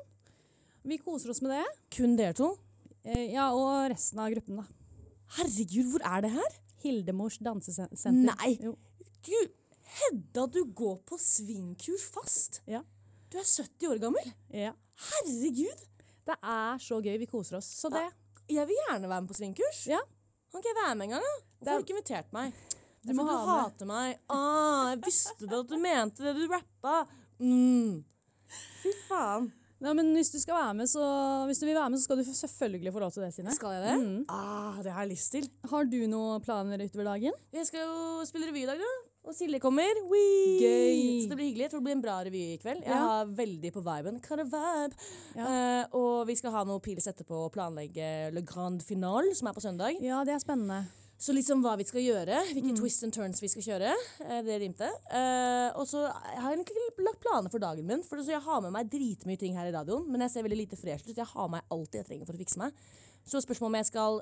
Vi 0.86 0.98
koser 1.02 1.32
oss 1.32 1.40
med 1.42 1.54
det. 1.56 1.64
Kun 1.96 2.18
dere 2.18 2.36
to? 2.36 2.50
Eh, 3.06 3.32
ja, 3.32 3.48
og 3.54 3.88
resten 3.94 4.20
av 4.20 4.34
gruppen, 4.34 4.60
da. 4.60 4.66
Herregud, 5.38 5.94
hvor 5.94 6.04
er 6.06 6.26
det 6.26 6.34
her? 6.34 6.58
Hildemors 6.84 7.38
dansesenter. 7.42 8.12
Nei. 8.12 8.52
Jo. 8.62 8.76
Gud, 9.26 9.54
Hedda, 9.96 10.44
du 10.52 10.60
går 10.76 10.98
på 11.08 11.16
swingkurs 11.20 12.04
fast. 12.12 12.60
Ja. 12.68 12.82
Du 13.32 13.38
er 13.40 13.46
70 13.46 13.88
år 13.90 14.02
gammel. 14.02 14.32
ja. 14.54 14.72
Herregud! 15.10 15.82
Det 16.26 16.34
er 16.42 16.78
så 16.82 16.96
gøy. 17.04 17.18
Vi 17.20 17.26
koser 17.30 17.58
oss. 17.58 17.66
Så 17.78 17.90
det 17.92 18.00
Jeg 18.48 18.66
vil 18.66 18.78
gjerne 18.86 19.08
være 19.10 19.20
med 19.22 19.28
på 19.28 19.36
svingkurs. 19.36 19.82
Ja. 19.90 19.98
Kan 20.50 20.62
ikke 20.62 20.72
jeg 20.72 20.78
være 20.80 20.94
med 20.96 21.04
en 21.06 21.14
gang, 21.16 21.26
da? 21.26 21.34
Hvorfor 21.58 21.70
har 21.70 21.78
du 21.78 21.84
ikke 21.84 21.94
invitert 21.96 22.32
meg? 22.32 22.54
Du 23.06 23.12
må 23.14 23.26
ha 23.28 23.36
du 23.36 23.50
hater 23.52 23.86
meg. 23.90 24.16
Ah, 24.32 24.88
jeg 24.94 25.02
visste 25.04 25.46
det 25.46 25.58
at 25.60 25.68
du 25.70 25.76
mente 25.78 26.24
det. 26.24 26.32
Du 26.38 26.46
rappa. 26.50 26.96
Mm. 27.38 28.00
Fy 28.82 28.94
faen. 29.06 29.50
Ja, 29.84 29.92
men 29.92 30.14
hvis 30.16 30.32
du 30.32 30.38
skal 30.40 30.56
være 30.56 30.74
med, 30.78 30.88
så 30.88 31.02
Hvis 31.50 31.58
du 31.60 31.66
vil 31.68 31.76
være 31.76 31.90
med, 31.92 32.00
så 32.00 32.06
skal 32.08 32.16
du 32.22 32.24
selvfølgelig 32.24 32.92
få 32.94 33.02
lov 33.02 33.10
til 33.12 33.22
det, 33.26 33.34
Sine. 33.36 33.52
Skal 33.54 33.74
jeg 33.76 33.82
det? 33.84 33.96
Mm. 34.00 34.22
Ah, 34.32 34.78
det 34.82 34.92
har 34.94 35.04
jeg 35.04 35.12
lyst 35.12 35.32
til. 35.36 35.50
Har 35.68 35.84
du 35.84 35.98
noen 36.08 36.40
planer 36.40 36.80
utover 36.86 37.10
dagen? 37.12 37.36
Jeg 37.52 37.68
skal 37.68 37.84
jo 37.84 38.24
spille 38.24 38.48
revy 38.48 38.62
i 38.64 38.70
dag, 38.70 38.80
da. 38.80 38.92
Og 39.26 39.34
Silje 39.34 39.58
kommer. 39.58 39.90
Wee! 40.06 40.58
Gøy. 40.62 41.22
Så 41.24 41.30
det 41.32 41.36
blir 41.40 41.48
hyggelig. 41.48 41.64
Jeg 41.66 41.70
tror 41.72 41.80
det 41.82 41.86
blir 41.88 41.96
en 41.96 42.02
bra 42.04 42.16
revy 42.26 42.42
i 42.54 42.58
kveld. 42.62 42.84
Jeg 42.84 42.94
Ja. 42.94 43.00
har 43.02 43.26
veldig 43.26 43.72
på 43.74 43.82
viben. 43.82 44.20
Kind 44.22 44.40
of 44.40 44.52
vibe. 44.52 44.94
Ja. 45.34 45.46
Uh, 45.46 45.96
og 45.98 46.26
vi 46.28 46.36
skal 46.38 46.52
ha 46.52 46.62
noe 46.64 46.78
pils 46.80 47.08
etterpå 47.10 47.46
og 47.46 47.52
planlegge 47.52 48.32
Le 48.32 48.42
Grand 48.42 48.80
Finale, 48.86 49.34
som 49.34 49.48
er 49.48 49.52
på 49.52 49.60
søndag. 49.64 49.98
Ja, 50.00 50.22
det 50.24 50.34
er 50.34 50.38
spennende. 50.38 50.86
Så 51.18 51.32
liksom 51.32 51.62
hva 51.64 51.76
vi 51.78 51.84
skal 51.88 52.02
gjøre, 52.02 52.38
hvilke 52.52 52.70
Mm. 52.74 52.76
twists 52.76 53.02
and 53.02 53.12
turns 53.12 53.40
vi 53.40 53.48
skal 53.48 53.62
kjøre. 53.62 53.94
eh, 54.20 54.42
det 54.42 54.60
rimte. 54.60 54.86
Uh, 55.10 55.72
og 55.80 55.86
så 55.88 56.06
har 56.12 56.50
jeg 56.52 56.58
egentlig 56.60 56.76
ikke 56.92 57.04
lagt 57.08 57.20
planer 57.24 57.50
for 57.50 57.58
dagen 57.58 57.86
min, 57.86 58.02
for 58.04 58.18
så 58.18 58.28
jeg 58.36 58.42
har 58.42 58.60
med 58.60 58.70
meg 58.70 58.90
dritmye 58.90 59.38
ting 59.38 59.54
her 59.56 59.66
i 59.66 59.72
radioen, 59.72 60.06
men 60.08 60.20
jeg 60.20 60.30
ser 60.30 60.42
veldig 60.44 60.58
lite 60.68 60.76
fresh 60.76 61.08
ut. 61.08 61.16
Jeg 61.16 61.26
har 61.26 61.48
med 61.48 61.62
meg 61.62 61.62
alt 61.72 61.90
jeg 61.92 62.04
trenger 62.06 62.26
for 62.26 62.34
å 62.34 62.38
fikse 62.38 62.58
meg. 62.58 62.72
Så 63.26 63.40
spørsmålet 63.42 63.72
om 63.72 63.78
jeg 63.80 63.88
skal 63.88 64.20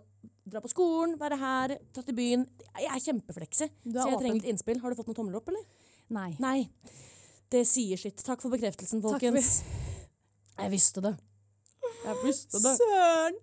dra 0.49 0.63
på 0.65 0.71
skolen, 0.73 1.19
være 1.21 1.37
her, 1.41 1.75
dra 1.93 2.05
til 2.05 2.17
byen 2.17 2.45
Jeg 2.81 2.89
er 2.89 3.03
kjempefleksi, 3.05 3.69
Du 3.85 3.99
så 3.99 4.09
jeg 4.11 4.21
trenger 4.21 4.39
litt 4.39 4.49
innspill. 4.55 4.81
Har 4.81 4.93
du 4.93 4.99
fått 5.01 5.11
noen 5.11 5.19
tommel 5.19 5.37
opp, 5.41 5.51
eller? 5.53 5.65
Nei. 6.15 6.31
Nei. 6.41 6.59
Det 7.53 7.65
sier 7.69 8.01
sitt. 8.01 8.25
Takk 8.25 8.41
for 8.45 8.53
bekreftelsen, 8.55 9.03
Takk 9.05 9.13
for- 9.13 9.21
folkens. 9.21 9.61
Jeg 10.63 10.71
visste 10.71 11.03
det. 11.03 11.17
Jeg 12.05 12.21
visste 12.23 12.61
det. 12.63 12.75
Søren! 12.79 13.39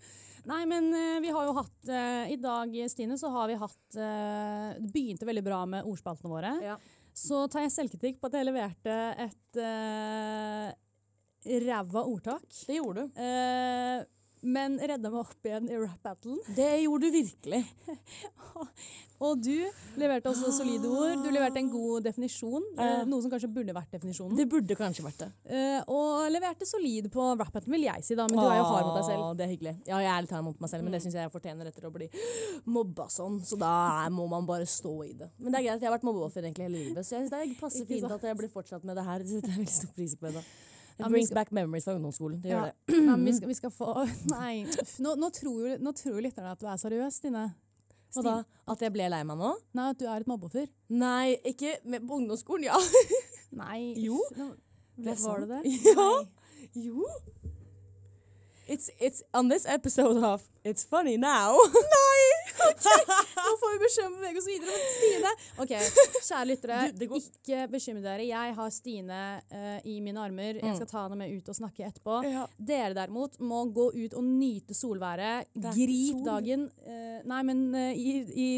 Nei, 0.49 0.62
men 0.66 0.88
eh, 0.95 1.18
vi 1.22 1.30
har 1.34 1.45
jo 1.45 1.53
hatt 1.57 1.89
eh, 1.91 2.32
I 2.34 2.38
dag, 2.41 2.72
Stine, 2.89 3.18
så 3.20 3.30
har 3.34 3.49
vi 3.51 3.57
hatt 3.62 3.97
eh, 3.99 4.80
Det 4.80 4.89
begynte 4.93 5.28
veldig 5.28 5.43
bra 5.45 5.59
med 5.70 5.86
ordspaltene 5.89 6.32
våre. 6.32 6.53
Ja. 6.66 6.78
Så 7.14 7.43
tar 7.51 7.66
jeg 7.66 7.74
selvkritikk 7.76 8.22
på 8.22 8.30
at 8.32 8.38
jeg 8.39 8.47
leverte 8.47 8.95
et 9.20 9.59
uh, 9.59 10.72
ræva 11.66 12.05
ordtak. 12.07 12.47
Det 12.68 12.78
gjorde 12.78 13.03
du. 13.03 13.20
Eh, 13.20 13.99
men 14.42 14.80
redda 14.80 15.12
meg 15.12 15.22
opp 15.22 15.48
igjen 15.48 15.70
i 15.70 15.78
rap-battlen. 15.78 16.42
Det 16.58 16.74
gjorde 16.84 17.08
du 17.08 17.18
virkelig. 17.20 17.64
Og 19.22 19.38
du 19.38 19.54
leverte 20.02 20.32
også 20.32 20.50
solide 20.56 20.89
ord. 20.89 21.20
Du 21.22 21.30
leverte 21.30 21.62
en 21.62 21.68
god 21.70 22.08
definisjon. 22.08 22.64
Uh, 22.74 23.04
noe 23.06 23.22
som 23.22 23.30
kanskje 23.30 23.52
burde 23.54 23.76
vært 23.76 23.94
definisjonen. 23.94 24.34
Det 24.39 24.48
burde 24.50 24.78
kanskje 24.80 25.06
vært 25.06 25.22
det. 25.22 25.28
Uh, 25.46 25.92
og 25.94 26.32
leverte 26.34 26.66
solid 26.66 27.12
på 27.14 27.28
rap-battlen, 27.36 27.76
vil 27.76 27.86
jeg 27.86 28.08
si, 28.08 28.18
da. 28.18 28.26
Men 28.32 28.42
du 28.42 28.48
er 28.48 28.58
jo 28.58 28.66
hard 28.66 28.88
mot 28.88 28.98
deg 28.98 29.06
selv. 29.12 29.28
Det 29.38 29.46
er 29.46 29.54
hyggelig. 29.54 29.76
Ja, 29.86 30.02
jeg 30.02 30.12
er 30.16 30.26
litt 30.26 30.34
hard 30.34 30.48
mot 30.48 30.66
meg 30.66 30.74
selv, 30.74 30.88
men 30.88 30.98
det 30.98 31.04
syns 31.06 31.20
jeg 31.20 31.28
jeg 31.28 31.36
fortjener 31.36 31.70
etter 31.70 31.86
å 31.86 31.94
bli 31.94 32.10
mobba 32.74 33.06
sånn. 33.14 33.38
Så 33.46 33.62
da 33.62 33.76
må 34.10 34.26
man 34.32 34.50
bare 34.50 34.66
stå 34.66 34.96
i 35.06 35.14
det. 35.22 35.30
Men 35.38 35.54
det 35.54 35.62
er 35.62 35.68
greit, 35.70 35.86
jeg 35.86 35.92
har 35.92 35.98
vært 36.00 36.10
mobbeoffer 36.10 36.48
egentlig 36.48 36.66
hele 36.72 36.82
livet, 36.89 37.06
så 37.06 37.20
jeg 37.20 37.30
synes 37.30 37.38
det 37.38 37.62
passer 37.62 37.86
fint 37.86 38.10
at 38.10 38.30
jeg 38.32 38.42
blir 38.42 38.50
fortsatt 38.50 38.89
med 38.89 38.98
det 38.98 39.06
her. 39.06 39.22
Det 39.22 39.36
setter 39.38 39.54
jeg 39.54 39.62
veldig 39.62 39.78
stor 39.78 39.96
pris 40.02 40.18
på. 40.18 40.34
Det. 41.04 41.12
Brings 41.14 41.30
skal- 41.32 41.39
back 41.41 41.52
memories 41.58 41.86
fra 41.88 41.95
ungdomsskolen. 41.97 42.39
Det 42.43 42.52
gjør 42.54 42.70
det. 42.70 42.95
Nei, 42.95 43.16
men 43.18 43.26
vi, 43.26 43.34
skal, 43.38 43.52
vi 43.52 43.58
skal 43.60 43.74
få 43.74 43.89
Nei, 44.36 44.54
nå, 45.06 45.16
nå 45.22 45.30
tror 45.36 45.68
jo 45.68 45.78
nå 45.82 45.93
tror 45.97 46.22
lytterne 46.26 46.52
at 46.56 46.62
du 46.64 46.68
er 46.72 46.82
seriøs, 46.82 47.20
Stine. 47.22 47.45
Og 48.20 48.26
da, 48.28 48.34
at 48.68 48.82
jeg 48.84 48.91
ble 48.91 49.06
lei 49.08 49.22
meg 49.24 49.38
nå? 49.39 49.54
Nei, 49.78 49.89
at 49.93 49.99
du 50.02 50.04
er 50.12 50.20
et 50.20 50.28
mobbeoffer. 50.28 50.66
Nei, 50.91 51.38
ikke 51.47 51.78
med, 51.88 52.04
på 52.10 52.18
ungdomsskolen, 52.20 52.68
ja. 52.68 52.76
Nei. 53.62 53.93
Jo. 54.04 54.20
Nå- 54.36 54.54
er 55.02 55.16
Var 55.24 55.45
det 55.45 55.62
det? 55.62 55.76
Ja. 55.88 56.10
Nei. 56.12 56.28
Jo. 56.88 57.06
It's, 58.72 58.89
it's 59.03 59.22
on 59.34 59.49
this 59.51 59.65
episode 59.67 60.24
of 60.24 60.41
It's 60.63 60.84
funny 60.86 61.17
now. 61.17 61.57
Nei! 61.95 62.26
Nå 62.61 63.53
får 63.59 63.72
vi 63.74 63.80
beskjed 63.82 64.05
om 64.05 64.13
å 64.13 64.19
bevege 64.22 64.39
oss 64.41 64.47
videre. 64.47 64.76
Men 64.76 64.91
Stine 64.93 65.32
OK, 65.63 65.72
kjære 66.28 66.43
lyttere. 66.51 66.78
Du, 66.99 67.05
går- 67.09 67.24
Ikke 67.26 67.63
bekymre 67.74 68.03
dere. 68.05 68.28
Jeg 68.30 68.53
har 68.59 68.69
Stine 68.76 69.17
uh, 69.49 69.80
i 69.89 69.95
mine 70.05 70.22
armer. 70.22 70.59
Jeg 70.61 70.76
skal 70.78 70.89
ta 70.91 71.03
henne 71.07 71.17
med 71.24 71.34
ut 71.34 71.49
og 71.51 71.57
snakke 71.57 71.88
etterpå. 71.89 72.19
Ja. 72.30 72.45
Dere 72.61 72.93
derimot 72.99 73.39
må 73.41 73.63
gå 73.74 73.88
ut 73.97 74.13
og 74.22 74.28
nyte 74.30 74.78
solværet. 74.78 75.49
Grip 75.57 76.19
sol. 76.19 76.24
dagen. 76.30 76.67
Uh, 76.86 77.17
nei, 77.34 77.41
men 77.49 77.63
uh, 77.74 77.89
i, 77.97 78.13
i, 78.45 78.49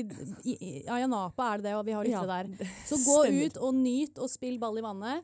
i, 0.44 0.58
i 0.60 0.74
Ayanapa 0.92 1.54
er 1.56 1.64
det 1.64 1.72
det, 1.72 1.78
og 1.80 1.88
vi 1.88 1.96
har 1.96 2.04
lyttere 2.10 2.28
Ja, 2.28 2.44
der. 2.44 2.74
Så 2.92 3.00
gå 3.06 3.22
stemmer. 3.24 3.48
ut 3.48 3.62
og 3.70 3.80
nyt 3.80 4.20
og 4.20 4.30
spill 4.36 4.60
ball 4.62 4.78
i 4.78 4.86
vannet. 4.86 5.24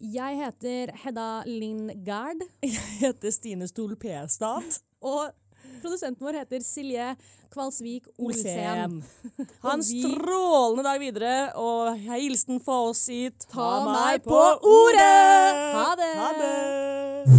Jeg 0.00 0.36
heter 0.40 0.92
Hedda 1.04 1.42
Lindgaard. 1.44 2.40
Jeg 2.64 2.80
heter 3.02 3.30
Stine 3.30 3.68
Stol 3.68 3.96
P-stad. 4.00 4.80
og 5.04 5.28
produsenten 5.82 6.24
vår 6.24 6.38
heter 6.40 6.64
Silje 6.64 7.10
Kvalsvik 7.52 8.06
Olsen. 8.18 9.02
Ha 9.64 9.74
en 9.74 9.84
strålende 9.84 10.84
dag 10.86 11.00
videre, 11.02 11.52
og 11.60 11.98
hilsen 12.08 12.60
for 12.64 12.94
oss 12.94 13.04
i 13.12 13.26
Ta 13.52 13.68
meg 13.84 14.24
på 14.24 14.40
ordet! 14.72 15.04
Ha 15.76 15.88
det! 16.00 16.12
Ha 16.16 16.32
det! 16.40 17.30